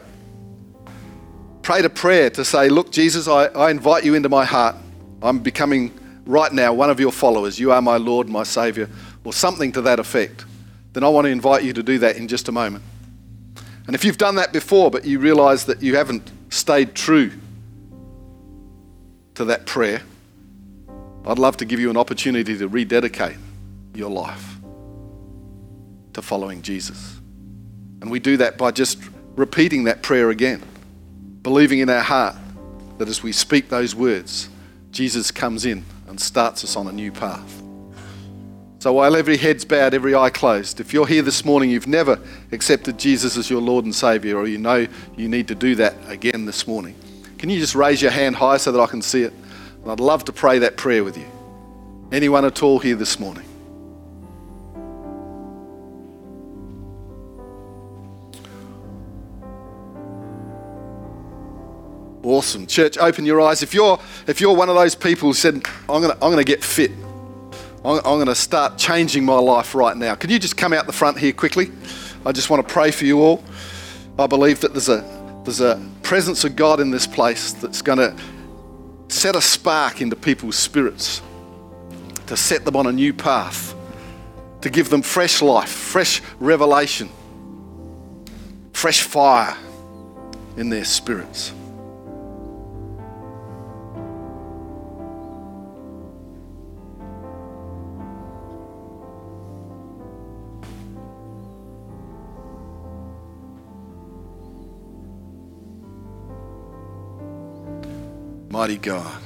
prayed 1.62 1.84
a 1.84 1.90
prayer 1.90 2.30
to 2.30 2.44
say, 2.44 2.68
Look, 2.68 2.90
Jesus, 2.90 3.28
I, 3.28 3.46
I 3.46 3.70
invite 3.70 4.04
you 4.04 4.14
into 4.14 4.28
my 4.28 4.44
heart. 4.44 4.76
I'm 5.22 5.38
becoming 5.38 5.92
right 6.26 6.52
now 6.52 6.72
one 6.74 6.90
of 6.90 7.00
your 7.00 7.12
followers. 7.12 7.58
You 7.58 7.72
are 7.72 7.82
my 7.82 7.96
Lord, 7.96 8.28
my 8.28 8.42
Saviour, 8.42 8.88
or 9.24 9.32
something 9.32 9.72
to 9.72 9.82
that 9.82 9.98
effect. 9.98 10.44
Then 10.92 11.04
I 11.04 11.08
want 11.08 11.24
to 11.24 11.30
invite 11.30 11.64
you 11.64 11.72
to 11.72 11.82
do 11.82 11.98
that 11.98 12.16
in 12.16 12.28
just 12.28 12.48
a 12.48 12.52
moment. 12.52 12.84
And 13.86 13.94
if 13.94 14.04
you've 14.04 14.18
done 14.18 14.36
that 14.36 14.52
before, 14.52 14.90
but 14.90 15.04
you 15.04 15.18
realise 15.18 15.64
that 15.64 15.82
you 15.82 15.96
haven't 15.96 16.30
stayed 16.50 16.94
true 16.94 17.32
to 19.34 19.44
that 19.46 19.66
prayer, 19.66 20.02
I'd 21.26 21.38
love 21.38 21.56
to 21.58 21.64
give 21.64 21.80
you 21.80 21.90
an 21.90 21.96
opportunity 21.96 22.56
to 22.58 22.68
rededicate 22.68 23.36
your 23.94 24.10
life 24.10 24.58
to 26.12 26.22
following 26.22 26.62
Jesus. 26.62 27.13
And 28.04 28.10
we 28.10 28.20
do 28.20 28.36
that 28.36 28.58
by 28.58 28.70
just 28.70 28.98
repeating 29.34 29.84
that 29.84 30.02
prayer 30.02 30.28
again, 30.28 30.62
believing 31.40 31.78
in 31.78 31.88
our 31.88 32.02
heart 32.02 32.36
that 32.98 33.08
as 33.08 33.22
we 33.22 33.32
speak 33.32 33.70
those 33.70 33.94
words, 33.94 34.50
Jesus 34.90 35.30
comes 35.30 35.64
in 35.64 35.86
and 36.06 36.20
starts 36.20 36.62
us 36.64 36.76
on 36.76 36.86
a 36.86 36.92
new 36.92 37.10
path. 37.10 37.62
So 38.80 38.92
while 38.92 39.16
every 39.16 39.38
head's 39.38 39.64
bowed, 39.64 39.94
every 39.94 40.14
eye 40.14 40.28
closed, 40.28 40.80
if 40.80 40.92
you're 40.92 41.06
here 41.06 41.22
this 41.22 41.46
morning, 41.46 41.70
you've 41.70 41.86
never 41.86 42.20
accepted 42.52 42.98
Jesus 42.98 43.38
as 43.38 43.48
your 43.48 43.62
Lord 43.62 43.86
and 43.86 43.94
Savior, 43.94 44.36
or 44.36 44.46
you 44.46 44.58
know 44.58 44.86
you 45.16 45.26
need 45.26 45.48
to 45.48 45.54
do 45.54 45.74
that 45.76 45.94
again 46.06 46.44
this 46.44 46.68
morning, 46.68 46.94
can 47.38 47.48
you 47.48 47.58
just 47.58 47.74
raise 47.74 48.02
your 48.02 48.10
hand 48.10 48.36
high 48.36 48.58
so 48.58 48.70
that 48.70 48.80
I 48.82 48.86
can 48.86 49.00
see 49.00 49.22
it? 49.22 49.32
And 49.80 49.90
I'd 49.90 49.98
love 49.98 50.26
to 50.26 50.32
pray 50.34 50.58
that 50.58 50.76
prayer 50.76 51.04
with 51.04 51.16
you. 51.16 51.26
Anyone 52.12 52.44
at 52.44 52.62
all 52.62 52.80
here 52.80 52.96
this 52.96 53.18
morning? 53.18 53.46
Awesome. 62.24 62.66
Church, 62.66 62.96
open 62.96 63.26
your 63.26 63.40
eyes. 63.42 63.62
If 63.62 63.74
you're 63.74 64.00
if 64.26 64.40
you're 64.40 64.56
one 64.56 64.70
of 64.70 64.74
those 64.74 64.94
people 64.94 65.28
who 65.28 65.34
said, 65.34 65.56
I'm 65.88 66.00
gonna 66.00 66.14
I'm 66.14 66.30
gonna 66.30 66.42
get 66.42 66.64
fit. 66.64 66.90
I'm, 67.84 67.98
I'm 67.98 68.18
gonna 68.18 68.34
start 68.34 68.78
changing 68.78 69.26
my 69.26 69.38
life 69.38 69.74
right 69.74 69.94
now. 69.94 70.14
Can 70.14 70.30
you 70.30 70.38
just 70.38 70.56
come 70.56 70.72
out 70.72 70.86
the 70.86 70.92
front 70.92 71.18
here 71.18 71.34
quickly? 71.34 71.70
I 72.24 72.32
just 72.32 72.48
want 72.48 72.66
to 72.66 72.72
pray 72.72 72.90
for 72.90 73.04
you 73.04 73.20
all. 73.20 73.44
I 74.18 74.26
believe 74.26 74.60
that 74.60 74.72
there's 74.72 74.88
a 74.88 75.04
there's 75.44 75.60
a 75.60 75.78
presence 76.02 76.44
of 76.44 76.56
God 76.56 76.80
in 76.80 76.90
this 76.90 77.06
place 77.06 77.52
that's 77.52 77.82
gonna 77.82 78.16
set 79.08 79.36
a 79.36 79.42
spark 79.42 80.00
into 80.00 80.16
people's 80.16 80.56
spirits, 80.56 81.20
to 82.26 82.38
set 82.38 82.64
them 82.64 82.74
on 82.74 82.86
a 82.86 82.92
new 82.92 83.12
path, 83.12 83.74
to 84.62 84.70
give 84.70 84.88
them 84.88 85.02
fresh 85.02 85.42
life, 85.42 85.68
fresh 85.68 86.22
revelation, 86.40 87.10
fresh 88.72 89.02
fire 89.02 89.54
in 90.56 90.70
their 90.70 90.84
spirits. 90.86 91.52
Mighty 108.54 108.78
God. 108.78 109.20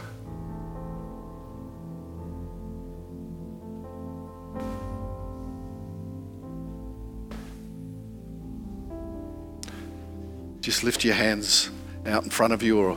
Just 10.62 10.82
lift 10.82 11.04
your 11.04 11.12
hands 11.12 11.68
out 12.06 12.24
in 12.24 12.30
front 12.30 12.54
of 12.54 12.62
you, 12.62 12.78
or 12.78 12.96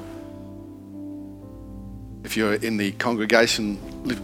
if 2.23 2.37
you're 2.37 2.53
in 2.53 2.77
the 2.77 2.93
congregation, 2.93 3.77
lift, 4.05 4.21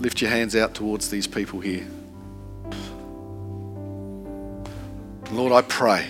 lift 0.00 0.20
your 0.20 0.32
hands 0.32 0.56
out 0.56 0.74
towards 0.74 1.10
these 1.10 1.28
people 1.28 1.60
here. 1.60 1.86
Lord, 5.30 5.52
I 5.52 5.62
pray 5.62 6.08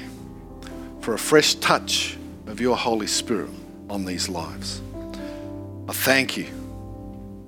for 1.03 1.13
a 1.13 1.19
fresh 1.19 1.57
touch 1.57 2.17
of 2.47 2.59
your 2.59 2.75
Holy 2.75 3.07
Spirit 3.07 3.51
on 3.91 4.05
these 4.05 4.29
lives. 4.29 4.83
I 5.89 5.93
thank 5.93 6.37
you 6.37 6.47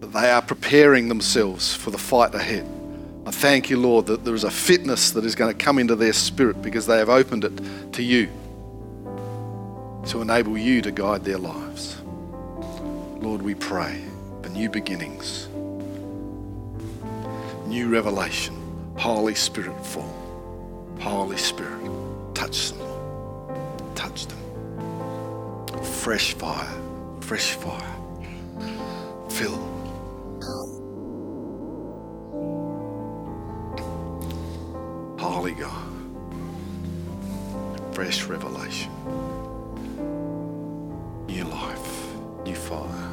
that 0.00 0.12
they 0.12 0.30
are 0.30 0.42
preparing 0.42 1.08
themselves 1.08 1.74
for 1.74 1.90
the 1.90 1.98
fight 1.98 2.34
ahead. 2.34 2.66
I 3.26 3.30
thank 3.30 3.68
you, 3.68 3.78
Lord, 3.78 4.06
that 4.06 4.24
there 4.24 4.34
is 4.34 4.44
a 4.44 4.50
fitness 4.50 5.10
that 5.10 5.24
is 5.24 5.34
going 5.34 5.54
to 5.56 5.64
come 5.64 5.78
into 5.78 5.94
their 5.94 6.14
spirit 6.14 6.62
because 6.62 6.86
they 6.86 6.96
have 6.96 7.10
opened 7.10 7.44
it 7.44 7.92
to 7.92 8.02
you 8.02 8.28
to 10.06 10.22
enable 10.22 10.56
you 10.56 10.80
to 10.82 10.90
guide 10.90 11.24
their 11.24 11.38
lives. 11.38 12.00
Lord, 13.20 13.42
we 13.42 13.54
pray 13.54 14.02
for 14.42 14.48
new 14.48 14.70
beginnings, 14.70 15.48
new 17.66 17.88
revelation. 17.88 18.56
Holy 18.96 19.34
Spirit, 19.34 19.86
fall. 19.86 20.16
Holy 20.98 21.36
Spirit, 21.36 21.90
touch 22.34 22.70
them, 22.70 22.80
Lord. 22.80 23.96
Touch 23.96 24.26
them 24.26 24.39
fresh 26.00 26.32
fire, 26.32 26.80
fresh 27.20 27.52
fire. 27.56 27.94
Fill. 29.28 29.54
Holy 35.18 35.52
God, 35.52 35.92
fresh 37.92 38.24
revelation, 38.24 38.90
new 41.26 41.44
life, 41.44 42.14
new 42.46 42.54
fire, 42.54 43.09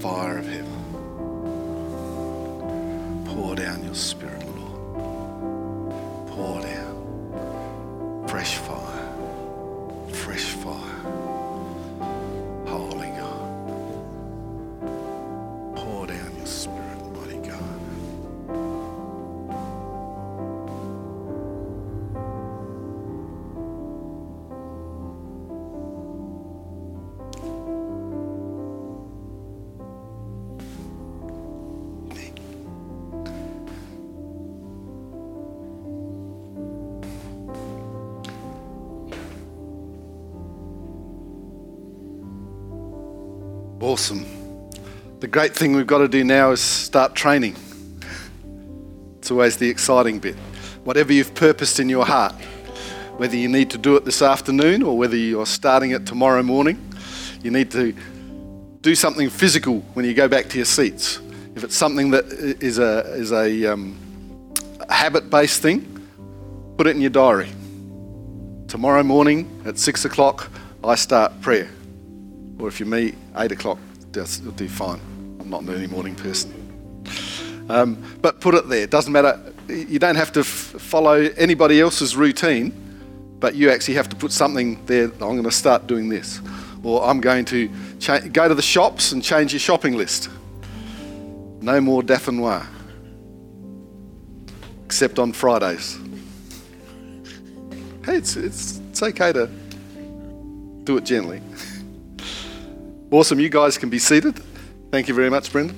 fire 0.00 0.38
of 0.38 0.46
heaven. 0.46 0.84
Pour 3.26 3.56
down 3.56 3.84
your 3.84 3.94
spirit, 3.94 4.47
Awesome. 43.98 44.24
The 45.18 45.26
great 45.26 45.56
thing 45.56 45.74
we've 45.74 45.84
got 45.84 45.98
to 45.98 46.06
do 46.06 46.22
now 46.22 46.52
is 46.52 46.60
start 46.60 47.16
training. 47.16 47.56
It's 49.18 49.32
always 49.32 49.56
the 49.56 49.68
exciting 49.68 50.20
bit. 50.20 50.36
Whatever 50.84 51.12
you've 51.12 51.34
purposed 51.34 51.80
in 51.80 51.88
your 51.88 52.06
heart, 52.06 52.32
whether 53.16 53.34
you 53.34 53.48
need 53.48 53.70
to 53.70 53.76
do 53.76 53.96
it 53.96 54.04
this 54.04 54.22
afternoon 54.22 54.84
or 54.84 54.96
whether 54.96 55.16
you're 55.16 55.46
starting 55.46 55.90
it 55.90 56.06
tomorrow 56.06 56.44
morning, 56.44 56.80
you 57.42 57.50
need 57.50 57.72
to 57.72 57.92
do 58.82 58.94
something 58.94 59.28
physical 59.28 59.80
when 59.94 60.04
you 60.04 60.14
go 60.14 60.28
back 60.28 60.48
to 60.50 60.58
your 60.58 60.64
seats. 60.64 61.18
If 61.56 61.64
it's 61.64 61.76
something 61.76 62.12
that 62.12 62.26
is 62.26 62.78
a, 62.78 63.00
is 63.14 63.32
a, 63.32 63.66
um, 63.66 63.98
habit 64.88 65.28
based 65.28 65.60
thing, 65.60 66.08
put 66.76 66.86
it 66.86 66.90
in 66.90 67.00
your 67.00 67.10
diary. 67.10 67.48
Tomorrow 68.68 69.02
morning 69.02 69.60
at 69.66 69.76
six 69.76 70.04
o'clock, 70.04 70.52
I 70.84 70.94
start 70.94 71.40
prayer. 71.40 71.68
Or 72.60 72.68
if 72.68 72.78
you 72.78 72.86
meet 72.86 73.16
eight 73.36 73.52
o'clock, 73.52 73.78
you'll 74.42 74.52
do 74.52 74.68
fine. 74.68 75.00
I'm 75.40 75.50
not 75.50 75.62
an 75.62 75.70
early 75.70 75.86
morning 75.86 76.14
person. 76.14 76.54
Um, 77.68 78.02
but 78.22 78.40
put 78.40 78.54
it 78.54 78.68
there. 78.68 78.82
It 78.82 78.90
doesn't 78.90 79.12
matter. 79.12 79.52
You 79.68 79.98
don't 79.98 80.16
have 80.16 80.32
to 80.32 80.40
f- 80.40 80.46
follow 80.46 81.30
anybody 81.36 81.80
else's 81.80 82.16
routine, 82.16 82.72
but 83.38 83.54
you 83.54 83.70
actually 83.70 83.94
have 83.94 84.08
to 84.08 84.16
put 84.16 84.32
something 84.32 84.84
there. 84.86 85.04
I'm 85.04 85.18
going 85.18 85.42
to 85.44 85.50
start 85.50 85.86
doing 85.86 86.08
this, 86.08 86.40
or 86.82 87.04
I'm 87.04 87.20
going 87.20 87.44
to 87.46 87.70
cha- 87.98 88.20
go 88.20 88.48
to 88.48 88.54
the 88.54 88.62
shops 88.62 89.12
and 89.12 89.22
change 89.22 89.52
your 89.52 89.60
shopping 89.60 89.96
list. 89.96 90.30
No 91.60 91.80
more 91.80 92.02
Dauphinois, 92.02 92.64
except 94.86 95.18
on 95.18 95.32
Fridays. 95.32 95.98
Hey, 98.04 98.16
it's, 98.16 98.36
it's, 98.36 98.80
it's 98.90 99.02
okay 99.02 99.32
to 99.32 99.50
do 100.84 100.96
it 100.96 101.04
gently. 101.04 101.42
Awesome. 103.10 103.40
You 103.40 103.48
guys 103.48 103.78
can 103.78 103.88
be 103.88 103.98
seated. 103.98 104.38
Thank 104.90 105.08
you 105.08 105.14
very 105.14 105.30
much, 105.30 105.50
Brendan. 105.50 105.76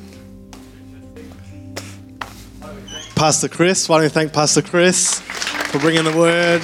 Pastor 3.14 3.48
Chris, 3.48 3.88
why 3.88 3.98
don't 3.98 4.04
you 4.04 4.08
thank 4.08 4.32
Pastor 4.32 4.62
Chris 4.62 5.20
for 5.20 5.78
bringing 5.78 6.04
the 6.04 6.16
word? 6.16 6.60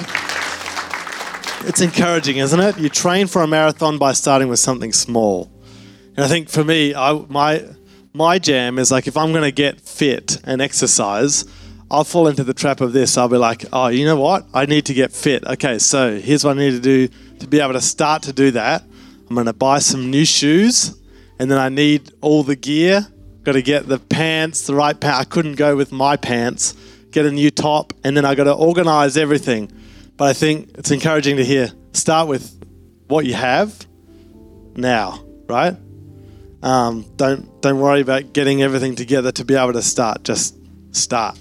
It's 1.67 1.81
encouraging, 1.81 2.37
isn't 2.37 2.59
it? 2.59 2.77
You 2.77 2.89
train 2.89 3.27
for 3.27 3.41
a 3.41 3.47
marathon 3.47 3.97
by 3.97 4.11
starting 4.11 4.49
with 4.49 4.59
something 4.59 4.91
small. 4.91 5.49
And 6.15 6.25
I 6.25 6.27
think 6.27 6.49
for 6.49 6.63
me, 6.63 6.93
I, 6.93 7.13
my, 7.29 7.63
my 8.13 8.37
jam 8.37 8.77
is 8.77 8.91
like 8.91 9.07
if 9.07 9.15
I'm 9.15 9.31
going 9.31 9.43
to 9.43 9.51
get 9.51 9.79
fit 9.79 10.41
and 10.43 10.61
exercise, 10.61 11.45
I'll 11.89 12.03
fall 12.03 12.27
into 12.27 12.43
the 12.43 12.53
trap 12.53 12.81
of 12.81 12.91
this. 12.91 13.17
I'll 13.17 13.29
be 13.29 13.37
like, 13.37 13.65
oh, 13.71 13.87
you 13.87 14.05
know 14.05 14.19
what? 14.19 14.45
I 14.53 14.65
need 14.65 14.85
to 14.87 14.93
get 14.93 15.13
fit. 15.13 15.45
Okay, 15.45 15.79
so 15.79 16.19
here's 16.19 16.43
what 16.43 16.57
I 16.57 16.59
need 16.59 16.71
to 16.71 16.79
do 16.79 17.07
to 17.39 17.47
be 17.47 17.61
able 17.61 17.73
to 17.73 17.81
start 17.81 18.23
to 18.23 18.33
do 18.33 18.51
that. 18.51 18.83
I'm 19.29 19.35
going 19.35 19.47
to 19.47 19.53
buy 19.53 19.79
some 19.79 20.09
new 20.09 20.25
shoes, 20.25 20.97
and 21.39 21.51
then 21.51 21.57
I 21.57 21.69
need 21.69 22.11
all 22.21 22.43
the 22.43 22.55
gear. 22.55 23.05
Got 23.43 23.53
to 23.53 23.61
get 23.61 23.87
the 23.87 23.99
pants, 23.99 24.67
the 24.67 24.75
right 24.75 24.99
pants. 24.99 25.19
I 25.19 25.23
couldn't 25.23 25.55
go 25.55 25.75
with 25.75 25.91
my 25.91 26.17
pants. 26.17 26.75
Get 27.11 27.25
a 27.25 27.31
new 27.31 27.51
top, 27.51 27.93
and 28.03 28.15
then 28.15 28.25
I 28.25 28.35
got 28.35 28.45
to 28.45 28.53
organize 28.53 29.17
everything. 29.17 29.71
But 30.17 30.29
I 30.29 30.33
think 30.33 30.71
it's 30.77 30.91
encouraging 30.91 31.37
to 31.37 31.45
hear. 31.45 31.71
Start 31.93 32.27
with 32.27 32.53
what 33.07 33.25
you 33.25 33.33
have 33.33 33.85
now, 34.75 35.23
right? 35.47 35.75
Um, 36.63 37.05
don't 37.15 37.61
don't 37.61 37.79
worry 37.79 38.01
about 38.01 38.33
getting 38.33 38.61
everything 38.61 38.95
together 38.95 39.31
to 39.33 39.45
be 39.45 39.55
able 39.55 39.73
to 39.73 39.81
start. 39.81 40.23
Just 40.23 40.57
start. 40.91 41.37